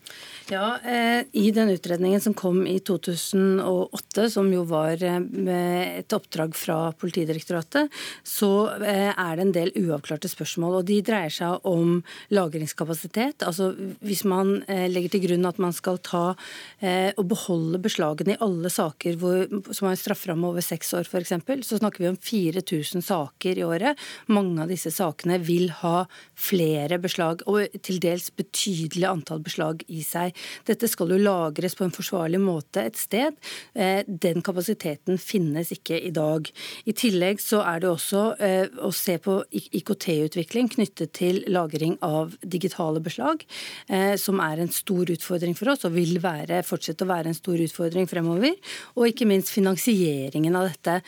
Ja, 0.51 0.79
eh, 0.79 1.25
I 1.31 1.51
den 1.51 1.69
utredningen 1.69 2.21
som 2.21 2.33
kom 2.33 2.67
i 2.67 2.79
2008, 2.79 4.29
som 4.29 4.49
jo 4.51 4.63
var 4.67 4.99
eh, 5.03 5.99
et 5.99 6.13
oppdrag 6.13 6.55
fra 6.57 6.91
Politidirektoratet, 6.99 7.91
så 8.27 8.49
eh, 8.83 9.13
er 9.13 9.37
det 9.37 9.45
en 9.45 9.53
del 9.55 9.71
uavklarte 9.79 10.27
spørsmål. 10.27 10.81
og 10.81 10.89
De 10.89 10.99
dreier 11.05 11.31
seg 11.31 11.63
om 11.69 12.01
lagringskapasitet. 12.35 13.45
Altså 13.47 13.71
Hvis 14.03 14.25
man 14.27 14.57
legger 14.67 15.13
til 15.13 15.23
grunn 15.29 15.47
at 15.47 15.61
man 15.61 15.73
skal 15.75 15.99
ta 16.03 16.23
og 16.33 17.25
beholde 17.29 17.79
beslagene 17.81 18.35
i 18.35 18.39
alle 18.43 18.69
saker 18.71 19.15
hvor, 19.19 19.45
som 19.71 19.87
har 19.87 19.95
en 19.95 19.99
strafferamme 19.99 20.49
over 20.49 20.63
seks 20.65 20.91
år 20.97 21.07
f.eks., 21.07 21.33
så 21.67 21.79
snakker 21.79 22.03
vi 22.03 22.09
om 22.09 22.17
4000 22.19 23.05
saker 23.05 23.59
i 23.59 23.65
året. 23.65 23.99
Mange 24.33 24.63
av 24.63 24.71
disse 24.71 24.91
sakene 24.93 25.39
vil 25.43 25.69
ha 25.83 26.03
flere 26.35 26.99
beslag, 27.01 27.45
og 27.47 27.71
til 27.85 28.01
dels 28.03 28.29
betydelig 28.35 29.07
antall 29.09 29.43
beslag 29.45 29.83
i 29.87 30.03
seg. 30.05 30.32
Dette 30.67 30.89
skal 30.91 31.13
jo 31.13 31.21
lagres 31.21 31.75
på 31.77 31.85
en 31.85 31.93
forsvarlig 31.93 32.41
måte 32.41 32.83
et 32.83 32.97
sted. 32.99 33.35
Eh, 33.73 34.01
den 34.07 34.41
kapasiteten 34.45 35.19
finnes 35.21 35.71
ikke 35.75 35.97
i 35.99 36.11
dag. 36.13 36.49
I 36.85 36.95
tillegg 36.97 37.41
så 37.43 37.61
er 37.65 37.83
det 37.83 37.89
også 37.91 38.23
eh, 38.43 38.67
å 38.83 38.91
se 38.95 39.17
på 39.21 39.39
IKT-utvikling 39.53 40.71
knyttet 40.73 41.13
til 41.17 41.41
lagring 41.53 41.97
av 42.05 42.35
digitale 42.41 43.01
beslag, 43.03 43.45
eh, 43.87 44.15
som 44.19 44.41
er 44.43 44.63
en 44.63 44.73
stor 44.73 45.09
utfordring 45.13 45.57
for 45.57 45.73
oss 45.73 45.85
og 45.87 45.95
vil 45.97 46.19
være, 46.23 46.63
fortsette 46.67 47.05
å 47.05 47.11
være 47.11 47.31
en 47.31 47.37
stor 47.37 47.61
utfordring 47.65 48.09
fremover. 48.09 48.55
Og 48.97 49.09
ikke 49.09 49.27
minst 49.29 49.53
finansieringen 49.53 50.55
av 50.57 50.69
dette. 50.69 50.99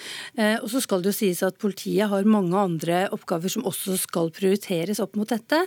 Og 0.63 0.67
så 0.71 0.82
skal 0.84 1.01
det 1.01 1.11
jo 1.11 1.17
sies 1.17 1.41
at 1.45 1.57
politiet 1.61 2.09
har 2.11 2.28
mange 2.28 2.57
andre 2.57 3.05
oppgaver 3.15 3.51
som 3.51 3.65
også 3.67 3.95
skal 3.99 4.32
prioriteres 4.36 4.99
opp 5.03 5.15
mot 5.19 5.30
dette. 5.30 5.59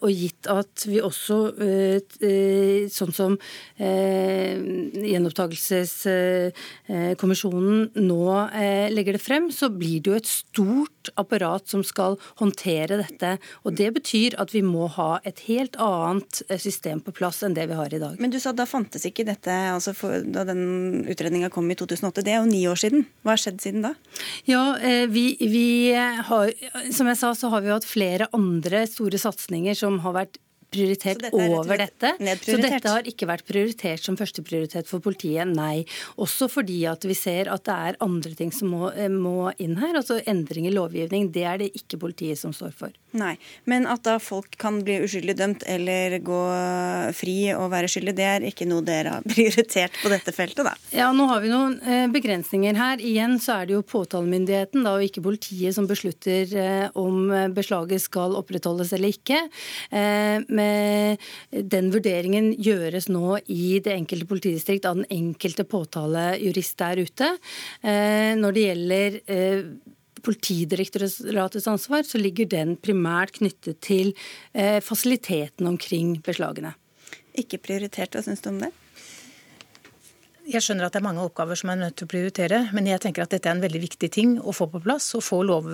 Og 0.00 0.08
gitt 0.12 0.48
at 0.50 0.86
vi 0.88 1.00
også 1.04 1.38
sånn 2.92 3.12
som 3.14 3.38
eh, 3.76 4.56
Gjenopptakelseskommisjonen 5.06 7.90
nå 8.06 8.48
eh, 8.50 8.90
legger 8.92 9.12
det 9.16 9.22
frem, 9.22 9.50
så 9.54 9.68
blir 9.72 10.00
det 10.00 10.10
jo 10.10 10.16
et 10.18 10.30
stort 10.30 11.08
apparat 11.14 11.68
som 11.70 11.84
skal 11.86 12.16
håndtere 12.40 12.96
dette. 13.02 13.36
Og 13.64 13.74
Det 13.78 13.90
betyr 13.98 14.30
at 14.42 14.54
vi 14.54 14.62
må 14.66 14.84
ha 14.96 15.10
et 15.26 15.38
helt 15.46 15.74
annet 15.82 16.42
eh, 16.48 16.60
system 16.60 17.00
på 17.04 17.14
plass 17.16 17.42
enn 17.46 17.56
det 17.56 17.66
vi 17.70 17.78
har 17.78 17.90
i 17.94 18.02
dag. 18.02 18.14
Men 18.22 18.32
du 18.32 18.38
sa 18.42 18.50
da 18.56 18.66
fantes 18.68 19.06
ikke 19.08 19.28
dette 19.28 19.52
altså 19.72 19.92
for, 19.96 20.12
da 20.22 20.44
den 20.48 20.62
utredninga 21.06 21.50
kom 21.54 21.70
i 21.70 21.78
2008. 21.78 22.24
Det 22.26 22.32
er 22.34 22.40
jo 22.40 22.50
ni 22.50 22.62
år 22.70 22.78
siden. 22.80 23.00
Hva 23.22 23.30
har 23.34 23.42
skjedd 23.42 23.58
siden 23.64 23.86
da? 23.86 23.92
Ja, 24.48 24.64
eh, 24.78 25.06
vi, 25.10 25.28
vi 25.40 25.66
har, 25.94 26.52
Som 26.94 27.10
jeg 27.10 27.20
sa, 27.20 27.32
så 27.36 27.50
har 27.52 27.64
vi 27.64 27.74
hatt 27.74 27.88
flere 27.88 28.30
andre 28.36 28.84
store 28.90 29.20
satsinger 29.20 29.78
som 29.78 30.00
har 30.04 30.16
vært 30.16 30.40
prioritert 30.72 31.22
dette 31.22 31.46
over 31.56 31.78
dette. 31.80 32.12
Så 32.44 32.58
dette 32.60 32.90
har 32.90 33.06
ikke 33.08 33.28
vært 33.28 33.46
prioritert 33.48 34.02
som 34.02 34.18
førsteprioritet 34.18 34.88
for 34.90 35.02
politiet, 35.04 35.48
nei. 35.48 35.84
Også 36.22 36.48
fordi 36.50 36.82
at 36.90 37.04
vi 37.06 37.16
ser 37.16 37.50
at 37.52 37.64
det 37.66 37.76
er 37.90 37.98
andre 38.04 38.32
ting 38.38 38.52
som 38.54 38.72
må, 38.74 38.90
eh, 38.92 39.08
må 39.12 39.52
inn 39.62 39.76
her. 39.80 39.96
Altså 39.96 40.18
endring 40.26 40.68
i 40.68 40.74
lovgivning. 40.74 41.30
Det 41.32 41.44
er 41.46 41.62
det 41.62 41.72
ikke 41.78 42.00
politiet 42.02 42.40
som 42.40 42.54
står 42.56 42.74
for. 42.76 42.94
Nei, 43.16 43.36
Men 43.64 43.86
at 43.86 44.02
da 44.04 44.18
folk 44.20 44.58
kan 44.60 44.82
bli 44.84 44.98
uskyldig 45.00 45.36
dømt 45.38 45.62
eller 45.66 46.18
gå 46.20 46.40
fri 47.16 47.36
og 47.54 47.70
være 47.72 47.88
skyldig, 47.88 48.14
det 48.16 48.26
er 48.28 48.44
ikke 48.44 48.66
noe 48.68 48.84
dere 48.84 49.14
har 49.16 49.24
prioritert 49.34 49.96
på 50.02 50.12
dette 50.12 50.34
feltet, 50.36 50.66
da? 50.66 50.74
Ja, 50.92 51.08
nå 51.16 51.28
har 51.30 51.40
vi 51.40 51.52
noen 51.52 51.78
eh, 51.80 52.04
begrensninger 52.12 52.76
her. 52.76 53.00
Igjen 53.00 53.38
så 53.40 53.62
er 53.62 53.70
det 53.70 53.76
jo 53.78 53.86
påtalemyndigheten 53.86 54.84
da, 54.84 54.96
og 54.98 55.06
ikke 55.06 55.24
politiet 55.24 55.76
som 55.76 55.88
beslutter 55.88 56.52
eh, 56.52 56.86
om 56.98 57.32
beslaget 57.56 58.04
skal 58.04 58.36
opprettholdes 58.36 58.92
eller 58.96 59.14
ikke. 59.14 59.38
Men 59.90 60.55
den 60.56 61.90
vurderingen 61.94 62.52
gjøres 62.54 63.10
nå 63.12 63.36
i 63.52 63.78
det 63.84 63.94
enkelte 63.94 64.28
politidistrikt 64.30 64.88
av 64.88 65.00
den 65.00 65.10
enkelte 65.12 65.66
påtalejurist 65.68 66.78
der 66.80 67.02
ute. 67.04 67.28
Eh, 67.82 68.32
når 68.38 68.56
det 68.56 68.66
gjelder 68.68 69.20
eh, 69.26 69.68
Politidirektoratets 70.26 71.68
ansvar, 71.70 72.02
så 72.02 72.18
ligger 72.18 72.48
den 72.50 72.72
primært 72.82 73.36
knyttet 73.36 73.76
til 73.84 74.08
fasilitetene 74.50 74.80
fasiliteten 74.82 75.68
omkring 75.70 76.16
beslagene. 76.24 76.72
Ikke 77.38 77.60
prioritert, 77.62 78.16
hva 78.16 78.24
syns 78.24 78.42
du 78.42 78.50
om 78.50 78.58
det? 78.64 78.72
Jeg 80.46 80.62
skjønner 80.62 80.86
at 80.86 80.94
det 80.94 81.00
er 81.00 81.04
mange 81.08 81.22
oppgaver 81.26 81.58
som 81.58 81.72
er 81.72 81.78
nødt 81.80 81.96
til 81.98 82.06
å 82.06 82.10
prioritere, 82.10 82.58
men 82.76 82.86
jeg 82.86 83.00
tenker 83.02 83.24
at 83.24 83.32
dette 83.34 83.48
er 83.50 83.56
en 83.56 83.62
veldig 83.64 83.80
viktig 83.82 84.08
ting 84.14 84.36
å 84.38 84.52
få 84.54 84.68
på 84.70 84.78
plass. 84.84 85.08
Å 85.18 85.20
få 85.24 85.40
lov, 85.42 85.66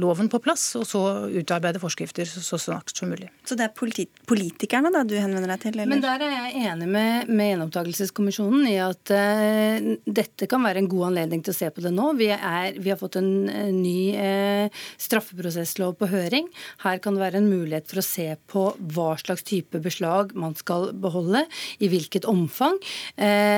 loven 0.00 0.30
på 0.32 0.40
plass, 0.40 0.64
og 0.80 0.86
så 0.88 1.02
utarbeide 1.28 1.82
forskrifter 1.82 2.24
så 2.28 2.56
snart 2.60 2.94
som 2.96 3.12
mulig. 3.12 3.28
Så 3.44 3.58
det 3.58 3.66
er 3.66 3.74
politi 3.76 4.06
politikerne 4.28 4.92
da 4.94 5.02
du 5.04 5.12
henvender 5.18 5.52
deg 5.52 5.60
til? 5.66 5.76
Eller? 5.76 5.90
Men 5.92 6.04
der 6.04 6.24
er 6.24 6.32
jeg 6.32 6.62
enig 6.70 6.88
med, 6.94 7.28
med 7.28 7.50
Gjenopptakelseskommisjonen 7.50 8.70
i 8.70 8.78
at 8.80 9.12
uh, 9.12 9.90
dette 10.06 10.48
kan 10.48 10.64
være 10.64 10.82
en 10.82 10.88
god 10.88 11.10
anledning 11.10 11.44
til 11.44 11.52
å 11.52 11.58
se 11.58 11.68
på 11.68 11.84
det 11.84 11.92
nå. 11.92 12.08
Vi, 12.16 12.30
er, 12.32 12.80
vi 12.80 12.94
har 12.94 13.00
fått 13.00 13.20
en, 13.20 13.30
en 13.52 13.82
ny 13.82 13.98
uh, 14.16 14.80
straffeprosesslov 14.96 15.98
på 16.00 16.08
høring. 16.14 16.48
Her 16.86 17.04
kan 17.04 17.18
det 17.18 17.24
være 17.26 17.42
en 17.42 17.52
mulighet 17.52 17.92
for 17.92 18.00
å 18.00 18.08
se 18.08 18.30
på 18.48 18.64
hva 18.96 19.10
slags 19.20 19.44
type 19.48 19.84
beslag 19.84 20.32
man 20.32 20.56
skal 20.56 20.94
beholde, 20.96 21.44
i 21.84 21.92
hvilket 21.92 22.24
omfang. 22.28 22.80
Uh, 23.20 23.57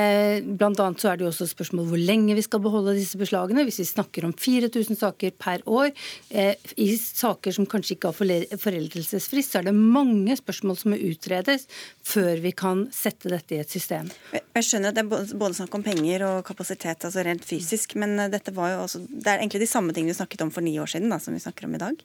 blant 0.57 0.79
annet 0.81 1.01
så 1.01 1.11
er 1.11 1.19
det 1.19 1.25
jo 1.25 1.31
også 1.31 1.47
spørsmål 1.49 1.87
hvor 1.89 2.01
lenge 2.01 2.35
vi 2.37 2.43
skal 2.45 2.61
beholde 2.63 2.95
disse 2.97 3.19
beslagene. 3.19 3.65
Hvis 3.67 3.81
vi 3.81 3.87
snakker 3.89 4.27
om 4.27 4.33
4000 4.37 4.99
saker 4.99 5.33
per 5.39 5.63
år, 5.69 5.91
eh, 6.29 6.55
i 6.77 6.89
saker 6.97 7.55
som 7.55 7.67
kanskje 7.69 7.97
ikke 7.97 8.11
har 8.11 8.57
foreldelsesfrist, 8.61 9.53
så 9.53 9.61
er 9.61 9.69
det 9.69 9.75
mange 9.75 10.37
spørsmål 10.39 10.79
som 10.79 10.93
må 10.93 11.01
utredes 11.11 11.67
før 12.03 12.41
vi 12.43 12.53
kan 12.57 12.87
sette 12.95 13.31
dette 13.31 13.57
i 13.57 13.61
et 13.63 13.71
system. 13.73 14.09
Jeg 14.33 14.67
skjønner 14.67 14.91
at 14.91 14.99
det 14.99 15.05
er 15.05 15.35
både 15.39 15.57
snakk 15.57 15.75
om 15.77 15.85
penger 15.85 16.25
og 16.27 16.41
kapasitet, 16.47 17.05
altså 17.07 17.25
rent 17.25 17.45
fysisk, 17.47 17.97
men 18.01 18.17
eh, 18.19 18.31
dette 18.31 18.55
var 18.55 18.75
jo 18.75 18.85
også, 18.87 19.05
det 19.07 19.27
er 19.27 19.43
egentlig 19.43 19.65
de 19.65 19.73
samme 19.73 19.95
tingene 19.95 20.15
vi 20.15 20.21
snakket 20.21 20.47
om 20.47 20.53
for 20.53 20.65
ni 20.65 20.77
år 20.81 20.91
siden 20.91 21.11
da, 21.11 21.21
som 21.21 21.35
vi 21.35 21.43
snakker 21.43 21.69
om 21.69 21.77
i 21.77 21.85
dag? 21.85 22.03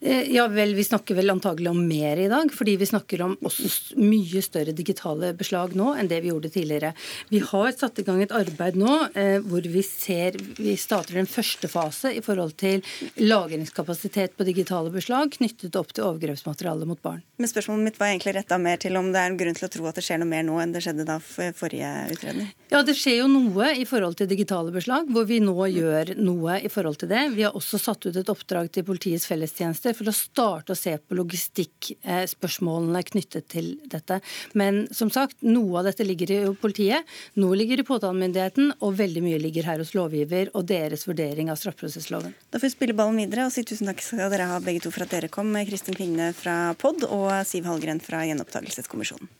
Eh, 0.00 0.34
ja 0.34 0.46
vel, 0.48 0.74
Vi 0.74 0.84
snakker 0.84 1.14
vel 1.14 1.30
antagelig 1.30 1.70
om 1.70 1.80
mer 1.88 2.16
i 2.16 2.28
dag, 2.30 2.52
fordi 2.54 2.76
vi 2.78 2.86
snakker 2.86 3.22
om 3.24 3.34
også 3.42 3.96
mye 3.98 4.42
større 4.44 4.70
digitale 4.76 5.32
beslag 5.34 5.74
nå 5.78 5.90
enn 5.98 6.10
det 6.10 6.20
vi 6.22 6.30
gjorde 6.30 6.52
tidligere. 6.54 6.92
Vi 7.32 7.40
har 7.42 7.72
satt 7.74 7.98
i 7.98 8.04
gang 8.06 8.22
et 8.22 8.34
arbeid 8.34 8.78
nå 8.78 8.94
eh, 9.18 9.40
hvor 9.42 9.66
vi 9.66 9.82
ser 9.82 10.38
vi 10.58 10.76
starter 10.78 11.18
en 11.18 11.26
første 11.26 11.70
fase 11.70 12.12
i 12.14 12.22
forhold 12.22 12.54
til 12.60 12.84
lagringskapasitet 13.18 14.36
på 14.38 14.46
digitale 14.46 14.92
beslag 14.94 15.34
knyttet 15.34 15.74
opp 15.80 15.90
til 15.90 16.06
overgrepsmateriale 16.06 16.86
mot 16.86 17.02
barn. 17.02 17.24
Men 17.42 17.50
Spørsmålet 17.50 17.88
mitt 17.88 17.98
var 17.98 18.12
egentlig 18.12 18.36
retta 18.38 18.58
mer 18.62 18.78
til 18.78 18.94
om 19.00 19.10
det 19.10 19.18
er 19.18 19.32
en 19.32 19.40
grunn 19.40 19.58
til 19.58 19.66
å 19.66 19.72
tro 19.72 19.90
at 19.90 19.98
det 19.98 20.06
skjer 20.06 20.22
noe 20.22 20.30
mer 20.30 20.46
nå 20.46 20.60
enn 20.62 20.76
det 20.76 20.84
skjedde 20.86 21.08
da 21.08 21.18
forrige 21.18 21.90
utredning? 22.14 22.52
Ja, 22.70 22.84
det 22.86 22.94
skjer 23.00 23.24
jo 23.24 23.28
noe 23.32 23.72
i 23.74 23.86
forhold 23.88 24.18
til 24.20 24.30
digitale 24.30 24.70
beslag, 24.74 25.10
hvor 25.10 25.26
vi 25.26 25.40
nå 25.42 25.56
gjør 25.72 26.14
noe 26.20 26.60
i 26.62 26.70
forhold 26.70 27.00
til 27.02 27.10
det. 27.10 27.26
Vi 27.34 27.46
har 27.46 27.56
også 27.58 27.80
satt 27.82 28.06
ut 28.06 28.14
et 28.14 28.30
oppdrag 28.30 28.70
til 28.70 28.86
Politiets 28.86 29.26
fellestjeneste 29.26 29.87
tjenester 29.88 29.96
for 29.96 30.10
å 30.10 30.14
starte 30.14 30.72
å 30.72 30.76
se 30.76 30.96
på 30.98 31.16
logistikkspørsmålene 31.16 33.02
knyttet 33.02 33.48
til 33.48 33.78
dette. 33.88 34.20
Men 34.54 34.88
som 34.92 35.10
sagt, 35.10 35.36
noe 35.42 35.80
av 35.80 35.84
dette 35.88 36.04
ligger 36.04 36.30
i 36.30 36.54
politiet, 36.54 37.04
noe 37.36 37.56
ligger 37.56 37.80
i 37.80 37.86
påtalemyndigheten, 37.86 38.74
og 38.80 38.98
veldig 38.98 39.22
mye 39.22 39.38
ligger 39.40 39.64
her 39.64 39.78
hos 39.78 39.94
lovgiver 39.94 40.50
og 40.54 40.66
deres 40.68 41.06
vurdering 41.08 41.50
av 41.50 41.58
straffeprosessloven. 41.58 42.34
Da 42.50 42.58
får 42.58 42.68
vi 42.68 42.74
spille 42.76 42.96
ballen 42.96 43.18
videre 43.18 43.46
og 43.46 43.52
si 43.52 43.64
tusen 43.64 43.88
takk 43.88 44.02
skal 44.02 44.30
dere 44.30 44.48
ha 44.50 44.60
begge 44.60 44.84
to 44.84 44.92
for 44.92 45.06
at 45.06 45.12
dere 45.12 45.28
kom. 45.28 45.54
Kristin 45.68 45.96
Kvigne 45.96 46.32
fra 46.36 46.74
POD 46.78 47.08
og 47.08 47.30
Siv 47.48 47.66
Hallgren 47.68 48.02
fra 48.02 48.24
Gjenopptakelseskommisjonen. 48.28 49.30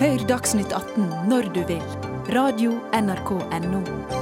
Hør 0.00 0.22
Dagsnytt 0.24 0.72
18 0.72 1.28
når 1.28 1.52
du 1.52 1.60
vil. 1.68 1.84
Radio 2.32 2.78
NRK 2.96 3.36
Radio.nrk.no. 3.36 4.19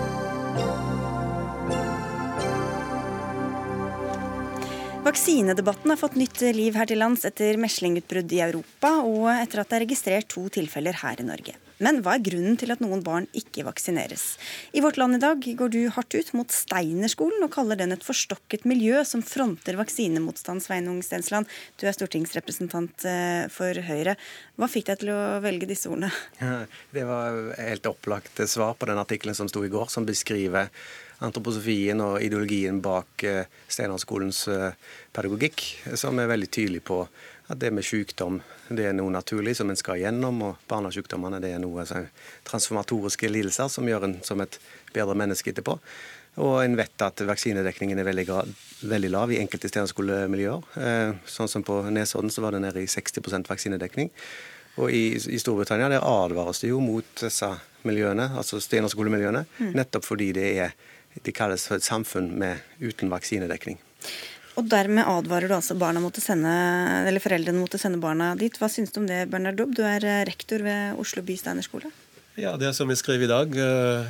Vaksinedebatten 5.05 5.91
har 5.91 5.97
fått 5.97 6.17
nytt 6.19 6.41
liv 6.41 6.75
her 6.75 6.89
til 6.91 6.99
lands 6.99 7.23
etter 7.25 7.57
meslingutbrudd 7.61 8.33
i 8.35 8.41
Europa, 8.43 8.91
og 9.07 9.31
etter 9.31 9.63
at 9.63 9.71
det 9.71 9.77
er 9.79 9.85
registrert 9.87 10.29
to 10.33 10.43
tilfeller 10.53 10.99
her 11.01 11.23
i 11.23 11.27
Norge. 11.27 11.55
Men 11.79 12.01
hva 12.03 12.17
er 12.17 12.25
grunnen 12.27 12.57
til 12.59 12.75
at 12.75 12.83
noen 12.83 13.05
barn 13.07 13.29
ikke 13.39 13.63
vaksineres? 13.69 14.33
I 14.75 14.83
Vårt 14.83 14.99
Land 14.99 15.15
i 15.15 15.23
dag 15.23 15.47
går 15.61 15.71
du 15.71 15.79
hardt 15.95 16.17
ut 16.19 16.33
mot 16.35 16.51
Steinerskolen 16.51 17.47
og 17.47 17.53
kaller 17.55 17.79
den 17.79 17.95
et 17.95 18.03
forstokket 18.03 18.67
miljø 18.67 19.05
som 19.07 19.23
fronter 19.23 19.79
vaksinemotstand. 19.79 20.65
Sveinung 20.67 20.99
Stensland, 21.07 21.47
du 21.79 21.87
er 21.87 21.95
stortingsrepresentant 21.95 23.07
eh, 23.07 23.47
for 23.55 23.79
Høyre. 23.89 24.19
Hva 24.59 24.71
fikk 24.71 24.91
deg 24.91 25.05
til 25.05 25.15
å 25.15 25.21
velge 25.45 25.71
disse 25.71 25.91
ordene? 25.93 26.11
Det 26.91 27.07
var 27.07 27.39
helt 27.55 27.87
opplagt 27.87 28.43
svar 28.51 28.75
på 28.75 28.91
den 28.91 28.99
artikkelen 28.99 29.39
som 29.39 29.51
sto 29.51 29.63
i 29.63 29.71
går, 29.71 29.87
som 29.95 30.09
beskriver 30.09 30.73
antroposofien 31.25 32.01
og 32.05 32.21
ideologien 32.23 32.79
bak 32.83 33.25
eh, 33.27 33.49
Steinerskolens 33.69 34.45
eh, 34.53 34.77
pedagogikk, 35.15 35.65
som 35.99 36.19
er 36.19 36.31
veldig 36.31 36.51
tydelig 36.55 36.85
på 36.87 37.03
at 37.49 37.59
det 37.61 37.73
med 37.73 37.87
sykdom 37.87 38.43
det 38.69 38.91
er 38.91 38.95
noe 38.97 39.13
naturlig 39.13 39.55
som 39.57 39.71
en 39.73 39.79
skal 39.79 40.03
gjennom, 40.03 40.43
og 40.45 40.65
barnesykdommene 40.69 41.41
det 41.41 41.55
er 41.57 41.63
noe 41.63 41.87
transformatoriske 42.47 43.31
lidelser 43.33 43.71
som 43.73 43.89
gjør 43.89 44.05
en 44.05 44.19
som 44.27 44.43
et 44.45 44.59
bedre 44.93 45.17
menneske 45.17 45.55
etterpå. 45.55 45.79
Og 46.45 46.61
en 46.63 46.77
vet 46.79 47.03
at 47.03 47.23
vaksinedekningen 47.27 47.99
er 47.99 48.07
veldig, 48.07 48.27
veldig 48.87 49.11
lav 49.11 49.33
i 49.33 49.41
enkelte 49.41 49.71
steinerskolemiljøer. 49.73 50.69
Eh, 50.85 51.17
sånn 51.27 51.51
som 51.51 51.65
på 51.67 51.81
Nesodden 51.91 52.31
så 52.31 52.45
var 52.45 52.55
det 52.55 52.63
nede 52.63 52.85
i 52.85 52.91
60 52.91 53.49
vaksinedekning. 53.49 54.13
Og 54.79 54.93
i, 54.95 55.17
i, 55.17 55.41
Storbritannia 55.41 55.89
der 55.91 56.05
advares 56.07 56.61
det 56.63 56.71
jo 56.71 56.79
mot 56.85 57.09
disse 57.19 57.49
miljøene, 57.89 58.29
altså 58.39 58.61
steinerskolemiljøene, 58.63 59.43
mm. 59.59 59.73
nettopp 59.75 60.07
fordi 60.07 60.31
det 60.37 60.47
er 60.63 60.77
de 61.25 61.35
kalles 61.35 61.65
for 61.69 61.79
et 61.79 61.87
samfunn 61.87 62.31
med, 62.39 62.61
uten 62.81 63.11
vaksinedekning. 63.13 63.79
Og 64.59 64.67
Dermed 64.67 65.07
advarer 65.07 65.47
du 65.47 65.55
altså 65.55 65.77
barna 65.79 66.01
mot 66.03 66.17
å 66.19 66.23
sende, 66.23 66.51
eller 67.07 67.23
foreldrene 67.23 67.61
mot 67.61 67.75
å 67.75 67.79
sende 67.79 68.01
barna 68.03 68.33
dit. 68.39 68.55
Hva 68.59 68.67
syns 68.73 68.91
du 68.91 68.99
om 69.03 69.07
det, 69.07 69.29
Bernard 69.31 69.59
Dobb? 69.61 69.77
Du 69.79 69.85
er 69.87 70.03
eh, 70.03 70.25
rektor 70.27 70.65
ved 70.67 70.99
Oslo 70.99 71.23
by 71.23 71.37
steinerskole. 71.39 71.93
Ja, 72.39 72.57
det 72.59 72.67
er 72.67 72.75
som 72.75 72.91
jeg 72.91 72.99
skrev 72.99 73.23
i 73.23 73.31
dag. 73.31 73.55
Eh, 73.55 74.09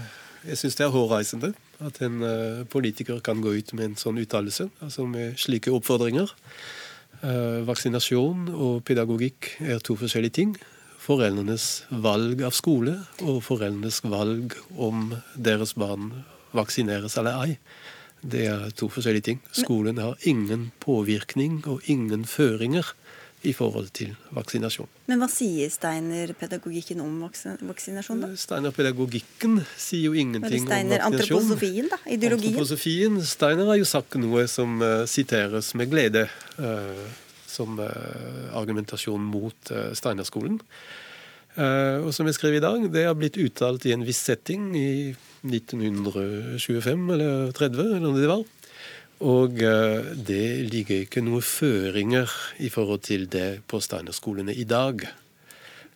jeg 0.48 0.60
syns 0.62 0.78
det 0.78 0.86
er 0.86 0.94
hårreisende 0.94 1.52
at 1.84 2.00
en 2.06 2.24
eh, 2.24 2.62
politiker 2.72 3.20
kan 3.24 3.42
gå 3.44 3.52
ut 3.58 3.74
med 3.76 3.90
en 3.90 3.98
sånn 4.00 4.20
uttalelse, 4.22 4.70
altså 4.84 5.04
med 5.10 5.36
slike 5.40 5.74
oppfordringer. 5.74 6.32
Vaksinasjon 7.18 8.44
og 8.54 8.84
pedagogikk 8.86 9.48
er 9.66 9.80
to 9.82 9.96
forskjellige 9.98 10.36
ting. 10.36 10.52
Foreldrenes 11.02 11.82
valg 12.04 12.44
av 12.46 12.54
skole 12.54 12.94
og 13.24 13.40
foreldrenes 13.42 14.04
valg 14.06 14.54
om 14.78 15.16
deres 15.34 15.72
barn 15.74 16.12
vaksineres 16.56 17.18
eller 17.20 17.44
ei. 17.44 17.58
Det 18.18 18.46
er 18.50 18.70
to 18.74 18.88
forskjellige 18.90 19.28
ting. 19.30 19.42
Skolen 19.54 20.00
har 20.02 20.16
ingen 20.26 20.72
påvirkning 20.82 21.60
og 21.70 21.86
ingen 21.86 22.24
føringer 22.26 22.94
i 23.46 23.52
forhold 23.54 23.92
til 23.94 24.14
vaksinasjon. 24.34 24.88
Men 25.06 25.20
hva 25.22 25.28
sier 25.30 25.70
Steiner-pedagogikken 25.70 26.98
om 27.04 27.20
vaksinasjon, 27.22 28.24
da? 28.24 28.30
Steiner-pedagogikken 28.34 29.60
sier 29.78 30.08
jo 30.08 30.18
ingenting 30.18 30.66
Steiner, 30.66 31.04
om 31.06 31.14
vaksinasjon. 31.14 31.44
Antroposofien, 31.46 31.90
da? 31.92 32.00
Ideologien? 32.10 32.56
Antroposofien. 32.56 33.20
Steiner 33.22 33.70
har 33.70 33.78
jo 33.78 33.86
sagt 33.88 34.18
noe 34.18 34.46
som 34.50 34.82
uh, 34.82 35.04
siteres 35.06 35.70
med 35.78 35.92
glede 35.92 36.26
uh, 36.58 37.04
som 37.46 37.78
uh, 37.78 37.92
argumentasjon 38.58 39.22
mot 39.22 39.76
Steinerskolen. 39.94 40.58
Og 41.58 42.12
som 42.14 42.28
jeg 42.28 42.36
skrev 42.36 42.58
i 42.58 42.62
dag, 42.62 42.84
det 42.92 43.06
har 43.08 43.16
blitt 43.18 43.38
uttalt 43.40 43.86
i 43.88 43.94
en 43.94 44.04
viss 44.06 44.20
setting 44.28 44.70
i 44.78 44.90
1925 45.46 47.10
eller 47.14 47.50
30, 47.56 47.82
eller 47.82 48.04
noe 48.04 48.18
det 48.18 48.30
var. 48.30 48.44
Og 49.26 49.62
eh, 49.66 50.10
det 50.14 50.70
ligger 50.70 51.02
ikke 51.04 51.22
noen 51.26 51.42
føringer 51.42 52.30
i 52.62 52.70
forhold 52.70 53.02
til 53.08 53.26
det 53.30 53.64
på 53.66 53.80
Steinerskolene 53.82 54.54
i 54.54 54.66
dag. 54.68 55.02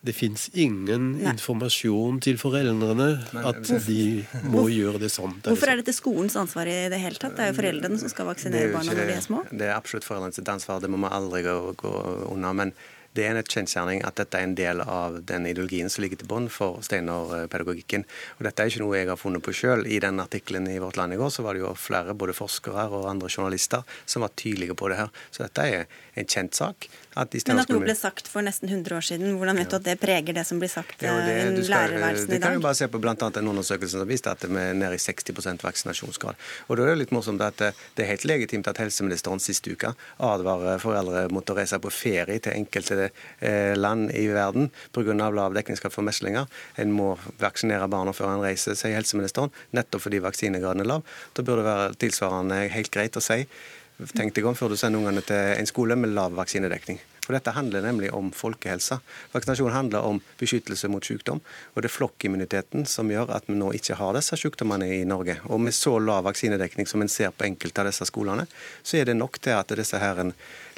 Det 0.03 0.11
fins 0.11 0.49
ingen 0.59 1.13
Nei. 1.13 1.29
informasjon 1.31 2.17
til 2.25 2.35
foreldrene 2.35 3.05
at 3.47 3.69
de 3.85 4.25
må 4.51 4.65
gjøre 4.67 4.99
det 5.05 5.13
sånn. 5.13 5.37
Hvorfor 5.45 5.71
er 5.71 5.79
dette 5.79 5.95
skolens 5.95 6.35
ansvar 6.39 6.67
i 6.67 6.75
det 6.91 6.99
hele 6.99 7.15
tatt? 7.15 7.37
Det 7.37 7.45
er 7.45 7.53
jo 7.53 7.59
foreldrene 7.61 8.01
som 8.01 8.11
skal 8.11 8.27
vaksinere 8.27 8.73
barna 8.73 8.91
når 8.91 9.07
de 9.07 9.15
er 9.15 9.23
små. 9.23 9.45
Det 9.47 9.69
er 9.69 9.77
absolutt 9.77 10.03
foreldrenes 10.09 10.43
ansvar, 10.43 10.83
det 10.83 10.91
må 10.91 10.99
vi 11.05 11.13
aldri 11.15 11.45
gå, 11.47 11.55
gå 11.79 11.93
unna. 12.33 12.51
men 12.51 12.75
det 13.13 13.25
er 13.27 13.37
en 13.37 13.45
kjensgjerning 13.45 14.01
at 14.07 14.17
dette 14.17 14.39
er 14.39 14.47
en 14.47 14.55
del 14.57 14.81
av 14.81 15.19
den 15.29 15.45
ideologien 15.49 15.91
som 15.91 16.01
ligger 16.03 16.21
til 16.21 16.29
bunn 16.31 16.49
for 16.53 16.81
Steinar-pedagogikken. 16.85 18.05
Og 18.39 18.47
Dette 18.47 18.63
er 18.63 18.71
ikke 18.71 18.81
noe 18.81 18.97
jeg 18.97 19.11
har 19.11 19.21
funnet 19.21 19.45
på 19.45 19.53
sjøl. 19.53 19.85
I 19.85 19.99
den 20.01 20.21
artikkelen 20.23 20.69
i 20.71 20.79
Vårt 20.81 20.97
Land 20.97 21.13
i 21.13 21.19
går 21.21 21.33
så 21.33 21.45
var 21.45 21.53
det 21.53 21.63
jo 21.63 21.75
flere 21.77 22.17
både 22.17 22.35
forskere 22.37 22.87
og 22.89 23.09
andre 23.11 23.29
journalister 23.29 23.85
som 24.05 24.25
var 24.25 24.33
tydelige 24.39 24.77
på 24.77 24.89
det 24.89 25.01
her. 25.03 25.13
Så 25.29 25.45
dette 25.45 25.67
er 25.69 25.85
en 26.17 26.29
kjent 26.29 26.57
sak. 26.57 26.89
At 27.19 27.35
Men 27.47 27.61
at 27.61 27.69
noe 27.69 27.83
ble 27.83 27.93
sagt 27.97 28.29
for 28.31 28.45
nesten 28.45 28.69
100 28.71 28.95
år 28.97 29.05
siden, 29.05 29.35
hvordan 29.37 29.59
vet 29.61 29.69
du 29.69 29.75
at 29.77 29.85
det 29.85 29.95
preger 30.01 30.33
det 30.33 30.45
som 30.49 30.59
blir 30.61 30.71
sagt 30.71 31.03
ja, 31.05 31.13
det, 31.21 31.35
i 31.45 31.65
lærerværelsen 31.69 32.31
i 32.31 32.39
dag? 32.39 32.41
Du 32.41 32.45
kan 32.47 32.57
jo 32.57 32.63
bare 32.63 32.77
se 32.79 32.87
på 32.89 33.01
annet 33.03 33.37
en 33.37 33.51
undersøkelse 33.51 33.99
som 33.99 34.09
viste 34.09 34.31
at 34.33 34.45
vi 34.47 34.57
er 34.57 34.73
nede 34.77 34.97
i 34.97 35.01
60% 35.01 35.65
vaksinasjonsgrad. 35.65 36.39
Og 36.67 36.79
da 36.79 36.87
er 36.87 36.93
det 36.93 37.03
litt 37.03 37.13
morsomt 37.13 37.43
at 37.45 37.61
det 37.61 38.05
er 38.05 38.09
helt 38.09 38.25
legitimt 38.25 38.69
at 38.71 38.81
helseministeren 38.81 39.43
sist 39.43 39.67
uke 39.69 39.93
advarer 40.23 40.81
foreldre 40.81 41.27
mot 41.33 41.53
å 41.53 41.57
reise 41.57 41.79
på 41.83 41.93
ferie 41.93 42.39
til 42.41 42.57
enkelte 42.57 43.09
eh, 43.09 43.75
land 43.77 44.09
i 44.17 44.25
verden 44.33 44.71
pga. 44.95 45.13
lav 45.13 45.53
dekningsgrad 45.53 45.93
for 45.93 46.05
meslinger. 46.05 46.49
En 46.81 46.95
må 46.95 47.13
vaksinere 47.41 47.87
barna 47.91 48.13
før 48.15 48.33
en 48.33 48.43
reiser, 48.45 48.77
sier 48.79 48.97
helseministeren, 48.97 49.53
nettopp 49.71 50.07
fordi 50.07 50.23
vaksinegraden 50.23 50.81
er 50.81 50.91
lav. 50.95 51.07
Da 51.37 51.45
burde 51.45 51.61
det 51.61 51.69
være 51.69 51.95
tilsvarende 52.07 52.63
helt 52.73 52.93
greit 52.93 53.17
å 53.19 53.23
si 53.23 53.43
Tenk 54.15 54.33
deg 54.35 54.45
om 54.49 54.55
før 54.57 54.73
du 54.73 54.77
sender 54.79 54.99
ungene 54.99 55.21
til 55.25 55.57
en 55.59 55.69
skole 55.69 55.95
med 55.99 56.15
lav 56.15 56.33
vaksinedekning. 56.37 56.99
For 57.23 57.35
Dette 57.35 57.53
handler 57.55 57.85
nemlig 57.85 58.11
om 58.13 58.31
folkehelsa. 58.35 58.99
Vaksinasjon 59.31 59.71
handler 59.71 60.03
om 60.07 60.19
beskyttelse 60.39 60.89
mot 60.91 61.05
sykdom. 61.05 61.39
Og 61.73 61.81
det 61.81 61.89
er 61.89 61.95
flokkimmuniteten 61.95 62.87
som 62.89 63.11
gjør 63.11 63.31
at 63.35 63.47
vi 63.47 63.55
nå 63.57 63.71
ikke 63.77 63.97
har 63.99 64.17
disse 64.17 64.37
sykdommene 64.39 64.89
i 64.97 65.03
Norge. 65.07 65.37
Og 65.47 65.61
med 65.63 65.75
så 65.75 65.95
lav 66.03 66.25
vaksinedekning 66.27 66.89
som 66.89 67.03
en 67.03 67.11
ser 67.11 67.31
på 67.31 67.47
enkelte 67.47 67.83
av 67.83 67.89
disse 67.89 68.07
skolene, 68.09 68.47
så 68.83 68.99
er 68.99 69.07
det 69.09 69.17
nok 69.17 69.39
til 69.43 69.55
at 69.55 69.71
disse 69.77 69.99
her 69.99 70.19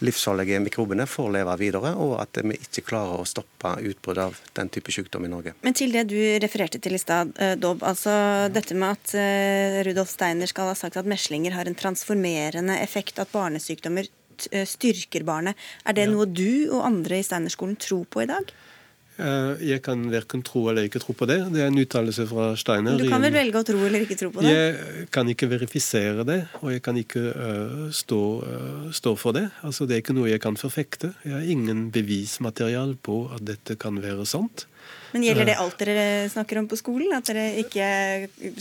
livsfarlige 0.05 0.59
mikrobene 0.59 1.07
får 1.07 1.31
leve 1.37 1.55
videre, 1.59 1.93
og 1.95 2.17
at 2.19 2.41
vi 2.43 2.57
ikke 2.59 2.83
klarer 2.91 3.21
å 3.21 3.27
stoppe 3.29 3.71
utbrudd 3.89 4.19
av 4.21 4.39
den 4.57 4.69
type 4.69 4.91
sykdom 4.93 5.25
i 5.25 5.31
Norge. 5.31 5.55
Men 5.65 5.77
til 5.77 5.95
det 5.95 6.07
du 6.11 6.17
refererte 6.43 6.81
til 6.83 6.97
i 6.97 7.01
stad, 7.01 7.31
Dob, 7.33 7.63
Dobb. 7.65 7.83
Altså 7.87 8.11
dette 8.53 8.75
med 8.77 8.97
at 8.97 9.15
eh, 9.17 9.79
Rudolf 9.87 10.11
Steiner 10.11 10.49
skal 10.51 10.69
ha 10.69 10.75
sagt 10.77 10.99
at 10.99 11.09
meslinger 11.09 11.55
har 11.55 11.69
en 11.69 11.77
transformerende 11.77 12.77
effekt, 12.83 13.19
at 13.19 13.31
barnesykdommer 13.33 14.05
Eh, 14.05 14.24
styrker 14.67 15.23
barnet. 15.27 15.55
Er 15.85 15.97
det 15.97 16.07
ja. 16.07 16.11
noe 16.13 16.27
du 16.27 16.71
og 16.71 16.85
andre 16.85 17.21
i 17.21 17.25
Steinerskolen 17.25 17.77
tror 17.79 18.05
på 18.11 18.25
i 18.25 18.29
dag? 18.29 18.53
Eh, 19.15 19.61
jeg 19.63 19.79
kan 19.85 20.01
verken 20.11 20.41
tro 20.43 20.65
eller 20.67 20.89
ikke 20.89 20.99
tro 20.99 21.13
på 21.15 21.27
det. 21.29 21.37
Det 21.53 21.61
er 21.63 21.69
en 21.71 21.79
uttalelse 21.79 22.25
fra 22.27 22.49
Steiner. 22.59 22.97
Du 22.99 23.07
kan 23.07 23.23
vel 23.23 23.35
velge 23.35 23.61
å 23.61 23.67
tro 23.67 23.79
eller 23.87 24.03
ikke 24.03 24.17
tro 24.19 24.31
på 24.33 24.43
det? 24.43 24.51
Jeg 24.51 25.07
kan 25.15 25.29
ikke 25.31 25.47
verifisere 25.53 26.25
det, 26.27 26.41
og 26.59 26.73
jeg 26.73 26.83
kan 26.83 26.99
ikke 26.99 27.23
uh, 27.31 27.85
stå, 27.95 28.21
uh, 28.43 28.89
stå, 28.95 29.15
for 29.19 29.37
det. 29.37 29.47
Altså, 29.63 29.87
det 29.87 29.95
er 29.95 30.03
ikke 30.03 30.17
noe 30.17 30.31
jeg 30.33 30.43
kan 30.43 30.59
forfekte. 30.59 31.13
Jeg 31.23 31.37
har 31.37 31.47
ingen 31.47 31.87
bevismaterial 31.95 32.97
på 32.99 33.21
at 33.35 33.45
dette 33.47 33.79
kan 33.79 34.01
være 34.03 34.27
sant. 34.27 34.67
Men 35.13 35.23
Gjelder 35.23 35.45
det 35.51 35.55
alt 35.61 35.77
dere 35.79 36.05
snakker 36.31 36.59
om 36.59 36.67
på 36.71 36.77
skolen? 36.79 37.13
At 37.15 37.29
dere 37.29 37.45
ikke 37.61 37.87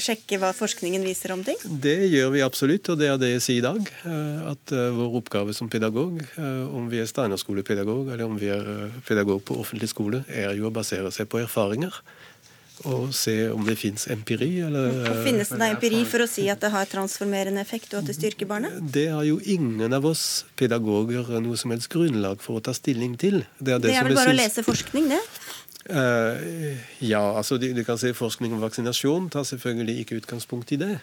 sjekker 0.01 0.43
hva 0.43 0.53
forskningen 0.57 1.03
viser 1.07 1.33
om 1.35 1.43
ting? 1.47 1.59
Det 1.65 1.97
gjør 2.13 2.31
vi 2.35 2.45
absolutt, 2.47 2.91
og 2.93 3.01
det 3.01 3.09
er 3.11 3.19
det 3.23 3.33
jeg 3.37 3.45
sier 3.47 3.63
i 3.63 3.67
dag. 3.67 3.81
eh, 4.05 4.51
At 4.53 4.75
eh, 4.75 4.91
vår 4.95 5.19
oppgave 5.23 5.55
som 5.57 5.71
pedagog, 5.73 6.21
eh, 6.37 6.77
om 6.77 6.89
vi 6.93 7.01
er 7.03 7.11
Steinerskolepedagog 7.11 8.13
eller 8.13 8.25
om 8.29 8.39
vi 8.39 8.53
er 8.55 8.63
eh, 8.77 9.01
pedagog 9.09 9.43
på 9.49 9.59
offentlig 9.63 9.91
skole, 9.91 10.25
er 10.29 10.55
jo 10.59 10.69
å 10.71 10.75
basere 10.75 11.11
seg 11.15 11.29
på 11.33 11.43
erfaringer. 11.43 12.03
Og 12.91 13.13
se 13.15 13.33
om 13.55 13.63
det 13.63 13.77
fins 13.79 14.09
empiri, 14.11 14.49
eller 14.67 14.89
Og 15.13 15.21
Finnes 15.23 15.49
det 15.53 15.59
da 15.61 15.69
empiri 15.71 16.01
for 16.11 16.25
å 16.25 16.27
si 16.29 16.49
at 16.51 16.59
det 16.61 16.73
har 16.75 16.89
transformerende 16.91 17.63
effekt, 17.63 17.93
og 17.95 18.03
at 18.03 18.09
det 18.11 18.17
styrker 18.19 18.49
barnet? 18.51 18.75
Det 18.93 19.07
har 19.15 19.23
jo 19.25 19.39
ingen 19.39 19.95
av 19.95 20.05
oss 20.11 20.45
pedagoger 20.59 21.31
noe 21.41 21.57
som 21.57 21.71
helst 21.71 21.89
grunnlag 21.93 22.43
for 22.43 22.59
å 22.59 22.65
ta 22.67 22.75
stilling 22.75 23.15
til. 23.17 23.45
Det 23.63 23.79
det 23.85 23.95
er 23.95 24.09
vel 24.09 24.19
bare 24.19 24.35
å 24.35 24.37
lese 24.37 24.67
forskning, 24.67 25.07
det? 25.15 25.21
Eh, 25.85 26.77
ja, 27.05 27.21
altså 27.37 27.59
du, 27.61 27.69
kan 27.85 27.99
si 28.01 28.15
forskning 28.17 28.55
om 28.57 28.63
vaksinasjon 28.65 29.29
tar 29.33 29.45
selvfølgelig 29.45 29.99
ikke 30.01 30.21
utgangspunkt 30.23 30.73
i 30.73 30.81
det. 30.81 30.97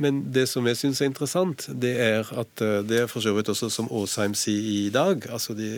Men 0.00 0.22
det 0.32 0.46
som 0.48 0.64
jeg 0.66 0.78
syns 0.80 1.02
er 1.02 1.10
interessant, 1.10 1.66
det 1.82 1.92
er 2.00 2.24
at 2.40 2.62
eh, 2.64 2.80
det 2.88 3.02
er 3.02 3.10
for 3.10 3.22
så 3.22 3.34
vidt 3.36 3.52
også 3.52 3.68
som 3.70 3.90
Aasheim 3.92 4.34
sier 4.34 4.88
i 4.88 4.90
dag. 4.90 5.28
altså 5.30 5.54
det, 5.54 5.76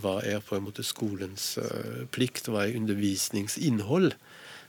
Hva 0.00 0.20
er 0.24 0.40
på 0.40 0.56
en 0.56 0.64
måte 0.68 0.86
skolens 0.86 1.56
eh, 1.58 2.06
plikt? 2.14 2.48
Hva 2.48 2.64
er 2.64 2.78
undervisningsinnhold? 2.78 4.14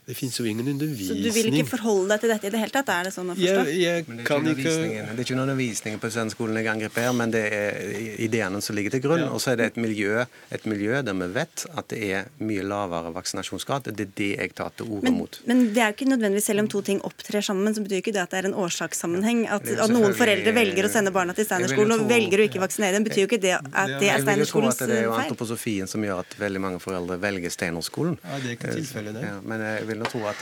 Det 0.07 0.15
fins 0.15 0.37
jo 0.39 0.45
ingen 0.47 0.67
undervisning. 0.71 1.17
Så 1.19 1.19
du 1.19 1.33
vil 1.35 1.49
ikke 1.51 1.67
forholde 1.73 2.13
deg 2.13 2.21
til 2.23 2.31
dette 2.31 2.47
i 2.47 2.51
det 2.53 2.59
hele 2.61 2.71
tatt? 2.71 2.87
Er 2.93 3.07
det 3.09 3.11
sånn 3.11 3.27
å 3.27 3.33
forstå? 3.35 3.63
Jeg, 3.67 3.79
jeg 3.81 4.05
det 4.07 4.21
er, 4.23 4.45
ikke 4.53 4.75
det 4.77 5.09
er 5.11 5.23
ikke 5.25 5.35
undervisningen 5.35 5.99
på 5.99 6.11
studentskolen 6.13 6.59
jeg 6.61 6.69
angriper 6.71 7.03
her, 7.09 7.15
men 7.19 7.33
det 7.33 7.41
er 7.51 7.97
ideene 8.23 8.61
som 8.63 8.77
ligger 8.77 8.95
til 8.95 9.03
grunn. 9.03 9.25
Og 9.27 9.41
så 9.43 9.51
er 9.51 9.59
det 9.59 9.65
et 9.73 9.79
miljø, 9.83 10.23
et 10.55 10.67
miljø 10.71 11.01
der 11.03 11.17
vi 11.17 11.27
vet 11.35 11.65
at 11.73 11.89
det 11.91 11.99
er 12.07 12.29
mye 12.39 12.63
lavere 12.63 13.11
vaksinasjonsgrad. 13.17 13.89
Det 13.91 14.05
er 14.05 14.13
det 14.21 14.29
jeg 14.37 14.53
tar 14.55 14.71
til 14.79 14.87
orde 14.95 15.09
Men, 15.09 15.17
mot. 15.19 15.41
men 15.49 15.65
det 15.75 15.83
er 15.83 15.91
jo 15.91 15.97
ikke 15.97 16.07
nødvendigvis 16.13 16.47
selv 16.53 16.63
om 16.63 16.71
to 16.71 16.83
ting 16.87 17.03
opptrer 17.03 17.43
sammen, 17.43 17.75
så 17.75 17.83
betyr 17.83 17.99
ikke 17.99 18.15
det 18.15 18.23
at 18.23 18.31
det 18.31 18.39
er 18.45 18.49
en 18.53 18.55
årsakssammenheng. 18.63 19.43
At, 19.57 19.67
at 19.67 19.91
noen 19.91 20.15
foreldre 20.15 20.55
velger 20.55 20.87
å 20.87 20.93
sende 20.93 21.11
barna 21.11 21.35
til 21.35 21.49
Steinerskolen 21.49 21.97
og 21.97 22.07
velger 22.07 22.45
å 22.45 22.47
ikke 22.47 22.63
vaksinere 22.63 22.95
dem, 22.95 23.09
betyr 23.09 23.25
jo 23.25 23.27
ikke 23.33 23.41
det 23.43 23.57
at 23.59 23.93
det 23.99 24.07
er 24.07 24.23
Jeg 24.23 24.23
vil 24.23 24.45
jo 24.45 24.49
tro 24.53 24.71
Steinerskolens 24.71 24.79
at 24.79 24.87
det 24.87 25.01
er 25.01 25.07
jo 25.09 25.19
antroposofien 25.19 25.91
som 25.91 26.07
gjør 26.07 26.23
at 26.23 26.39
veldig 26.39 26.63
mange 26.63 26.79
foreldre 26.79 27.19
velger 27.27 27.51
Steinerskolen. 27.51 28.15
Ja, 28.23 28.39
det 28.39 28.53
er 28.53 28.57
ikke 28.61 28.75
tilfellet, 28.79 29.19
det. 29.19 29.27
Ja, 29.27 29.37
men 29.43 29.67
jeg 29.67 29.87
vil 29.91 29.96
nå 29.99 30.09
tro 30.11 30.23
at 30.29 30.41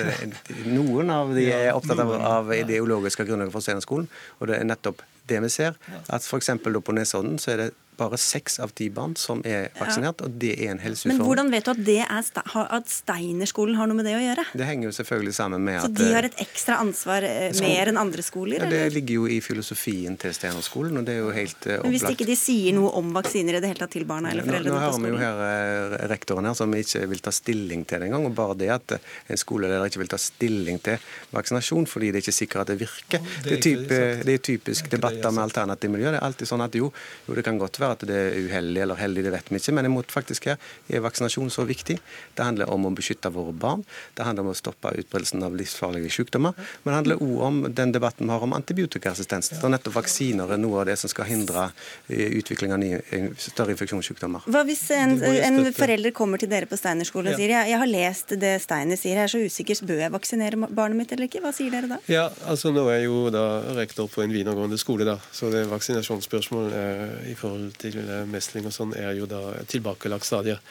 noen 0.68 1.12
av 1.14 1.34
de 1.36 1.47
er 1.53 1.72
opptatt 1.74 2.01
av, 2.03 2.14
av 2.20 2.53
ideologiske 2.56 3.26
grunnlag 3.28 3.51
for 3.53 3.66
Steinerskolen, 3.66 4.08
og 4.39 4.49
det 4.51 4.60
er 4.60 4.70
nettopp 4.70 5.03
det 5.30 5.41
vi 5.41 5.49
ser. 5.49 5.80
At 6.10 6.26
f.eks. 6.26 6.51
på 6.62 6.95
Nesodden 6.95 7.39
så 7.41 7.56
er 7.56 7.64
det 7.64 7.70
bare 7.98 8.18
seks 8.22 8.60
av 8.64 8.72
ti 8.76 8.89
barn 8.93 9.16
som 9.20 9.41
er 9.46 9.70
vaksinert, 9.80 10.22
og 10.26 10.36
det 10.41 10.54
er 10.60 10.74
en 10.76 10.82
Men 11.06 11.20
hvordan 11.22 11.52
vet 11.54 11.66
du 11.66 11.72
at, 11.72 11.82
det 11.86 11.98
er, 12.06 12.22
Ste- 12.26 12.43
har- 12.54 12.68
at 12.72 12.89
Steinerskolen 12.89 13.76
har 13.80 13.88
noe 13.88 13.96
med 14.00 14.06
det 14.06 14.16
å 14.18 14.22
gjøre? 14.24 14.46
Det 14.54 14.66
henger 14.68 14.89
jo 14.89 14.93
selvfølgelig 14.98 15.34
sammen 15.38 15.64
med 15.66 15.80
at... 15.80 15.86
Så 15.88 15.91
de 15.98 16.10
har 16.14 16.28
et 16.28 16.38
ekstra 16.43 16.80
ansvar 16.84 17.24
eh, 17.28 17.52
mer 17.62 17.91
enn 17.91 18.00
andre 18.02 18.26
skoler? 18.26 18.64
ja, 18.64 18.70
Det 18.70 18.80
eller? 18.86 18.96
ligger 18.98 19.20
jo 19.22 19.28
i 19.28 19.39
filosofien 19.43 20.18
til 20.22 20.34
Steinerskolen, 20.36 20.98
og 21.02 21.06
det 21.08 21.16
er 21.18 21.22
jo 21.24 21.32
helt 21.36 21.68
eh, 21.70 21.80
Men 21.84 21.96
hvis 21.96 22.08
ikke 22.12 22.28
de 22.30 22.36
sier 22.39 22.76
noe 22.78 22.91
om 23.00 23.12
vaksiner 23.16 23.58
i 23.60 23.64
det 23.64 23.72
hele 23.74 23.82
tatt 23.84 23.93
til 23.96 24.06
barna 24.10 24.32
eller 24.34 24.46
Nå, 24.46 24.52
nå 24.52 24.58
foreldrene 24.58 24.80
på 24.80 24.86
hører 24.86 25.06
vi 25.06 25.14
jo 25.14 25.22
her 25.22 25.43
eh, 25.46 26.08
rektoren 26.12 26.50
her 26.50 26.58
som 26.58 26.74
ikke 26.76 27.06
vil 27.12 27.24
ta 27.26 27.32
stilling 27.36 27.86
til 27.88 28.02
det 28.04 28.10
engang. 28.10 28.26
og 28.30 28.36
Bare 28.38 28.58
det 28.60 28.70
at 28.76 28.98
eh, 28.98 29.10
en 29.32 29.39
skoleleder 29.41 29.86
ikke 29.89 30.02
vil 30.04 30.12
ta 30.12 30.20
stilling 30.22 30.80
til 30.86 30.98
vaksinasjon 31.36 31.86
fordi 31.89 32.12
det 32.12 32.20
er 32.20 32.26
ikke 32.26 32.36
sikkert 32.41 32.66
at 32.66 32.74
det 32.74 32.80
virker. 32.82 33.22
Det 33.46 33.54
er, 33.58 33.62
typ, 33.62 33.86
det 33.89 34.34
er 34.36 34.41
typisk 34.43 34.89
debatter 34.91 35.32
med 35.32 35.43
alternativ 35.46 35.91
miljø. 35.93 36.10
Det 36.12 36.20
er 36.20 36.26
alltid 36.26 36.50
sånn 36.50 36.64
at 36.66 36.74
jo, 36.78 36.89
jo, 37.28 37.36
det 37.38 37.43
kan 37.46 37.58
godt 37.62 37.78
være 37.80 37.85
at 37.94 38.06
det 38.08 38.16
er 38.16 38.38
uheldig 38.48 38.82
eller 38.86 39.00
heldig, 39.00 39.26
det 39.28 39.34
vet 39.36 39.52
vi 39.52 39.62
ikke. 39.62 39.76
Men 39.78 39.90
imot 39.90 40.14
faktisk 40.14 40.50
her 40.50 40.58
er 40.90 41.04
vaksinasjon 41.06 41.52
så 41.54 41.66
viktig. 41.68 41.98
Det 42.36 42.46
handler 42.46 42.72
om 42.74 42.88
å 42.90 42.94
beskytte 42.96 43.32
våre 43.34 43.54
barn. 43.54 43.86
Det 44.18 44.26
handler 44.28 44.48
om 44.48 44.54
å 44.54 44.58
stoppe 44.58 44.94
utbredelsen 45.02 45.44
av 45.46 45.56
livsfarlige 45.58 46.12
sykdommer. 46.14 46.56
Men 46.84 46.92
det 46.92 46.98
handler 47.00 47.24
òg 47.26 47.44
om 47.50 47.62
den 47.70 47.94
debatten 47.96 48.28
vi 48.28 48.36
har 48.36 48.46
om 48.46 48.56
antibiotikaresistens. 48.58 49.54
For 49.60 49.72
nettopp 49.74 49.98
vaksiner 50.00 50.56
er 50.56 50.62
noe 50.62 50.82
av 50.84 50.90
det 50.90 50.98
som 51.02 51.12
skal 51.12 51.30
hindre 51.30 51.70
eh, 52.08 52.38
utvikling 52.40 52.76
av 52.76 52.82
nye, 52.82 53.02
eh, 53.12 53.30
større 53.42 53.76
infeksjonssykdommer. 53.76 54.48
Hva 54.52 54.66
hvis 54.68 54.84
en, 54.96 55.18
en 55.22 55.62
forelder 55.76 56.14
kommer 56.16 56.42
til 56.42 56.52
dere 56.52 56.70
på 56.70 56.78
Steiner 56.80 57.08
skole 57.08 57.34
og 57.34 57.40
sier 57.40 57.54
jeg, 57.54 57.72
jeg 57.72 57.82
har 57.82 57.92
lest 57.92 58.36
det 58.42 58.56
Steiner 58.64 59.00
sier, 59.00 59.20
jeg 59.20 59.28
er 59.28 59.32
så 59.32 59.42
usikker, 59.44 59.82
bør 59.86 60.04
jeg 60.06 60.14
vaksinere 60.14 60.70
barnet 60.70 61.00
mitt 61.00 61.14
eller 61.16 61.30
ikke? 61.30 61.42
Hva 61.44 61.54
sier 61.56 61.74
dere 61.74 61.90
da? 61.92 62.00
Ja, 62.12 62.28
altså 62.50 62.72
nå 62.76 62.86
er 62.90 63.02
jeg 63.02 63.10
jo 63.10 63.30
da 63.34 63.46
rektor 63.78 64.10
på 64.12 64.24
en 64.26 64.34
videregående 64.34 64.80
skole, 64.82 65.08
da, 65.08 65.18
så 65.36 65.52
det 65.54 65.66
vaksinasjonsspørsmål 65.72 66.72
eh, 66.76 67.32
i 67.32 67.36
forhold 67.38 67.75
til 67.82 67.98
eh, 68.02 68.24
mesling 68.30 68.68
og 68.70 68.74
sånn 68.76 68.94
er 68.98 69.14
jo 69.18 69.28
da 69.30 69.42
tilbakelagt 69.72 70.28
stadier. 70.28 70.62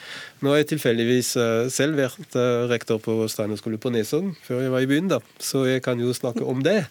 Nå 0.41 0.53
har 0.53 0.63
jeg 0.63 0.71
tilfeldigvis 0.75 1.35
eh, 1.41 1.67
selv 1.73 2.01
vært 2.01 2.37
eh, 2.39 2.65
rektor 2.71 3.01
på 3.03 3.17
Steiner 3.33 3.61
skole 3.61 3.81
på 3.81 3.93
Nesodden 3.95 4.35
før 4.47 4.65
jeg 4.65 4.75
var 4.75 4.85
i 4.85 4.91
byen, 4.91 5.11
da, 5.13 5.21
så 5.43 5.65
jeg 5.69 5.85
kan 5.85 6.01
jo 6.01 6.15
snakke 6.17 6.47
om 6.47 6.65
det 6.65 6.85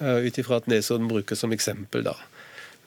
ut 0.00 0.38
ifra 0.40 0.58
at 0.58 0.66
Nesodden 0.68 1.06
brukes 1.08 1.38
som 1.38 1.52
eksempel, 1.54 2.02
da. 2.04 2.16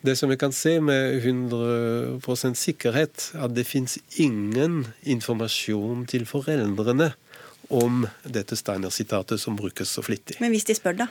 Det 0.06 0.14
som 0.20 0.30
jeg 0.30 0.40
kan 0.42 0.52
se 0.54 0.76
med 0.84 1.24
100 1.24 2.20
sikkerhet, 2.60 3.32
at 3.34 3.56
det 3.56 3.66
fins 3.66 3.98
ingen 4.20 4.84
informasjon 5.08 6.06
til 6.12 6.28
foreldrene 6.30 7.14
om 7.74 8.06
dette 8.24 8.56
Steiner-sitatet 8.60 9.42
som 9.42 9.58
brukes 9.58 9.90
så 9.90 10.04
flittig. 10.06 10.38
Men 10.44 10.54
hvis 10.54 10.68
de 10.68 10.76
spør, 10.78 11.00
da? 11.02 11.08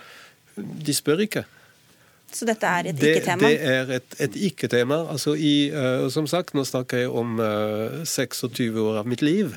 De 0.57 0.95
spør 0.95 1.25
ikke. 1.27 1.45
Så 2.37 2.49
dette 2.49 2.69
er 2.69 2.91
et 2.91 3.01
ikke-tema? 3.01 3.49
det 3.49 3.61
er 3.73 3.93
et, 3.97 4.17
et 4.21 4.41
ikke-tema. 4.51 5.03
Altså 5.13 5.33
i, 5.35 5.71
uh, 5.73 6.09
som 6.13 6.29
sagt, 6.29 6.53
nå 6.57 6.67
snakker 6.69 7.07
jeg 7.07 7.13
om 7.13 7.39
uh, 7.41 8.03
26 8.05 8.77
år 8.83 9.01
av 9.01 9.09
mitt 9.09 9.25
liv. 9.25 9.57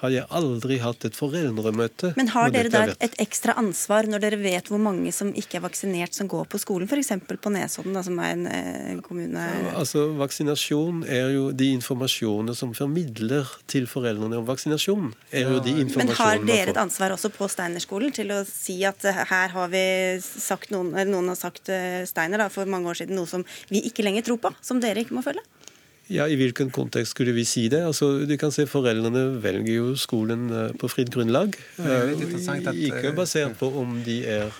Har 0.00 0.12
jeg 0.12 0.26
aldri 0.36 0.78
hatt 0.82 1.04
et 1.08 1.16
foreldremøte. 1.16 2.12
Men 2.18 2.30
har 2.34 2.52
dere 2.54 2.72
da 2.72 2.82
et, 2.92 3.14
ekstra 3.22 3.54
ansvar 3.60 4.08
når 4.10 4.22
dere 4.24 4.38
vet 4.40 4.70
hvor 4.70 4.80
mange 4.82 5.12
som 5.14 5.32
ikke 5.36 5.58
er 5.60 5.64
vaksinert 5.64 6.16
som 6.16 6.28
går 6.30 6.46
på 6.50 6.60
skolen, 6.62 6.88
f.eks. 6.90 7.12
på 7.30 7.52
Nesodden, 7.54 7.96
da, 7.96 8.04
som 8.06 8.18
er 8.22 8.34
en 8.36 8.46
eh, 8.50 9.00
kommune 9.04 9.46
Altså, 9.74 10.06
Vaksinasjon 10.18 11.04
er 11.08 11.30
jo 11.34 11.48
de 11.56 11.70
informasjonene 11.76 12.54
som 12.56 12.74
formidler 12.76 13.48
til 13.70 13.88
foreldrene 13.90 14.40
om 14.40 14.46
vaksinasjon. 14.48 15.12
er 15.32 15.48
jo 15.48 15.62
de 15.64 15.76
Men 15.96 16.14
har 16.18 16.42
dere 16.44 16.74
et 16.74 16.80
ansvar 16.80 17.14
også 17.16 17.32
på 17.34 17.48
Steinerskolen 17.50 18.14
til 18.14 18.32
å 18.34 18.42
si 18.48 18.80
at 18.88 19.04
eh, 19.08 19.24
her 19.30 19.54
har 19.54 19.72
vi 19.72 19.84
sagt 20.20 20.74
noen, 20.74 20.92
eller 20.94 21.12
noen 21.12 21.32
har 21.32 21.40
sagt 21.40 21.72
eh, 21.72 22.02
Steiner 22.08 22.44
da, 22.44 22.50
for 22.52 22.68
mange 22.70 22.90
år 22.90 23.02
siden 23.02 23.18
noe 23.18 23.30
som 23.30 23.46
vi 23.70 23.82
ikke 23.88 24.04
lenger 24.06 24.26
tror 24.28 24.42
på, 24.44 24.54
som 24.64 24.82
dere 24.82 25.04
ikke 25.04 25.16
må 25.16 25.24
følge? 25.26 25.44
Ja, 26.10 26.24
I 26.26 26.34
hvilken 26.34 26.72
kontekst 26.74 27.14
skulle 27.14 27.30
vi 27.36 27.44
si 27.46 27.68
det? 27.70 27.84
Altså, 27.86 28.24
du 28.26 28.32
kan 28.38 28.50
se 28.50 28.64
Foreldrene 28.66 29.20
velger 29.42 29.76
jo 29.76 29.90
skolen 29.98 30.48
eh, 30.50 30.72
på 30.74 30.88
fritt 30.90 31.12
grunnlag. 31.14 31.54
Litt 31.54 32.24
Eh, 32.34 32.48
at, 32.50 32.74
Ikke 32.74 33.12
eh, 33.12 33.14
basert 33.14 33.54
på 33.60 33.68
om 33.78 33.92
de 34.02 34.16
er 34.26 34.50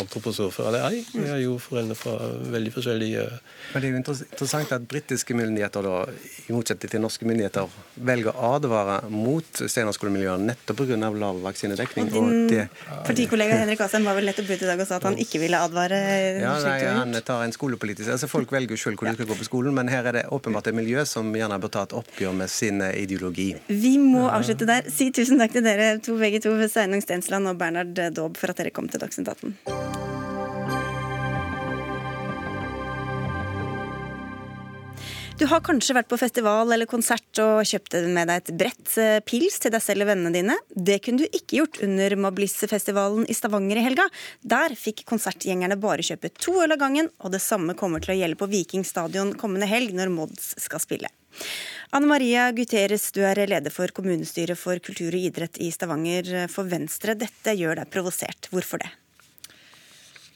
antroposofer 0.00 0.70
eller 0.70 0.86
ei. 0.88 1.02
Vi 1.12 1.26
er 1.28 1.42
jo 1.42 1.58
foreldre 1.60 1.96
fra 1.98 2.14
veldig 2.54 2.72
forskjellige 2.72 3.26
Men 3.74 3.82
det 3.82 3.88
er 3.90 3.92
jo 3.92 4.00
interessant 4.00 4.72
at 4.72 4.86
britiske 4.88 5.36
myndigheter, 5.36 5.84
da, 5.84 5.98
i 6.48 6.56
motsetning 6.56 6.94
til 6.94 7.04
norske 7.04 7.28
myndigheter, 7.28 7.68
velger 8.08 8.32
å 8.32 8.54
advare 8.56 9.02
mot 9.12 9.60
Steinerskolen-miljøet 9.60 10.46
nettopp 10.48 10.80
pga. 10.86 11.12
lav 11.20 11.42
vaksinedekning. 11.44 12.08
Og 12.14 12.18
Og 12.18 12.32
din 12.32 12.48
det, 12.48 12.64
partikollega 13.04 13.60
Henrik 13.60 13.84
Asheim 13.84 14.08
var 14.08 14.16
vel 14.16 14.30
nettopp 14.30 14.48
ute 14.54 14.64
i 14.64 14.70
dag 14.72 14.80
og 14.80 14.88
sa 14.88 14.96
at 15.02 15.08
han 15.10 15.20
ikke 15.20 15.42
ville 15.44 15.60
advare 15.60 16.00
ja, 16.40 16.56
nei, 16.64 16.80
han 16.86 17.20
tar 17.26 17.44
en 17.44 17.52
skolepolitisk 17.52 18.08
altså 18.14 18.28
Folk 18.30 18.52
velger 18.52 18.76
jo 18.76 18.80
selv 18.80 19.00
hvor 19.00 19.08
de 19.08 19.16
skal 19.18 19.28
gå 19.28 19.36
på 19.36 19.46
skolen, 19.46 19.74
men 19.76 19.92
her 19.92 20.06
er 20.08 20.20
det 20.20 20.24
åpenbart 20.32 20.70
et 20.70 20.77
miljø 20.78 21.04
som 21.08 21.30
gjerne 21.34 21.60
bør 21.62 21.74
ta 21.74 21.86
et 21.88 21.96
oppgjør 21.98 22.36
med 22.42 22.52
sin 22.52 22.82
eh, 22.84 22.96
ideologi. 23.04 23.50
Vi 23.68 23.96
må 24.02 24.26
avslutte 24.32 24.68
der. 24.68 24.88
Si 24.92 25.10
tusen 25.14 25.40
takk 25.42 25.56
til 25.56 25.66
dere 25.66 25.96
to 26.04 26.18
begge 26.20 26.42
to, 26.44 26.54
Sveinung 26.68 27.04
Stensland 27.04 27.50
og 27.50 27.58
Bernhard 27.60 27.96
Daab, 27.98 28.38
for 28.38 28.54
at 28.54 28.62
dere 28.62 28.74
kom 28.74 28.90
til 28.90 29.02
Dagsnytt 29.02 29.34
18. 29.36 30.07
Du 35.38 35.44
har 35.46 35.60
kanskje 35.62 35.94
vært 35.94 36.08
på 36.10 36.16
festival 36.18 36.72
eller 36.74 36.88
konsert 36.90 37.38
og 37.38 37.60
kjøpt 37.70 37.94
med 38.10 38.26
deg 38.26 38.40
et 38.40 38.48
brett 38.58 38.94
eh, 38.98 39.20
pils 39.22 39.60
til 39.62 39.70
deg 39.70 39.84
selv 39.84 40.02
og 40.02 40.08
vennene 40.10 40.32
dine. 40.34 40.56
Det 40.74 40.96
kunne 41.04 41.22
du 41.22 41.28
ikke 41.28 41.60
gjort 41.60 41.78
under 41.86 42.16
Mablisse-festivalen 42.24 43.22
i 43.30 43.36
Stavanger 43.38 43.78
i 43.78 43.84
helga. 43.86 44.08
Der 44.42 44.74
fikk 44.74 45.04
konsertgjengerne 45.06 45.78
bare 45.78 46.02
kjøpe 46.02 46.32
to 46.34 46.56
øl 46.64 46.74
av 46.74 46.82
gangen, 46.82 47.12
og 47.22 47.36
det 47.36 47.42
samme 47.44 47.78
kommer 47.78 48.02
til 48.02 48.16
å 48.16 48.18
gjelde 48.18 48.40
på 48.40 48.50
Viking 48.50 48.82
stadion 48.82 49.30
kommende 49.38 49.70
helg 49.70 49.94
når 49.94 50.10
Mods 50.16 50.56
skal 50.58 50.82
spille. 50.82 51.12
Anne 51.94 52.10
Maria 52.10 52.50
Guterres, 52.50 53.12
du 53.14 53.22
er 53.22 53.46
leder 53.46 53.70
for 53.70 53.94
kommunestyret 53.94 54.58
for 54.58 54.82
kultur 54.82 55.14
og 55.14 55.22
idrett 55.30 55.62
i 55.62 55.70
Stavanger 55.70 56.48
for 56.50 56.66
Venstre. 56.66 57.14
Dette 57.14 57.54
gjør 57.54 57.84
deg 57.84 57.94
provosert. 57.94 58.50
Hvorfor 58.50 58.82
det? 58.82 58.90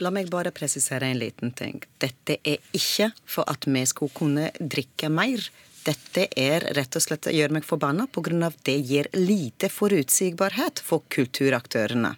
La 0.01 0.11
meg 0.15 0.31
bare 0.33 0.53
presisere 0.55 1.11
en 1.11 1.21
liten 1.21 1.53
ting. 1.53 1.83
Dette 2.01 2.39
er 2.43 2.63
ikke 2.73 3.11
for 3.29 3.49
at 3.51 3.67
vi 3.69 3.85
skulle 3.87 4.15
kunne 4.17 4.49
drikke 4.59 5.11
mer. 5.13 5.45
Dette 5.83 6.29
er 6.39 6.69
rett 6.77 6.97
og 6.97 7.03
slett 7.03 7.27
å 7.27 7.35
gjøre 7.35 7.59
meg 7.59 7.67
forbanna 7.67 8.07
pga. 8.07 8.53
det 8.65 8.79
gir 8.87 9.09
lite 9.13 9.69
forutsigbarhet 9.69 10.79
for 10.79 11.03
kulturaktørene. 11.09 12.15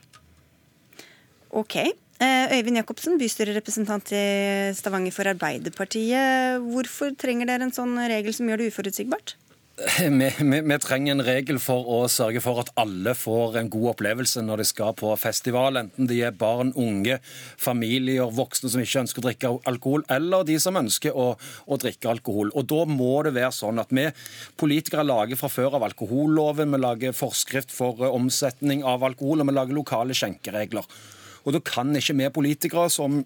Ok. 1.51 1.77
Eh, 2.21 2.59
Øyvind 2.59 2.77
Jacobsen, 2.77 3.19
bystyrerepresentant 3.19 4.13
i 4.13 4.73
Stavanger 4.75 5.13
for 5.13 5.27
Arbeiderpartiet. 5.27 6.61
Hvorfor 6.63 7.17
trenger 7.17 7.47
dere 7.47 7.67
en 7.67 7.73
sånn 7.75 7.97
regel 7.99 8.33
som 8.33 8.49
gjør 8.49 8.63
det 8.63 8.71
uforutsigbart? 8.71 9.35
vi, 9.99 10.31
vi, 10.39 10.61
vi, 10.61 10.77
trenger 10.79 11.17
en 11.17 11.23
regel 11.27 11.57
for 11.59 11.89
å 11.91 11.97
sørge 12.07 12.39
for 12.45 12.61
at 12.63 12.69
alle 12.79 13.11
får 13.19 13.57
en 13.59 13.71
god 13.73 13.89
opplevelse 13.95 14.45
når 14.47 14.63
de 14.63 14.67
skal 14.69 14.95
på 14.95 15.11
festival. 15.19 15.81
Enten 15.81 16.07
de 16.07 16.21
er 16.23 16.37
barn, 16.39 16.71
unge, 16.79 17.17
familier, 17.59 18.31
voksne 18.31 18.71
som 18.71 18.85
ikke 18.85 19.03
ønsker 19.03 19.23
å 19.23 19.27
drikke 19.27 19.53
alkohol, 19.73 20.07
eller 20.15 20.47
de 20.47 20.61
som 20.63 20.79
ønsker 20.79 21.19
å, 21.19 21.33
å 21.67 21.81
drikke 21.83 22.13
alkohol. 22.13 22.55
Og 22.55 22.69
Da 22.71 22.85
må 22.87 23.17
det 23.27 23.35
være 23.35 23.51
sånn 23.57 23.83
at 23.83 23.91
vi 23.91 24.07
politikere 24.61 25.07
lager 25.09 25.43
fra 25.43 25.51
før 25.51 25.81
av 25.81 25.89
alkoholloven, 25.91 26.71
vi 26.71 26.85
lager 26.85 27.19
forskrift 27.19 27.75
for 27.75 28.07
omsetning 28.13 28.87
av 28.87 29.03
alkohol, 29.03 29.43
og 29.43 29.51
vi 29.51 29.59
lager 29.59 29.83
lokale 29.83 30.15
skjenkeregler. 30.15 30.87
Og 31.45 31.59
Da 31.59 31.67
kan 31.67 31.91
ikke 31.99 32.15
vi 32.23 32.31
politikere 32.39 32.87
som 32.95 33.25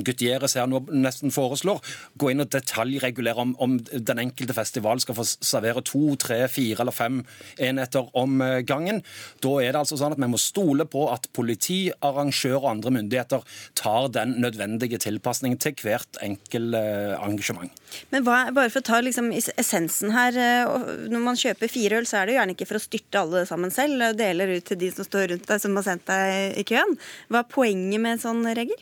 Gutierrez 0.00 0.56
her 0.56 0.68
nå 0.70 0.80
nesten 0.88 1.32
foreslår, 1.34 1.82
gå 2.18 2.32
inn 2.32 2.44
og 2.44 2.50
detaljregulere 2.52 3.44
om, 3.44 3.54
om, 3.62 3.76
den 3.82 4.22
enkelte 4.22 4.56
festival 4.56 5.02
skal 5.02 5.18
få 5.18 5.26
servere 5.28 5.84
to, 5.84 6.14
tre, 6.20 6.40
fire 6.52 6.84
eller 6.84 6.96
fem 6.96 7.20
enheter 7.60 8.08
om 8.18 8.40
eh, 8.44 8.60
gangen. 8.66 9.02
Da 9.44 9.54
er 9.60 9.74
det 9.74 9.82
altså 9.82 9.98
sånn 10.00 10.16
at 10.16 10.22
vi 10.22 10.30
må 10.32 10.40
stole 10.40 10.86
på 10.88 11.06
at 11.12 11.28
politi, 11.36 11.84
arrangør 12.04 12.62
og 12.62 12.70
andre 12.72 12.94
myndigheter 12.98 13.44
tar 13.78 14.08
den 14.14 14.38
nødvendige 14.42 15.00
tilpasningen 15.02 15.60
til 15.62 15.76
hvert 15.82 16.20
enkelt 16.24 16.78
eh, 16.78 17.14
engasjement. 17.20 17.82
Men 18.12 18.24
hva, 18.24 18.46
bare 18.54 18.72
for 18.72 18.80
å 18.80 18.88
ta 18.88 19.00
liksom 19.04 19.30
essensen 19.32 20.14
her. 20.14 20.36
Eh, 20.38 20.88
når 21.12 21.24
man 21.26 21.38
kjøper 21.38 21.70
fire 21.72 22.00
øl, 22.00 22.08
så 22.08 22.20
er 22.20 22.28
det 22.28 22.34
jo 22.34 22.40
gjerne 22.40 22.56
ikke 22.56 22.68
for 22.70 22.80
å 22.80 22.84
styrte 22.86 23.22
alle 23.22 23.44
sammen 23.48 23.74
selv 23.74 24.08
og 24.08 24.18
deler 24.20 24.56
ut 24.56 24.66
til 24.68 24.80
de 24.80 24.90
som 24.94 25.06
står 25.06 25.32
rundt 25.34 25.48
deg, 25.48 25.62
som 25.62 25.78
har 25.78 25.86
sendt 25.86 26.08
deg 26.08 26.58
i 26.62 26.66
køen. 26.68 26.96
Hva 27.28 27.42
er 27.42 27.52
poenget 27.52 28.02
med 28.02 28.16
en 28.16 28.24
sånn 28.26 28.44
regel? 28.48 28.78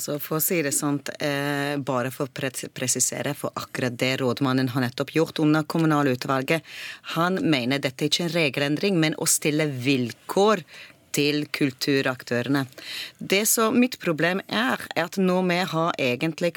Altså 0.00 0.14
For 0.16 0.38
å 0.38 0.40
si 0.40 0.62
det 0.64 0.70
sånn, 0.72 0.96
eh, 1.20 1.76
bare 1.76 2.08
for 2.08 2.24
å 2.24 2.68
presisere, 2.72 3.34
for 3.36 3.52
akkurat 3.52 3.98
det 4.00 4.14
rådmannen 4.22 4.70
har 4.72 4.80
nettopp 4.80 5.12
gjort 5.12 5.42
under 5.44 5.66
kommunalutvalget, 5.68 6.62
han 7.16 7.36
mener 7.44 7.78
dette 7.78 8.08
ikke 8.08 8.24
er 8.24 8.30
en 8.30 8.36
regelendring, 8.38 8.96
men 8.96 9.14
å 9.20 9.28
stille 9.28 9.66
vilkår 9.68 10.64
til 11.12 11.44
kulturaktørene. 11.52 12.64
Det 13.18 13.44
som 13.44 13.76
mitt 13.76 13.98
problem 14.00 14.40
er, 14.48 14.80
er 14.96 15.04
at 15.04 15.18
når 15.20 15.42
vi 15.50 15.60
har 15.74 15.92
egentlig 15.98 16.54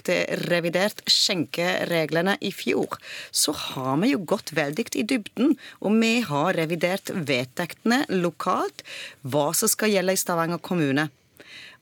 revidert 0.48 1.04
skjenkereglene 1.04 2.38
i 2.40 2.52
fjor, 2.56 2.96
så 3.30 3.52
har 3.52 3.98
vi 3.98 4.14
jo 4.14 4.24
gått 4.24 4.56
veldig 4.56 4.88
i 4.96 5.04
dybden. 5.04 5.58
Og 5.82 6.00
vi 6.00 6.22
har 6.22 6.54
revidert 6.56 7.12
vedtektene 7.12 8.06
lokalt, 8.08 8.88
hva 9.22 9.52
som 9.52 9.68
skal 9.68 9.92
gjelde 9.92 10.16
i 10.16 10.24
Stavanger 10.24 10.64
kommune. 10.64 11.10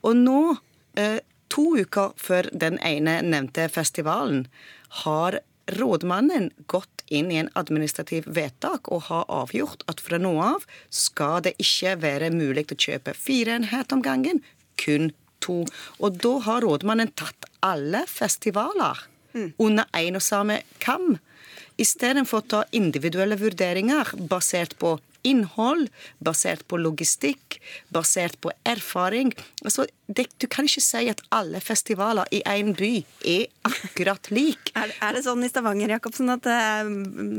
Og 0.01 0.18
nå 0.18 0.55
eh, 0.97 1.20
To 1.52 1.74
uker 1.76 2.14
før 2.20 2.47
den 2.56 2.80
ene 2.86 3.20
nevnte 3.28 3.68
festivalen 3.72 4.45
har 5.04 5.41
rådmannen 5.72 6.49
gått 6.72 7.04
inn 7.12 7.32
i 7.32 7.39
en 7.41 7.49
administrativ 7.60 8.28
vedtak 8.36 8.88
og 8.91 9.08
har 9.10 9.28
avgjort 9.28 9.84
at 9.91 9.99
fra 10.04 10.20
nå 10.22 10.32
av 10.43 10.64
skal 10.89 11.43
det 11.45 11.58
ikke 11.60 11.97
være 12.02 12.32
mulig 12.34 12.70
å 12.72 12.80
kjøpe 12.86 13.16
fire 13.18 13.58
enheter 13.60 13.97
om 13.97 14.04
gangen, 14.06 14.39
kun 14.80 15.12
to. 15.43 15.64
Og 15.99 16.20
da 16.24 16.38
har 16.47 16.64
rådmannen 16.66 17.12
tatt 17.20 17.49
alle 17.66 18.06
festivaler 18.08 19.04
mm. 19.36 19.54
under 19.60 19.91
én 19.97 20.18
og 20.18 20.24
samme 20.24 20.62
kam. 20.84 21.18
Istedenfor 21.82 22.41
å 22.41 22.49
ta 22.54 22.64
individuelle 22.78 23.38
vurderinger 23.39 24.16
basert 24.32 24.78
på 24.80 24.95
innhold, 25.28 25.88
basert 26.20 26.68
på 26.68 26.80
logistikk, 26.82 27.60
basert 27.94 28.38
på 28.44 28.52
erfaring. 28.68 29.34
Altså, 29.66 29.88
det, 30.12 30.28
du 30.44 30.48
kan 30.52 30.68
ikke 30.68 30.84
si 30.84 31.06
at 31.08 31.24
alle 31.32 31.62
festivaler 31.64 32.28
i 32.36 32.42
én 32.44 32.74
by 32.76 32.92
er 33.24 33.48
akkurat 33.68 34.28
lik. 34.34 34.74
er, 34.82 34.92
er, 35.00 35.16
det 35.16 35.24
sånn 35.26 35.46
i 35.46 35.52
Stavanger 35.52 35.96
Jakobsen, 35.96 36.32
at 36.34 36.44
det, 36.44 36.60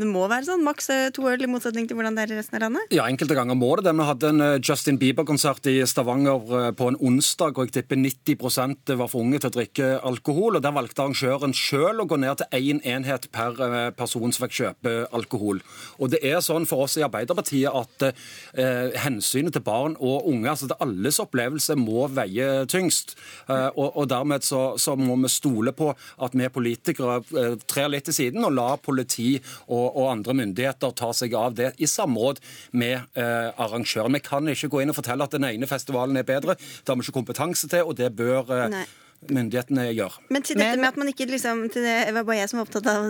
det, 0.01 0.09
må 0.09 0.25
være 0.31 0.49
sånn 0.49 0.65
maks 0.65 0.89
to 1.13 1.29
øl, 1.29 1.45
i 1.45 1.51
motsetning 1.51 1.89
til 1.89 1.99
hvordan 1.99 2.17
det 2.17 2.27
er 2.27 2.35
i 2.35 2.41
resten 2.41 2.59
av 2.59 2.67
landet? 2.67 2.95
Ja, 2.95 3.07
enkelte 3.11 3.37
ganger 3.37 3.59
må 3.59 3.75
det 3.79 3.83
det. 3.83 3.95
Vi 3.99 4.07
hadde 4.07 4.31
en 4.33 4.41
eh, 4.41 4.61
Justin 4.63 4.99
Bieber-konsert 5.01 5.67
i 5.71 5.77
Stavanger 5.89 6.55
eh, 6.59 6.71
på 6.77 6.89
en 6.91 6.99
onsdag, 7.01 7.57
og 7.59 7.69
jeg 7.69 7.77
tipper 7.77 8.01
90% 8.01 8.95
var 8.99 9.11
for 9.11 9.25
unge 9.25 9.41
til 9.43 9.51
å 9.51 9.57
drikke 9.57 9.91
alkohol. 10.09 10.57
og 10.57 10.65
Der 10.65 10.75
valgte 10.75 11.05
arrangøren 11.05 11.55
sjøl 11.57 12.03
å 12.03 12.09
gå 12.09 12.19
ned 12.21 12.43
til 12.43 12.59
én 12.59 12.83
enhet 12.95 13.29
per 13.35 13.59
eh, 13.67 13.91
person 13.97 14.33
som 14.33 14.47
fikk 14.47 14.59
kjøpe 14.61 14.95
alkohol. 15.15 15.63
Og 15.99 16.13
det 16.15 16.23
er 16.27 16.41
sånn 16.45 16.69
for 16.69 16.87
oss 16.87 16.99
i 17.01 17.07
Arbeiderpartiet 17.07 17.72
at 17.73 18.07
eh, 18.09 18.93
hensynet 19.05 19.57
til 19.57 19.65
barn 19.65 19.97
og 20.01 20.29
unge, 20.31 20.49
altså 20.51 20.69
til 20.71 20.85
alles 20.85 21.21
opplevelse, 21.23 21.77
må 21.79 22.07
veie 22.13 22.65
tyngst. 22.71 23.17
Eh, 23.49 23.69
og, 23.71 23.97
og, 23.97 24.09
dermed 24.13 24.47
så, 24.47 24.63
så, 24.81 24.97
må 24.99 25.17
vi 25.23 25.31
stole 25.33 25.75
på 25.77 25.91
at 25.93 26.37
vi 26.39 26.49
politikere 26.53 27.21
eh, 27.39 27.59
trer 27.71 27.93
litt 27.93 28.09
til 28.09 28.19
siden 28.19 28.45
og 28.47 28.57
lar 28.57 28.81
politi 28.83 29.35
og, 29.69 29.87
og, 29.89 30.11
andre 30.13 30.37
myndigheter 30.43 30.95
ta 30.99 31.13
seg 31.17 31.37
av 31.39 31.57
det 31.59 31.73
i 31.83 31.89
samråd 31.89 32.43
med 32.79 32.99
eh, 33.19 33.51
arrangøren. 33.57 34.19
Vi 34.19 34.25
kan 34.25 34.49
ikke 34.53 34.73
gå 34.73 34.83
inn 34.83 34.93
og 34.93 34.99
fortelle 34.99 35.27
at 35.27 35.37
den 35.37 35.49
ene 35.49 35.71
festivalen 35.71 36.19
er 36.21 36.29
bedre. 36.29 36.59
Det 36.59 36.93
har 36.93 36.99
vi 36.99 37.07
ikke 37.07 37.21
kompetanse 37.21 37.71
til, 37.71 37.89
og 37.89 37.97
det 38.01 38.13
bør 38.19 38.53
eh, 38.59 38.69
Nei 38.73 38.89
myndighetene 39.31 39.87
gjør. 39.93 40.17
Men 40.33 40.45
til 40.47 40.59
dette 40.59 40.79
med 40.81 40.89
at 40.89 40.99
man 40.99 41.11
ikke 41.13 41.29
liksom 41.31 41.67
til 41.73 41.85
det, 41.87 41.97
var 42.17 42.27
bare 42.27 42.41
jeg 42.41 42.51
som 42.51 42.59
var 42.59 42.67
opptatt 42.67 42.89
av 42.91 43.07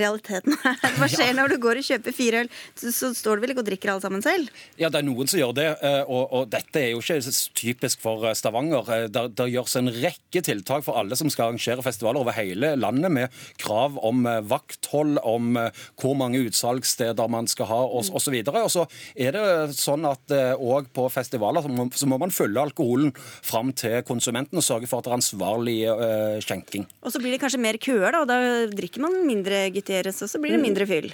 realiteten 0.00 0.56
her. 0.62 0.76
Hva 0.98 1.08
skjer 1.10 1.30
ja. 1.30 1.36
når 1.38 1.54
du 1.54 1.56
går 1.62 1.80
og 1.80 1.86
kjøper 1.86 2.16
fire 2.16 2.42
øl? 2.44 2.50
Så, 2.76 2.92
så, 2.92 3.10
står 3.16 3.38
du 3.38 3.44
vel 3.44 3.54
ikke 3.54 3.64
og 3.64 3.68
drikker 3.70 3.92
alle 3.92 4.04
sammen 4.04 4.24
selv? 4.24 4.50
Ja, 4.80 4.90
det 4.92 5.00
er 5.00 5.06
noen 5.08 5.30
som 5.30 5.40
gjør 5.40 5.54
det. 5.56 5.68
Eh, 5.80 6.02
og, 6.04 6.24
og 6.36 6.50
dette 6.52 6.82
er 6.82 6.92
jo 6.92 7.00
ikke 7.00 7.34
typisk 7.56 8.02
for 8.04 8.26
eh, 8.28 8.36
Stavanger. 8.36 8.84
Der, 8.86 9.08
det, 9.12 9.24
det 9.38 9.48
gjøres 9.54 9.78
en 9.80 9.92
rekke 9.94 10.42
tiltak 10.44 10.84
for 10.86 11.00
alle 11.00 11.16
som 11.18 11.32
skal 11.32 11.48
arrangere 11.48 11.84
festivaler 11.86 12.20
over 12.20 12.36
hele 12.36 12.74
landet, 12.76 13.12
med 13.16 13.40
krav 13.62 13.96
om 14.04 14.26
vakthold, 14.48 15.20
om 15.24 15.56
hvor 16.00 16.16
mange 16.18 16.40
utsalgssteder 16.46 17.30
man 17.32 17.48
skal 17.50 17.70
ha, 17.70 17.80
osv. 17.86 18.16
Og, 18.16 18.22
så 18.26 18.32
videre. 18.34 18.64
og 18.66 18.72
så 18.72 18.86
er 19.14 19.36
det 19.36 19.76
sånn 19.78 20.04
at 20.08 20.32
òg 20.56 20.88
på 20.94 21.06
festivaler 21.12 21.62
så 21.62 21.70
må, 21.72 21.86
så 21.94 22.08
må 22.10 22.18
man 22.20 22.34
følge 22.34 22.62
alkoholen 22.62 23.12
fram 23.16 23.72
til 23.76 24.00
konsumenten 24.06 24.58
og 24.58 24.66
sørge 24.66 24.88
for 24.90 25.00
at 25.00 25.06
det 25.06 25.12
er 25.12 25.18
ansvar 25.20 25.45
ansvarlig 25.46 25.78
uh, 25.88 26.40
skjenking. 26.42 26.86
Og 27.02 27.14
så 27.14 27.22
blir 27.22 27.34
det 27.34 27.40
kanskje 27.42 27.62
mer 27.62 27.78
køer, 27.78 28.10
da, 28.12 28.24
og 28.24 28.28
da 28.28 28.66
drikker 28.72 29.02
man 29.04 29.22
mindre 29.26 29.68
Gutierrez, 29.74 30.22
og 30.22 30.30
så 30.30 30.42
blir 30.42 30.56
det 30.56 30.60
mm. 30.60 30.68
mindre 30.70 30.86
fyll. 30.86 31.10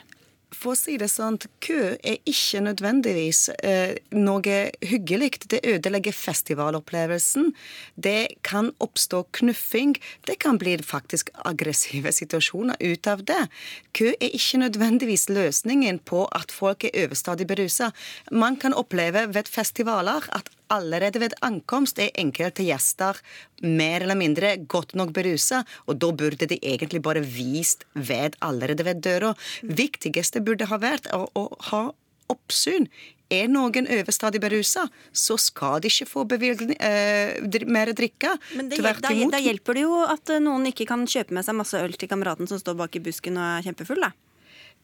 For 0.52 0.74
å 0.74 0.76
si 0.76 0.98
det 1.00 1.08
sånn, 1.08 1.38
kø 1.64 1.94
er 1.96 2.18
ikke 2.28 2.60
nødvendigvis 2.66 3.46
eh, 3.64 3.94
noe 4.12 4.56
hyggelig. 4.84 5.30
Det 5.48 5.62
ødelegger 5.64 6.12
festivalopplevelsen. 6.12 7.54
Det 7.96 8.36
kan 8.44 8.68
oppstå 8.84 9.22
knuffing. 9.38 9.96
Det 10.28 10.36
kan 10.44 10.60
bli 10.60 10.76
faktisk 10.84 11.32
aggressive 11.48 12.12
situasjoner 12.20 12.76
ut 12.84 13.08
av 13.08 13.24
det. 13.24 13.46
Kø 13.96 14.12
er 14.12 14.28
ikke 14.28 14.60
nødvendigvis 14.66 15.30
løsningen 15.32 16.02
på 16.04 16.26
at 16.36 16.52
folk 16.52 16.84
er 16.84 17.06
overstadig 17.06 17.48
berusa. 17.48 17.88
Man 18.30 18.60
kan 18.60 18.76
oppleve 18.76 19.30
ved 19.32 19.48
festivaler 19.48 20.28
at 20.36 20.52
allerede 20.72 21.22
ved 21.22 21.36
ankomst 21.44 22.00
er 22.02 22.12
enkelte 22.18 22.64
gjester 22.66 23.18
mer 23.62 24.04
eller 24.04 24.18
mindre 24.18 24.56
godt 24.70 24.96
nok 24.98 25.12
berusa, 25.16 25.62
og 25.86 26.00
da 26.02 26.12
burde 26.16 26.48
de 26.48 26.58
egentlig 26.58 27.02
bare 27.04 27.22
vist 27.24 27.86
ved 27.94 28.38
allerede 28.40 28.86
ved 28.88 29.02
døra. 29.04 29.34
Viktigste 29.62 30.42
burde 30.44 30.70
ha 30.70 30.80
vært 30.82 31.10
å, 31.14 31.26
å 31.38 31.48
ha 31.70 31.82
oppsyn. 32.32 32.88
Er 33.32 33.46
noen 33.48 33.86
overstadig 33.88 34.42
berusa, 34.42 34.84
så 35.16 35.38
skal 35.40 35.80
de 35.80 35.88
ikke 35.88 36.08
få 36.10 36.26
bevilgning, 36.28 36.74
eh, 36.84 37.64
mer 37.64 37.92
drikke. 37.96 38.34
Men 38.58 38.68
det, 38.68 38.82
da, 38.84 38.92
da, 39.32 39.40
hjelper 39.40 39.78
det 39.78 39.86
jo 39.86 40.02
at 40.04 40.34
noen 40.44 40.68
ikke 40.68 40.88
kan 40.90 41.06
kjøpe 41.08 41.32
med 41.32 41.46
seg 41.46 41.56
masse 41.56 41.80
øl 41.80 41.96
til 41.96 42.12
kameraten 42.12 42.50
som 42.50 42.60
står 42.60 42.76
bak 42.82 43.00
i 43.00 43.04
busken 43.04 43.40
og 43.40 43.46
er 43.46 43.70
kjempefull, 43.70 44.04
da. 44.04 44.12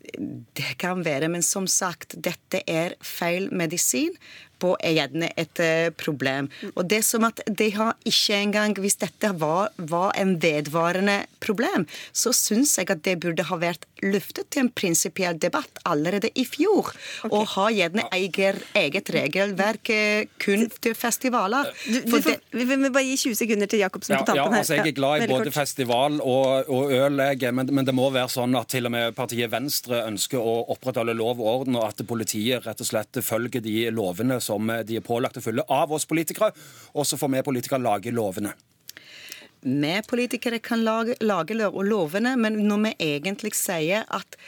Det 0.08 0.76
kan 0.78 1.02
være, 1.02 1.28
men 1.28 1.42
som 1.42 1.66
sagt, 1.66 2.14
dette 2.22 2.62
er 2.70 2.94
feil 3.02 3.48
medisin 3.50 4.14
på 4.60 4.74
er 4.84 4.96
gjerne 4.98 5.30
et 5.38 5.62
eh, 5.62 5.90
problem. 5.96 6.50
Og 6.74 6.86
det 6.90 7.00
er 7.02 7.06
som 7.06 7.26
at 7.28 7.42
de 7.46 7.70
har 7.74 7.96
ikke 8.08 8.38
engang 8.38 8.76
Hvis 8.78 8.98
dette 9.00 9.30
var, 9.40 9.72
var 9.76 10.12
en 10.18 10.36
vedvarende 10.42 11.24
problem, 11.42 11.86
så 12.12 12.32
syns 12.36 12.76
jeg 12.78 12.90
at 12.92 13.02
det 13.06 13.18
burde 13.22 13.46
ha 13.48 13.58
vært 13.58 13.86
løftet 14.02 14.48
til 14.52 14.66
en 14.66 14.70
prinsipiell 14.70 15.38
debatt 15.40 15.80
allerede 15.88 16.30
i 16.38 16.44
fjor. 16.46 16.92
Okay. 17.24 17.32
Og 17.34 17.46
ha 17.54 17.66
gjerne 17.74 18.04
eget, 18.14 18.62
eget 18.78 19.10
regelverk 19.14 19.90
eh, 19.94 20.28
kun 20.42 20.68
til 20.82 20.94
festivaler. 20.98 21.70
Du, 21.86 21.98
du 22.06 22.16
får, 22.22 22.38
vi 22.54 22.66
vil 22.68 22.90
bare 22.94 23.06
gi 23.06 23.16
20 23.28 23.38
sekunder 23.42 23.70
til 23.70 23.82
Jacobsen 23.82 24.14
ja, 24.14 24.20
på 24.22 24.30
tampen 24.30 24.54
her. 24.54 24.62
Altså 24.62 24.78
Jeg 24.78 24.92
er 24.92 24.98
glad 24.98 25.24
i 25.24 25.30
både 25.30 25.54
festival 25.54 26.20
og, 26.20 26.70
og 26.72 26.94
øl, 26.94 27.22
men, 27.52 27.72
men, 27.72 27.86
det 27.88 27.94
må 27.96 28.08
være 28.14 28.30
sånn 28.32 28.56
at 28.58 28.70
til 28.72 28.88
og 28.88 28.94
med 28.94 29.16
partiet 29.18 29.50
Venstre 29.52 30.02
ønsker 30.06 30.42
å 30.42 30.58
opprettholde 30.74 31.16
lov 31.18 31.42
og 31.42 31.50
orden, 31.54 31.78
og 31.80 31.88
at 31.88 32.02
politiet 32.08 32.66
rett 32.66 32.82
og 32.84 32.90
slett 32.90 33.20
følger 33.24 33.64
de 33.64 33.88
lovene 33.94 34.38
som 34.48 34.72
de 34.88 34.98
er 34.98 35.04
pålagt 35.04 35.38
å 35.38 35.44
følge 35.44 35.66
av 35.68 35.92
oss 35.94 36.08
politikere, 36.08 36.50
og 36.96 37.06
så 37.06 37.20
får 37.20 37.36
vi 37.36 37.44
politikere 37.50 37.84
lage 37.84 38.14
lovene. 38.14 38.54
Vi 39.62 39.94
politikere 40.06 40.60
kan 40.62 40.84
lage, 40.86 41.16
lage 41.20 41.56
lovene, 41.58 42.36
men 42.38 42.60
når 42.68 42.84
vi 42.84 42.94
egentlig 43.08 43.56
sier 43.58 44.06
at 44.06 44.38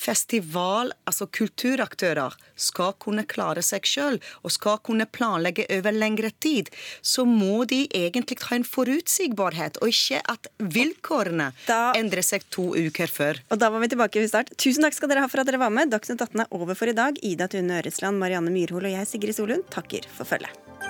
festival, 0.00 0.92
altså 1.08 1.28
kulturaktører, 1.28 2.36
skal 2.56 2.94
kunne 3.02 3.26
klare 3.28 3.62
seg 3.64 3.86
sjøl 3.88 4.18
og 4.42 4.54
skal 4.54 4.80
kunne 4.86 5.06
planlegge 5.10 5.66
over 5.76 5.94
lengre 5.96 6.32
tid, 6.42 6.70
så 7.02 7.26
må 7.28 7.64
de 7.70 7.82
egentlig 7.96 8.40
ha 8.48 8.58
en 8.58 8.66
forutsigbarhet, 8.66 9.80
og 9.80 9.92
ikke 9.92 10.22
at 10.32 10.50
vilkårene 10.60 11.50
endrer 11.98 12.24
seg 12.26 12.46
to 12.52 12.70
uker 12.76 13.12
før. 13.12 13.42
Og 13.50 13.60
da 13.60 13.70
var 13.72 13.84
vi 13.84 13.92
tilbake 13.92 14.22
ved 14.22 14.32
start. 14.32 14.54
Tusen 14.60 14.86
takk 14.86 14.96
skal 14.96 15.12
dere 15.12 15.24
ha 15.24 15.30
for 15.30 15.42
at 15.42 15.50
dere 15.50 15.60
var 15.62 15.74
med. 15.74 15.92
Dagsnytt 15.92 16.20
18 16.20 16.46
er 16.46 16.56
over 16.56 16.78
for 16.78 16.90
i 16.90 16.96
dag. 16.96 17.20
Ida 17.26 17.50
Tune 17.50 17.80
Øresland, 17.80 18.20
Marianne 18.20 18.52
Myrhol 18.54 18.88
og 18.88 18.96
jeg, 18.96 19.08
Sigrid 19.10 19.36
Solund, 19.36 19.68
takker 19.72 20.08
for 20.16 20.28
følget. 20.28 20.89